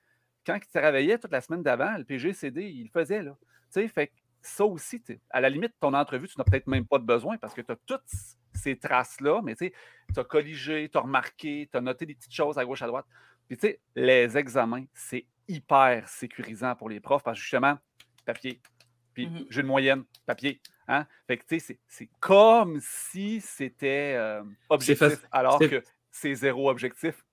quand 0.46 0.56
il 0.56 0.68
te 0.68 0.80
réveillait 0.80 1.20
toute 1.20 1.32
la 1.32 1.42
semaine 1.42 1.62
d'avant, 1.62 1.96
le 1.98 2.04
PGCD, 2.04 2.64
il 2.64 2.86
le 2.86 2.90
faisait. 2.90 3.22
Là. 3.22 3.36
fait 3.72 4.12
ça 4.42 4.66
aussi, 4.66 5.02
à 5.30 5.40
la 5.40 5.50
limite, 5.50 5.74
ton 5.80 5.94
entrevue, 5.94 6.28
tu 6.28 6.38
n'as 6.38 6.44
peut-être 6.44 6.68
même 6.68 6.86
pas 6.86 7.00
de 7.00 7.06
besoin 7.06 7.38
parce 7.38 7.54
que 7.54 7.62
tu 7.62 7.72
as 7.72 7.78
toutes 7.86 8.04
ces 8.54 8.78
traces-là, 8.78 9.42
mais 9.42 9.56
tu 9.56 9.72
as 10.18 10.24
colligé, 10.24 10.90
tu 10.92 10.98
as 10.98 11.02
remarqué, 11.02 11.70
tu 11.72 11.78
as 11.78 11.82
noté 11.82 12.06
des 12.06 12.16
petites 12.16 12.34
choses 12.34 12.58
à 12.58 12.66
gauche, 12.66 12.82
à 12.82 12.88
droite. 12.88 13.06
Puis, 13.48 13.58
tu 13.58 13.68
sais, 13.68 13.80
les 13.96 14.38
examens, 14.38 14.86
c'est 14.94 15.26
hyper 15.48 16.08
sécurisant 16.08 16.76
pour 16.76 16.90
les 16.90 17.00
profs 17.00 17.24
parce 17.24 17.38
que 17.38 17.42
justement, 17.42 17.78
papier, 18.26 18.62
puis 19.14 19.28
mmh 19.28 19.46
j'ai 19.50 19.62
une 19.62 19.68
moyenne, 19.68 20.04
papier. 20.26 20.62
Hein? 20.88 21.06
Fait 21.28 21.38
que, 21.38 21.46
tu 21.46 21.60
sais, 21.60 21.80
c'est 21.88 22.10
comme 22.20 22.80
si 22.82 23.42
c'était 23.42 24.16
euh, 24.18 24.44
objectif, 24.70 25.26
alors 25.32 25.60
que 25.60 25.84
c'est 26.12 26.36
zéro 26.36 26.70
objectif. 26.70 27.24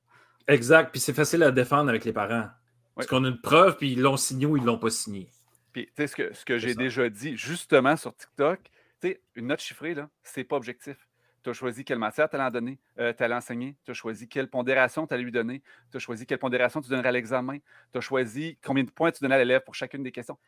Exact. 0.46 0.90
Puis 0.90 1.00
c'est 1.00 1.12
facile 1.12 1.42
à 1.42 1.50
défendre 1.50 1.88
avec 1.88 2.04
les 2.04 2.12
parents. 2.12 2.48
Parce 2.94 3.06
qu'on 3.06 3.24
a 3.24 3.28
une 3.28 3.40
preuve, 3.40 3.76
puis 3.76 3.92
ils 3.92 4.00
l'ont 4.00 4.16
signé 4.16 4.46
ou 4.46 4.56
ils 4.56 4.60
ne 4.60 4.66
l'ont 4.66 4.78
pas 4.78 4.90
signé. 4.90 5.30
Puis, 5.72 5.86
tu 5.86 5.92
sais, 5.96 6.06
ce 6.08 6.16
que, 6.16 6.34
ce 6.34 6.44
que 6.44 6.58
j'ai 6.58 6.74
déjà 6.74 7.08
dit 7.08 7.36
justement 7.36 7.96
sur 7.96 8.14
TikTok, 8.14 8.60
tu 9.00 9.08
sais, 9.08 9.22
une 9.36 9.46
note 9.46 9.60
chiffrée, 9.60 9.94
là, 9.94 10.10
c'est 10.22 10.44
pas 10.44 10.56
objectif 10.56 10.96
tu 11.42 11.50
as 11.50 11.52
choisi 11.52 11.84
quelle 11.84 11.98
matière 11.98 12.28
tu 12.28 12.36
allais, 12.36 12.50
donner, 12.50 12.78
euh, 12.98 13.12
enseigner, 13.30 13.76
tu 13.84 13.90
as 13.90 13.94
choisi 13.94 14.28
quelle 14.28 14.48
pondération 14.48 15.06
tu 15.06 15.14
allais 15.14 15.22
lui 15.22 15.32
donner, 15.32 15.62
tu 15.90 15.96
as 15.96 16.00
choisi 16.00 16.26
quelle 16.26 16.38
pondération 16.38 16.80
tu 16.80 16.90
donnerais 16.90 17.08
à 17.08 17.12
l'examen, 17.12 17.58
tu 17.92 17.98
as 17.98 18.00
choisi 18.00 18.58
combien 18.64 18.84
de 18.84 18.90
points 18.90 19.12
tu 19.12 19.22
donnais 19.22 19.36
à 19.36 19.38
l'élève 19.38 19.62
pour 19.62 19.74
chacune 19.74 20.02
des 20.02 20.12
questions. 20.12 20.38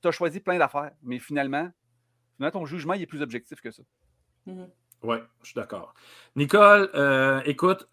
Tu 0.00 0.08
as 0.08 0.12
choisi 0.12 0.40
plein 0.40 0.58
d'affaires, 0.58 0.92
mais 1.02 1.18
finalement, 1.18 1.70
ton 2.52 2.66
jugement 2.66 2.94
il 2.94 3.02
est 3.02 3.06
plus 3.06 3.22
objectif 3.22 3.60
que 3.60 3.70
ça. 3.70 3.82
Mmh 4.46 4.64
oui, 5.02 5.18
je 5.42 5.48
suis 5.48 5.54
d'accord. 5.54 5.94
Nicole, 6.36 6.90
euh, 6.94 7.42
écoute, 7.44 7.86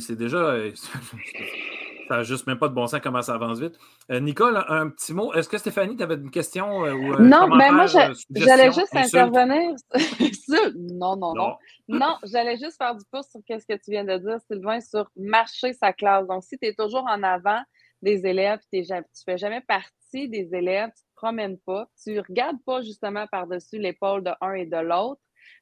c'est 0.00 0.16
déjà. 0.16 0.56
Ça 2.08 2.16
n'a 2.16 2.22
juste 2.22 2.46
même 2.46 2.58
pas 2.58 2.68
de 2.68 2.74
bon 2.74 2.86
sens 2.86 3.00
comment 3.02 3.22
ça 3.22 3.34
avance 3.34 3.60
vite. 3.60 3.78
Euh, 4.10 4.20
Nicole, 4.20 4.62
un 4.68 4.90
petit 4.90 5.12
mot. 5.12 5.32
Est-ce 5.32 5.48
que 5.48 5.58
Stéphanie, 5.58 5.96
tu 5.96 6.02
avais 6.02 6.14
une 6.14 6.30
question? 6.30 6.84
Euh, 6.84 6.92
ou, 6.92 7.22
non, 7.22 7.48
mais 7.48 7.70
ben, 7.70 7.72
moi, 7.72 7.86
j'allais 7.86 8.72
juste 8.72 8.94
intervenir. 8.94 9.74
non, 10.76 11.16
non, 11.16 11.34
non. 11.34 11.56
Non, 11.88 12.16
j'allais 12.24 12.56
juste 12.56 12.76
faire 12.76 12.94
du 12.94 13.04
pouce 13.10 13.26
sur 13.30 13.40
ce 13.48 13.66
que 13.66 13.74
tu 13.74 13.90
viens 13.90 14.04
de 14.04 14.16
dire, 14.18 14.38
Sylvain, 14.50 14.80
sur 14.80 15.10
marcher 15.16 15.72
sa 15.72 15.92
classe. 15.92 16.26
Donc, 16.26 16.42
si 16.44 16.58
tu 16.58 16.66
es 16.68 16.74
toujours 16.74 17.04
en 17.08 17.22
avant 17.22 17.62
des 18.02 18.26
élèves, 18.26 18.60
tu 18.72 18.80
ne 18.80 19.00
fais 19.24 19.38
jamais 19.38 19.62
partie 19.62 20.28
des 20.28 20.54
élèves, 20.54 20.90
tu 20.96 21.02
ne 21.02 21.10
te 21.10 21.16
promènes 21.16 21.58
pas, 21.58 21.88
tu 22.02 22.12
ne 22.12 22.20
regardes 22.20 22.62
pas 22.64 22.82
justement 22.82 23.26
par-dessus 23.26 23.78
l'épaule 23.78 24.22
de 24.22 24.30
un 24.40 24.52
et 24.52 24.66
de 24.66 24.76
l'autre. 24.76 25.20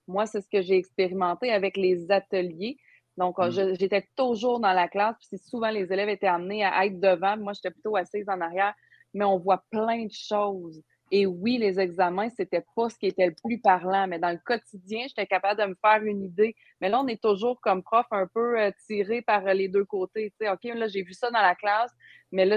Moi, 0.09 0.27
c'est 0.27 0.41
ce 0.41 0.49
que 0.49 0.61
j'ai 0.61 0.77
expérimenté 0.77 1.53
avec 1.53 1.77
les 1.77 2.11
ateliers. 2.11 2.77
Donc, 3.17 3.39
euh, 3.39 3.49
mmh. 3.49 3.75
j'étais 3.79 4.09
toujours 4.17 4.61
dans 4.61 4.73
la 4.73 4.89
classe, 4.89 5.17
puis 5.29 5.39
souvent 5.39 5.71
les 5.71 5.93
élèves 5.93 6.09
étaient 6.09 6.27
amenés 6.27 6.65
à 6.65 6.87
être 6.87 6.99
devant. 6.99 7.37
Moi, 7.37 7.53
j'étais 7.53 7.71
plutôt 7.71 7.97
assise 7.97 8.29
en 8.29 8.41
arrière, 8.41 8.75
mais 9.13 9.25
on 9.25 9.39
voit 9.39 9.63
plein 9.71 10.07
de 10.07 10.13
choses. 10.13 10.83
Et 11.15 11.27
oui, 11.27 11.59
les 11.59 11.79
examens, 11.79 12.31
c'était 12.31 12.65
pas 12.75 12.89
ce 12.89 12.97
qui 12.97 13.07
était 13.07 13.27
le 13.27 13.35
plus 13.45 13.61
parlant, 13.61 14.09
mais 14.09 14.19
dans 14.19 14.31
le 14.31 14.39
quotidien, 14.43 15.05
j'étais 15.07 15.27
capable 15.27 15.61
de 15.61 15.67
me 15.67 15.75
faire 15.75 16.03
une 16.03 16.23
idée. 16.23 16.57
Mais 16.81 16.89
là, 16.89 17.03
on 17.03 17.07
est 17.07 17.21
toujours 17.21 17.61
comme 17.61 17.83
prof 17.83 18.07
un 18.13 18.27
peu 18.27 18.59
euh, 18.59 18.71
tiré 18.87 19.21
par 19.21 19.43
les 19.53 19.69
deux 19.69 19.85
côtés. 19.85 20.33
sais, 20.41 20.49
OK, 20.49 20.65
là, 20.65 20.89
j'ai 20.89 21.03
vu 21.03 21.13
ça 21.13 21.31
dans 21.31 21.43
la 21.43 21.55
classe, 21.55 21.93
mais 22.31 22.47
là, 22.47 22.57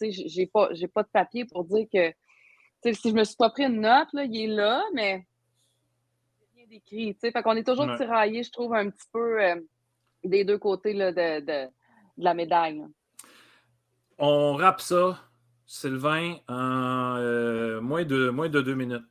j'ai 0.00 0.46
pas, 0.46 0.68
pas 0.94 1.02
de 1.02 1.08
papier 1.08 1.46
pour 1.46 1.64
dire 1.64 1.86
que 1.92 2.12
si 2.92 3.10
je 3.10 3.14
me 3.14 3.24
suis 3.24 3.36
pas 3.36 3.50
pris 3.50 3.64
une 3.64 3.80
note, 3.80 4.12
là, 4.12 4.22
il 4.22 4.36
est 4.36 4.54
là, 4.54 4.84
mais 4.94 5.26
rien 6.54 6.66
d'écrit. 6.68 7.16
Fait 7.20 7.42
qu'on 7.42 7.56
est 7.56 7.66
toujours 7.66 7.96
tiraillé, 7.96 8.44
je 8.44 8.52
trouve, 8.52 8.72
un 8.72 8.88
petit 8.88 9.08
peu. 9.12 9.42
Euh, 9.42 9.56
des 10.28 10.44
deux 10.44 10.58
côtés 10.58 10.92
là, 10.92 11.12
de, 11.12 11.44
de, 11.44 11.70
la 12.18 12.34
médaille. 12.34 12.82
On 14.18 14.54
rappe 14.54 14.80
ça, 14.80 15.18
Sylvain, 15.66 16.36
en 16.48 17.16
euh, 17.18 17.80
moins, 17.80 18.04
de, 18.04 18.30
moins 18.30 18.48
de 18.48 18.60
deux 18.62 18.74
minutes. 18.74 19.04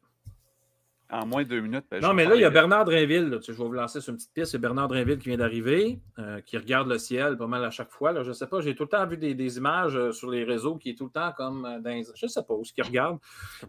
En 1.12 1.28
moins 1.28 1.44
de 1.44 1.50
deux 1.50 1.62
minutes. 1.62 1.86
Ben, 1.92 2.02
non, 2.02 2.16
mais 2.16 2.26
là, 2.26 2.34
il 2.34 2.42
y 2.42 2.46
a 2.46 2.50
Bernard 2.50 2.86
Drainville. 2.86 3.40
je 3.46 3.52
vais 3.52 3.64
vous 3.64 3.72
lancer 3.72 4.02
sur 4.02 4.10
une 4.10 4.18
petite 4.18 4.34
pièce. 4.34 4.52
C'est 4.52 4.58
Bernard 4.58 4.88
Drainville 4.88 5.20
qui 5.20 5.30
vient 5.30 5.38
d'arriver, 5.38 6.00
euh, 6.18 6.42
qui 6.42 6.58
regarde 6.58 6.88
le 6.88 6.98
ciel 6.98 7.38
pas 7.38 7.46
mal 7.46 7.64
à 7.64 7.70
chaque 7.70 7.92
fois. 7.92 8.12
Là. 8.12 8.24
Je 8.24 8.30
ne 8.30 8.34
sais 8.34 8.48
pas, 8.48 8.60
j'ai 8.62 8.74
tout 8.74 8.84
le 8.84 8.90
temps 8.90 9.06
vu 9.06 9.16
des, 9.16 9.58
images 9.58 9.96
euh, 9.96 10.12
sur 10.12 10.32
les 10.32 10.44
réseaux 10.44 10.78
qui 10.78 10.90
est 10.90 10.96
tout 10.96 11.06
le 11.06 11.12
temps 11.12 11.32
comme 11.38 11.62
dans 11.62 12.04
Je 12.16 12.26
ne 12.26 12.30
sais 12.30 12.42
pas 12.42 12.56
où 12.56 12.66
ce 12.66 12.74
qu'il 12.74 12.84
regarde. 12.84 13.20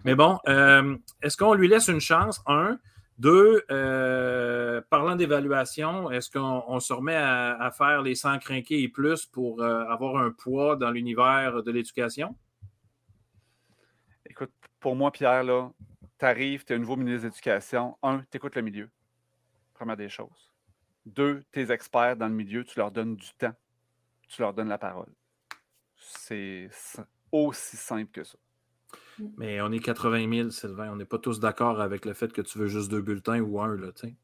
Mais 0.04 0.14
bon, 0.14 0.38
est-ce 1.20 1.36
qu'on 1.36 1.52
lui 1.52 1.68
laisse 1.68 1.88
une 1.88 2.00
chance? 2.00 2.40
Un? 2.46 2.78
Deux, 3.18 3.64
euh, 3.70 4.82
parlant 4.90 5.16
d'évaluation, 5.16 6.10
est-ce 6.10 6.30
qu'on 6.30 6.80
se 6.80 6.92
remet 6.92 7.16
à, 7.16 7.70
faire 7.70 8.02
les 8.02 8.14
100 8.14 8.38
crinqués 8.38 8.82
et 8.82 8.88
plus 8.88 9.24
pour 9.24 9.62
euh, 9.62 9.84
avoir 9.86 10.18
un 10.18 10.30
poids 10.30 10.76
dans 10.76 10.90
l'univers 10.90 11.62
de 11.62 11.70
l'éducation? 11.70 12.36
Écoute, 14.26 14.52
pour 14.80 14.96
moi, 14.96 15.10
Pierre, 15.10 15.44
là, 15.44 15.70
tu 16.18 16.24
arrives, 16.26 16.64
tu 16.64 16.74
es 16.74 16.76
un 16.76 16.78
nouveau 16.78 16.96
ministre 16.96 17.28
d'éducation. 17.28 17.96
Un, 18.02 18.18
tu 18.30 18.36
écoutes 18.36 18.54
le 18.54 18.62
milieu. 18.62 18.90
Première 19.72 19.96
des 19.96 20.10
choses. 20.10 20.52
Deux, 21.06 21.42
tes 21.52 21.70
experts 21.70 22.16
dans 22.16 22.28
le 22.28 22.34
milieu, 22.34 22.64
tu 22.64 22.78
leur 22.78 22.90
donnes 22.90 23.16
du 23.16 23.32
temps. 23.38 23.54
Tu 24.28 24.42
leur 24.42 24.52
donnes 24.52 24.68
la 24.68 24.78
parole. 24.78 25.12
C'est 25.96 26.68
aussi 27.32 27.76
simple 27.76 28.10
que 28.10 28.24
ça. 28.24 28.36
Mm. 29.18 29.24
Mais 29.36 29.60
on 29.60 29.72
est 29.72 29.78
80 29.78 30.32
000, 30.32 30.50
Sylvain. 30.50 30.90
On 30.92 30.96
n'est 30.96 31.04
pas 31.04 31.18
tous 31.18 31.40
d'accord 31.40 31.80
avec 31.80 32.04
le 32.04 32.14
fait 32.14 32.32
que 32.32 32.42
tu 32.42 32.58
veux 32.58 32.68
juste 32.68 32.90
deux 32.90 33.02
bulletins 33.02 33.40
ou 33.40 33.60
un, 33.60 33.76
là, 33.76 33.92
tu 33.92 34.08
sais. 34.08 34.14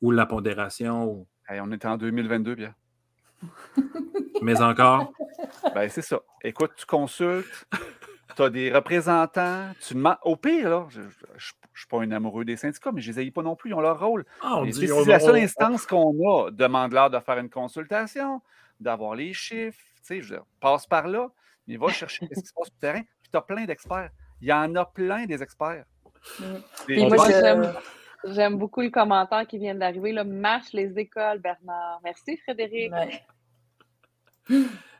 Ou, 0.00 0.10
la 0.10 0.26
pondération. 0.26 1.26
on 1.48 1.72
est 1.72 1.84
en 1.84 1.96
2022, 1.96 2.54
bien. 2.54 2.74
Mais 4.42 4.60
encore? 4.60 5.12
Ben, 5.74 5.88
c'est 5.88 6.02
ça. 6.02 6.20
Écoute, 6.42 6.72
tu 6.76 6.86
consultes, 6.86 7.66
tu 8.36 8.42
as 8.42 8.50
des 8.50 8.72
représentants, 8.72 9.70
tu 9.80 9.94
demandes. 9.94 10.18
Au 10.22 10.36
pire, 10.36 10.68
là, 10.68 10.86
je 10.90 11.00
ne 11.00 11.08
suis 11.38 11.86
pas 11.88 12.02
un 12.02 12.10
amoureux 12.12 12.44
des 12.44 12.56
syndicats, 12.56 12.92
mais 12.92 13.00
je 13.00 13.12
les 13.12 13.20
ai 13.20 13.30
pas 13.30 13.42
non 13.42 13.56
plus, 13.56 13.70
ils 13.70 13.74
ont 13.74 13.80
leur 13.80 13.98
rôle. 13.98 14.24
Ah, 14.42 14.62
c'est 14.72 14.86
la 15.06 15.20
seule 15.20 15.36
instance 15.36 15.86
qu'on 15.86 16.14
a. 16.28 16.50
Demande-leur 16.50 17.10
de 17.10 17.18
faire 17.20 17.38
une 17.38 17.50
consultation, 17.50 18.42
d'avoir 18.80 19.14
les 19.14 19.32
chiffres, 19.32 19.78
tu 19.96 20.02
sais, 20.02 20.22
je 20.22 20.36
passe 20.60 20.86
par 20.86 21.08
là, 21.08 21.30
mais 21.66 21.76
va 21.76 21.88
chercher 21.88 22.28
ce 22.32 22.40
qui 22.40 22.46
se 22.46 22.52
passe 22.52 22.66
sur 22.66 22.74
le 22.74 22.80
terrain 22.80 23.02
tu 23.32 23.38
as 23.38 23.42
plein 23.42 23.64
d'experts. 23.64 24.10
Il 24.40 24.48
y 24.48 24.52
en 24.52 24.74
a 24.76 24.84
plein 24.84 25.24
des 25.24 25.42
experts. 25.42 25.84
Mm. 26.38 27.08
moi, 27.08 27.28
j'aime 28.24 28.56
beaucoup 28.56 28.80
le 28.80 28.90
commentaire 28.90 29.46
qui 29.46 29.58
vient 29.58 29.74
d'arriver. 29.74 30.12
Marche 30.24 30.72
les 30.72 30.98
écoles, 30.98 31.38
Bernard. 31.40 32.00
Merci, 32.04 32.36
Frédéric. 32.38 32.92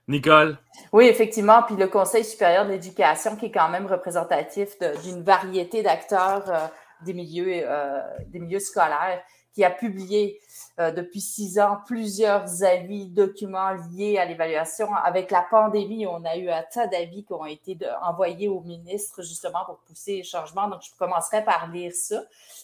Nicole. 0.09 0.59
Oui, 0.93 1.07
effectivement. 1.07 1.63
Puis 1.63 1.77
le 1.77 1.87
Conseil 1.87 2.25
supérieur 2.25 2.67
de 2.67 2.71
l'éducation, 2.71 3.37
qui 3.37 3.47
est 3.47 3.53
quand 3.53 3.69
même 3.69 3.87
représentatif 3.87 4.77
d'une 5.05 5.23
variété 5.23 5.83
d'acteurs 5.83 6.49
euh, 6.49 6.67
des, 7.05 7.15
milieux, 7.15 7.63
euh, 7.65 8.01
des 8.27 8.41
milieux 8.41 8.59
scolaires. 8.59 9.23
Qui 9.53 9.65
a 9.65 9.71
publié 9.71 10.41
euh, 10.79 10.91
depuis 10.91 11.21
six 11.21 11.59
ans 11.59 11.79
plusieurs 11.87 12.63
avis, 12.63 13.07
documents 13.07 13.73
liés 13.93 14.19
à 14.19 14.25
l'évaluation. 14.25 14.95
Avec 14.95 15.31
la 15.31 15.43
pandémie, 15.43 16.07
on 16.07 16.25
a 16.25 16.37
eu 16.37 16.49
un 16.49 16.63
tas 16.73 16.87
d'avis 16.87 17.25
qui 17.25 17.33
ont 17.33 17.45
été 17.45 17.77
envoyés 18.03 18.49
au 18.49 18.61
ministre 18.61 19.23
justement 19.23 19.65
pour 19.67 19.79
pousser 19.81 20.17
les 20.17 20.25
changements. 20.25 20.69
Donc, 20.69 20.81
je 20.83 20.91
commencerai 20.99 21.45
par 21.45 21.71
lire 21.71 21.93
ça. 21.95 22.23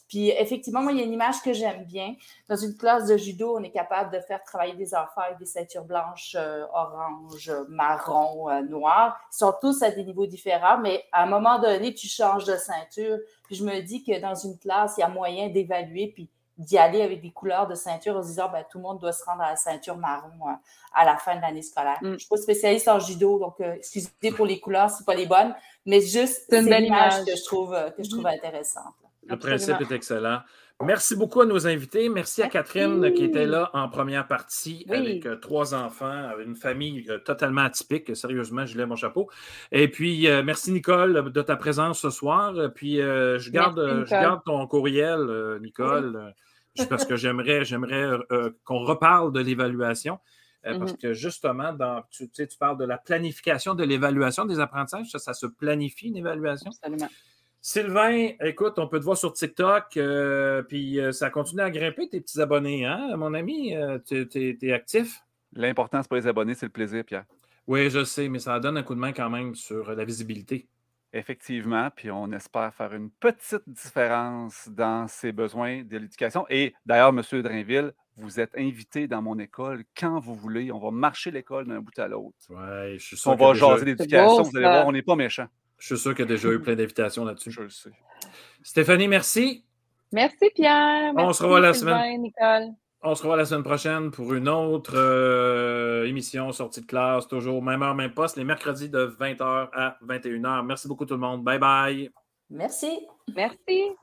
Puis, 0.09 0.31
effectivement, 0.31 0.81
moi, 0.81 0.93
il 0.93 0.99
y 0.99 1.03
a 1.03 1.05
une 1.05 1.13
image 1.13 1.43
que 1.43 1.53
j'aime 1.53 1.85
bien. 1.85 2.15
Dans 2.49 2.57
une 2.57 2.75
classe 2.77 3.07
de 3.07 3.17
judo, 3.19 3.59
on 3.59 3.63
est 3.63 3.71
capable 3.71 4.11
de 4.11 4.21
faire 4.21 4.43
travailler 4.43 4.75
des 4.75 4.95
enfants 4.95 5.21
avec 5.27 5.39
des 5.39 5.47
ceintures 5.47 5.85
blanches, 5.85 6.35
euh, 6.39 6.65
orange, 6.73 7.53
marron, 7.69 8.49
euh, 8.49 8.63
noir. 8.63 9.21
Ils 9.33 9.37
sont 9.37 9.53
tous 9.61 9.83
à 9.83 9.91
des 9.91 10.05
niveaux 10.05 10.27
différents, 10.27 10.79
mais 10.79 11.05
à 11.13 11.25
un 11.25 11.27
moment 11.27 11.59
donné, 11.59 11.93
tu 11.93 12.09
changes 12.09 12.45
de 12.45 12.57
ceinture. 12.57 13.19
Puis, 13.45 13.57
je 13.57 13.65
me 13.65 13.83
dis 13.83 14.03
que 14.03 14.19
dans 14.19 14.35
une 14.35 14.57
classe, 14.57 14.95
il 14.97 15.01
y 15.03 15.05
a 15.05 15.09
moyen 15.09 15.49
d'évaluer. 15.51 16.13
Puis, 16.15 16.31
d'y 16.59 16.77
aller 16.77 17.03
avec 17.03 17.23
des 17.23 17.31
couleurs 17.31 17.69
de 17.69 17.75
ceinture 17.75 18.17
en 18.17 18.23
se 18.23 18.29
disant 18.29 18.51
ben, 18.51 18.65
tout 18.71 18.79
le 18.79 18.83
monde 18.83 18.99
doit 18.99 19.13
se 19.13 19.25
rendre 19.25 19.43
à 19.43 19.51
la 19.51 19.57
ceinture 19.57 19.97
marron 19.97 20.33
euh, 20.43 20.53
à 20.95 21.05
la 21.05 21.17
fin 21.17 21.37
de 21.37 21.41
l'année 21.41 21.63
scolaire. 21.63 21.99
Mm. 22.03 22.07
Je 22.07 22.11
ne 22.11 22.19
suis 22.19 22.29
pas 22.29 22.37
spécialiste 22.37 22.89
en 22.89 22.99
judo, 22.99 23.39
donc 23.39 23.61
euh, 23.61 23.75
excusez 23.75 24.11
pour 24.37 24.45
les 24.45 24.59
couleurs, 24.59 24.91
ce 24.91 25.05
pas 25.05 25.15
les 25.15 25.27
bonnes, 25.27 25.55
mais 25.87 26.01
juste 26.01 26.47
c'est 26.51 26.61
une 26.61 26.69
belle 26.69 26.87
image, 26.87 27.25
que 27.25 27.37
je 27.37 27.45
trouve, 27.45 27.75
euh, 27.75 27.91
que 27.91 28.03
je 28.03 28.11
trouve 28.11 28.25
mm-hmm. 28.25 28.37
intéressante. 28.37 28.95
Le 29.27 29.39
principe 29.39 29.81
est 29.81 29.95
excellent. 29.95 30.41
Merci 30.83 31.17
beaucoup 31.17 31.41
à 31.41 31.47
nos 31.47 31.67
invités. 31.67 32.09
Merci 32.09 32.41
à 32.41 32.49
Catherine 32.49 33.13
qui 33.13 33.25
était 33.25 33.47
là 33.47 33.69
en 33.75 33.89
première 33.89 34.29
partie 34.29 34.87
avec 34.89 35.27
trois 35.41 35.75
enfants, 35.75 36.31
une 36.39 36.55
famille 36.55 37.05
totalement 37.25 37.63
atypique. 37.63 38.17
Sérieusement, 38.17 38.65
je 38.65 38.79
lève 38.79 38.87
mon 38.87 38.95
chapeau. 38.95 39.29
Et 39.73 39.89
puis, 39.89 40.29
merci 40.45 40.71
Nicole 40.71 41.33
de 41.33 41.43
ta 41.43 41.57
présence 41.57 41.99
ce 41.99 42.11
soir. 42.11 42.55
Puis, 42.77 42.99
je, 42.99 43.51
garde, 43.51 44.05
je 44.07 44.11
garde 44.11 44.41
ton 44.45 44.65
courriel, 44.69 45.59
Nicole 45.61 46.33
parce 46.89 47.05
que 47.05 47.17
j'aimerais, 47.17 47.65
j'aimerais 47.65 48.03
euh, 48.03 48.19
euh, 48.33 48.51
qu'on 48.65 48.85
reparle 48.85 49.33
de 49.33 49.41
l'évaluation. 49.41 50.19
Euh, 50.67 50.79
parce 50.79 50.93
mm-hmm. 50.93 51.01
que 51.01 51.13
justement, 51.13 51.73
dans, 51.73 52.03
tu, 52.11 52.29
tu 52.29 52.47
parles 52.59 52.79
de 52.79 52.85
la 52.85 52.99
planification 52.99 53.75
de 53.75 53.85
l'évaluation 53.85 54.45
des 54.45 54.59
apprentissages. 54.59 55.09
Ça, 55.11 55.19
ça 55.19 55.35
se 55.35 55.47
planifie 55.47 56.09
une 56.09 56.17
évaluation? 56.17 56.71
Absolument. 56.71 57.09
Sylvain, 57.61 58.31
écoute, 58.41 58.79
on 58.79 58.87
peut 58.87 58.99
te 58.99 59.05
voir 59.05 59.17
sur 59.17 59.33
TikTok, 59.33 59.99
puis 60.69 61.01
ça 61.11 61.29
continue 61.29 61.63
à 61.63 61.71
grimper 61.71 62.09
tes 62.09 62.21
petits 62.21 62.41
abonnés, 62.41 62.87
hein, 62.87 63.17
mon 63.17 63.35
ami? 63.35 63.75
tu 64.07 64.29
es, 64.63 64.73
actif? 64.73 65.21
L'important, 65.55 66.01
c'est 66.01 66.09
pas 66.09 66.17
les 66.17 66.29
abonnés, 66.29 66.55
c'est 66.55 66.67
le 66.67 66.73
plaisir, 66.73 67.05
Pierre. 67.05 67.25
Oui, 67.67 67.91
je 67.91 68.05
sais, 68.05 68.29
mais 68.29 68.39
ça 68.39 68.61
donne 68.61 68.77
un 68.77 68.85
coup 68.85 68.95
de 68.95 69.01
main 69.01 69.13
quand 69.13 69.29
même 69.29 69.57
sur 69.57 69.93
la 69.93 70.05
visibilité. 70.05 70.69
Effectivement, 71.13 71.89
puis 71.95 72.11
on 72.11 72.31
espère 72.33 72.75
faire 72.75 72.95
une 72.95 73.11
petite 73.11 73.63
différence 73.67 74.69
dans 74.69 75.09
ses 75.09 75.33
besoins 75.33 75.83
de 75.83 75.97
l'éducation. 75.97 76.45
Et 76.51 76.75
d'ailleurs, 76.85 77.09
M. 77.09 77.23
Drainville, 77.43 77.93
vous 78.19 78.41
êtes 78.41 78.51
invité 78.59 79.09
dans 79.09 79.23
mon 79.23 79.39
école 79.39 79.85
quand 79.97 80.21
vous 80.21 80.35
voulez. 80.35 80.71
On 80.71 80.79
va 80.79 80.91
marcher 80.91 81.31
l'école 81.31 81.67
d'un 81.67 81.81
bout 81.81 81.99
à 81.99 82.09
l'autre. 82.09 82.37
Oui, 82.51 82.99
je 82.99 83.07
suis 83.07 83.17
sûr. 83.17 83.31
On 83.31 83.37
va 83.37 83.55
jaser 83.55 83.87
l'éducation. 83.87 84.43
Vous 84.43 84.57
allez 84.57 84.67
voir, 84.67 84.87
on 84.87 84.93
n'est 84.93 85.03
pas 85.03 85.17
méchant. 85.17 85.47
Je 85.79 85.87
suis 85.87 85.99
sûr 85.99 86.11
qu'il 86.15 86.25
y 86.25 86.29
a 86.29 86.29
déjà 86.29 86.51
eu 86.51 86.61
plein 86.61 86.75
d'invitations 86.75 87.25
là-dessus. 87.25 87.53
Je 87.53 87.63
le 87.63 87.71
sais. 87.71 87.91
Stéphanie, 88.63 89.09
merci. 89.09 89.65
Merci, 90.13 90.51
Pierre. 90.55 91.13
on 91.17 91.33
se 91.33 91.43
revoit 91.43 91.61
la 91.61 91.73
semaine. 91.73 92.21
Nicole. 92.21 92.75
On 93.11 93.15
se 93.15 93.23
revoit 93.23 93.39
la 93.39 93.47
semaine 93.47 93.63
prochaine 93.63 94.11
pour 94.11 94.35
une 94.35 94.51
autre 94.51 94.93
euh, 94.95 96.05
émission 96.05 96.53
sortie 96.53 96.83
de 96.83 96.87
classe, 96.87 97.27
toujours 97.27 97.63
même 97.63 97.83
heure, 97.83 97.95
même 97.95 98.13
poste, 98.13 98.37
les 98.37 98.45
mercredis 98.45 98.91
de 98.91 99.07
20h 99.19 99.71
à 99.73 99.97
21h. 100.07 100.67
Merci 100.67 100.89
beaucoup 100.89 101.07
tout 101.07 101.15
le 101.15 101.21
monde. 101.21 101.43
Bye 101.43 101.59
bye. 101.59 102.11
Merci. 102.51 103.07
Merci. 103.35 103.95